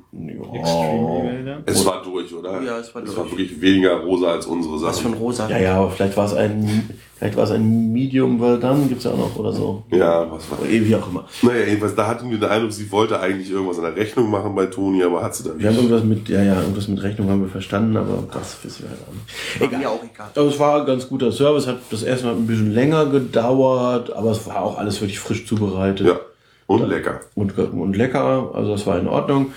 Extreme 0.53 1.20
Evil, 1.30 1.43
ne? 1.43 1.63
Es 1.66 1.86
war 1.86 2.01
durch, 2.01 2.34
oder? 2.34 2.61
Ja, 2.61 2.80
es 2.80 2.95
war 2.95 3.03
Es 3.03 3.13
durch. 3.13 3.18
war 3.18 3.26
wirklich 3.30 3.59
weniger 3.59 3.97
rosa 3.97 4.28
als 4.32 4.45
unsere 4.45 4.82
Was 4.82 4.99
von 4.99 5.11
Sachen. 5.11 5.22
rosa. 5.24 5.49
Ja, 5.49 5.57
ja, 5.59 5.76
aber 5.78 5.91
vielleicht 5.91 6.16
war 6.16 6.26
es 6.26 6.34
ein, 6.34 6.89
vielleicht 7.18 7.38
war 7.38 7.43
es 7.45 7.51
ein 7.51 7.91
Medium 7.91 8.39
Well 8.41 8.59
Done, 8.59 8.88
gibt's 8.88 9.03
ja 9.05 9.11
auch 9.11 9.18
noch 9.18 9.36
oder 9.38 9.51
so. 9.53 9.84
Ja, 9.91 10.30
was 10.32 10.49
war 10.51 10.59
wie 10.68 10.95
auch 10.95 11.07
immer. 11.09 11.26
Naja, 11.41 11.66
jedenfalls, 11.66 11.95
da 11.95 12.07
hatten 12.07 12.30
wir 12.30 12.38
den 12.38 12.49
Eindruck, 12.49 12.72
sie 12.74 12.91
wollte 12.91 13.20
eigentlich 13.20 13.49
irgendwas 13.49 13.78
an 13.78 13.86
der 13.86 13.95
Rechnung 13.95 14.30
machen 14.30 14.53
bei 14.53 14.66
Toni, 14.66 15.03
aber 15.03 15.24
hat 15.24 15.34
sie 15.36 15.43
dann 15.43 15.57
Wir 15.59 15.68
haben 15.68 15.76
nicht. 15.76 15.84
irgendwas 15.86 16.03
mit, 16.03 16.30
ja, 16.30 16.43
ja, 16.43 16.59
irgendwas 16.61 16.88
mit 16.88 17.01
Rechnung 17.01 17.30
haben 17.30 17.41
wir 17.41 17.49
verstanden, 17.49 17.95
aber 17.97 18.24
das 18.34 18.57
wissen 18.63 18.84
wir 18.84 18.89
halt 18.89 18.99
auch 19.07 19.13
nicht. 19.13 19.72
War 19.72 19.80
mir 19.80 19.89
auch 19.89 20.03
egal. 20.03 20.28
Aber 20.36 20.47
es 20.47 20.59
war 20.59 20.80
ein 20.82 20.86
ganz 20.86 21.07
guter 21.07 21.32
Service, 21.32 21.68
hat 21.68 21.78
das 21.89 22.03
erste 22.03 22.26
Mal 22.28 22.36
ein 22.36 22.47
bisschen 22.47 22.74
länger 22.74 23.05
gedauert, 23.07 24.11
aber 24.13 24.32
es 24.32 24.45
war 24.47 24.61
auch 24.61 24.78
alles 24.78 24.99
wirklich 25.01 25.20
frisch 25.20 25.45
zubereitet. 25.47 26.07
Ja, 26.07 26.20
und 26.68 26.88
lecker. 26.89 27.22
Und, 27.36 27.57
und 27.57 27.95
lecker, 27.95 28.51
also 28.53 28.72
das 28.72 28.86
war 28.88 28.99
in 28.99 29.07
Ordnung. 29.07 29.51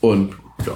Und 0.00 0.34
ja, 0.66 0.74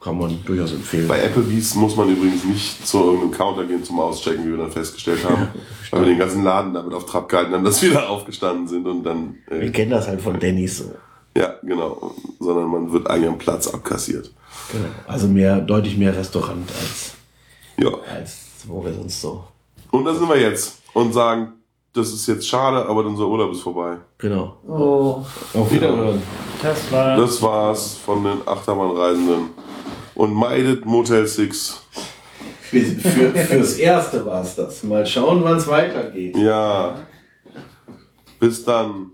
kann 0.00 0.18
man 0.18 0.38
durchaus 0.46 0.72
empfehlen. 0.72 1.08
Bei 1.08 1.22
Applebee's 1.22 1.74
muss 1.74 1.94
man 1.96 2.08
übrigens 2.08 2.44
nicht 2.44 2.86
zu 2.86 2.98
irgendeinem 2.98 3.32
Counter 3.32 3.64
gehen 3.64 3.84
zum 3.84 4.00
Auschecken, 4.00 4.46
wie 4.46 4.50
wir 4.50 4.56
dann 4.58 4.70
festgestellt 4.72 5.22
haben. 5.24 5.48
weil 5.90 6.00
wir 6.00 6.08
den 6.08 6.18
ganzen 6.18 6.42
Laden 6.42 6.72
damit 6.72 6.94
auf 6.94 7.04
Trab 7.06 7.28
gehalten 7.28 7.52
haben, 7.52 7.64
dass 7.64 7.82
wir 7.82 7.92
da 7.92 8.08
aufgestanden 8.08 8.66
sind 8.66 8.86
und 8.86 9.02
dann, 9.02 9.36
Wir 9.48 9.62
äh, 9.62 9.70
kennen 9.70 9.90
das 9.90 10.08
halt 10.08 10.20
von 10.22 10.38
Dennis 10.40 10.78
so. 10.78 10.94
ja, 11.36 11.54
genau. 11.62 12.14
Sondern 12.38 12.68
man 12.68 12.90
wird 12.92 13.08
eigentlich 13.10 13.28
am 13.28 13.38
Platz 13.38 13.68
abkassiert. 13.68 14.32
Genau. 14.72 14.84
Also 15.06 15.28
mehr, 15.28 15.60
deutlich 15.60 15.96
mehr 15.98 16.16
Restaurant 16.16 16.70
als, 16.80 17.12
Ja. 17.78 17.90
als 18.14 18.38
wo 18.66 18.82
wir 18.84 18.94
sonst 18.94 19.20
so. 19.20 19.44
Und 19.90 20.04
da 20.04 20.14
sind 20.14 20.28
wir 20.28 20.40
jetzt 20.40 20.78
und 20.94 21.12
sagen, 21.12 21.52
das 21.92 22.12
ist 22.12 22.26
jetzt 22.28 22.46
schade, 22.48 22.86
aber 22.88 23.04
unser 23.04 23.26
Urlaub 23.26 23.50
ist 23.52 23.62
vorbei. 23.62 23.96
Genau. 24.18 24.56
Oh. 24.66 25.24
Auf 25.58 25.72
Wiederhören. 25.72 26.22
Das. 26.62 26.78
Das 26.90 27.42
war's 27.42 27.94
von 28.04 28.22
den 28.22 28.46
Achterbahnreisenden. 28.46 29.50
Und 30.20 30.34
meidet 30.34 30.84
Motel 30.84 31.26
6. 31.26 31.82
Für, 32.60 32.78
für, 32.78 33.30
fürs 33.30 33.78
Erste 33.78 34.26
war 34.26 34.42
es 34.42 34.54
das. 34.54 34.82
Mal 34.82 35.06
schauen, 35.06 35.42
wann 35.42 35.56
es 35.56 35.66
weitergeht. 35.66 36.36
Ja. 36.36 37.06
Bis 38.38 38.62
dann. 38.62 39.12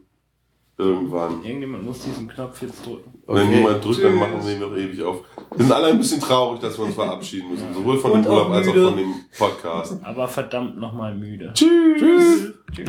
Irgendwann. 0.76 1.44
Irgendjemand 1.44 1.84
muss 1.84 2.00
diesen 2.00 2.26
Knopf 2.26 2.60
jetzt 2.60 2.84
drücken. 2.84 3.22
Wenn 3.28 3.46
Okay. 3.46 3.56
jemand 3.56 3.84
drückt, 3.84 4.02
dann 4.02 4.16
machen 4.16 4.40
wir 4.44 4.52
ihn 4.52 4.58
noch 4.58 4.76
ewig 4.76 5.00
auf. 5.04 5.18
Wir 5.54 5.64
sind 5.64 5.72
alle 5.72 5.86
ein 5.86 5.98
bisschen 5.98 6.20
traurig, 6.20 6.60
dass 6.60 6.76
wir 6.76 6.86
uns 6.86 6.96
verabschieden 6.96 7.52
müssen. 7.52 7.72
Sowohl 7.72 7.98
von 7.98 8.10
Und 8.10 8.24
dem 8.24 8.32
Urlaub 8.32 8.50
als 8.50 8.66
auch 8.66 8.74
von 8.74 8.96
dem 8.96 9.14
Podcast. 9.38 9.96
Aber 10.02 10.26
verdammt 10.26 10.76
nochmal 10.76 11.14
müde. 11.14 11.52
Tschüss. 11.54 12.52
Tschüss. 12.74 12.88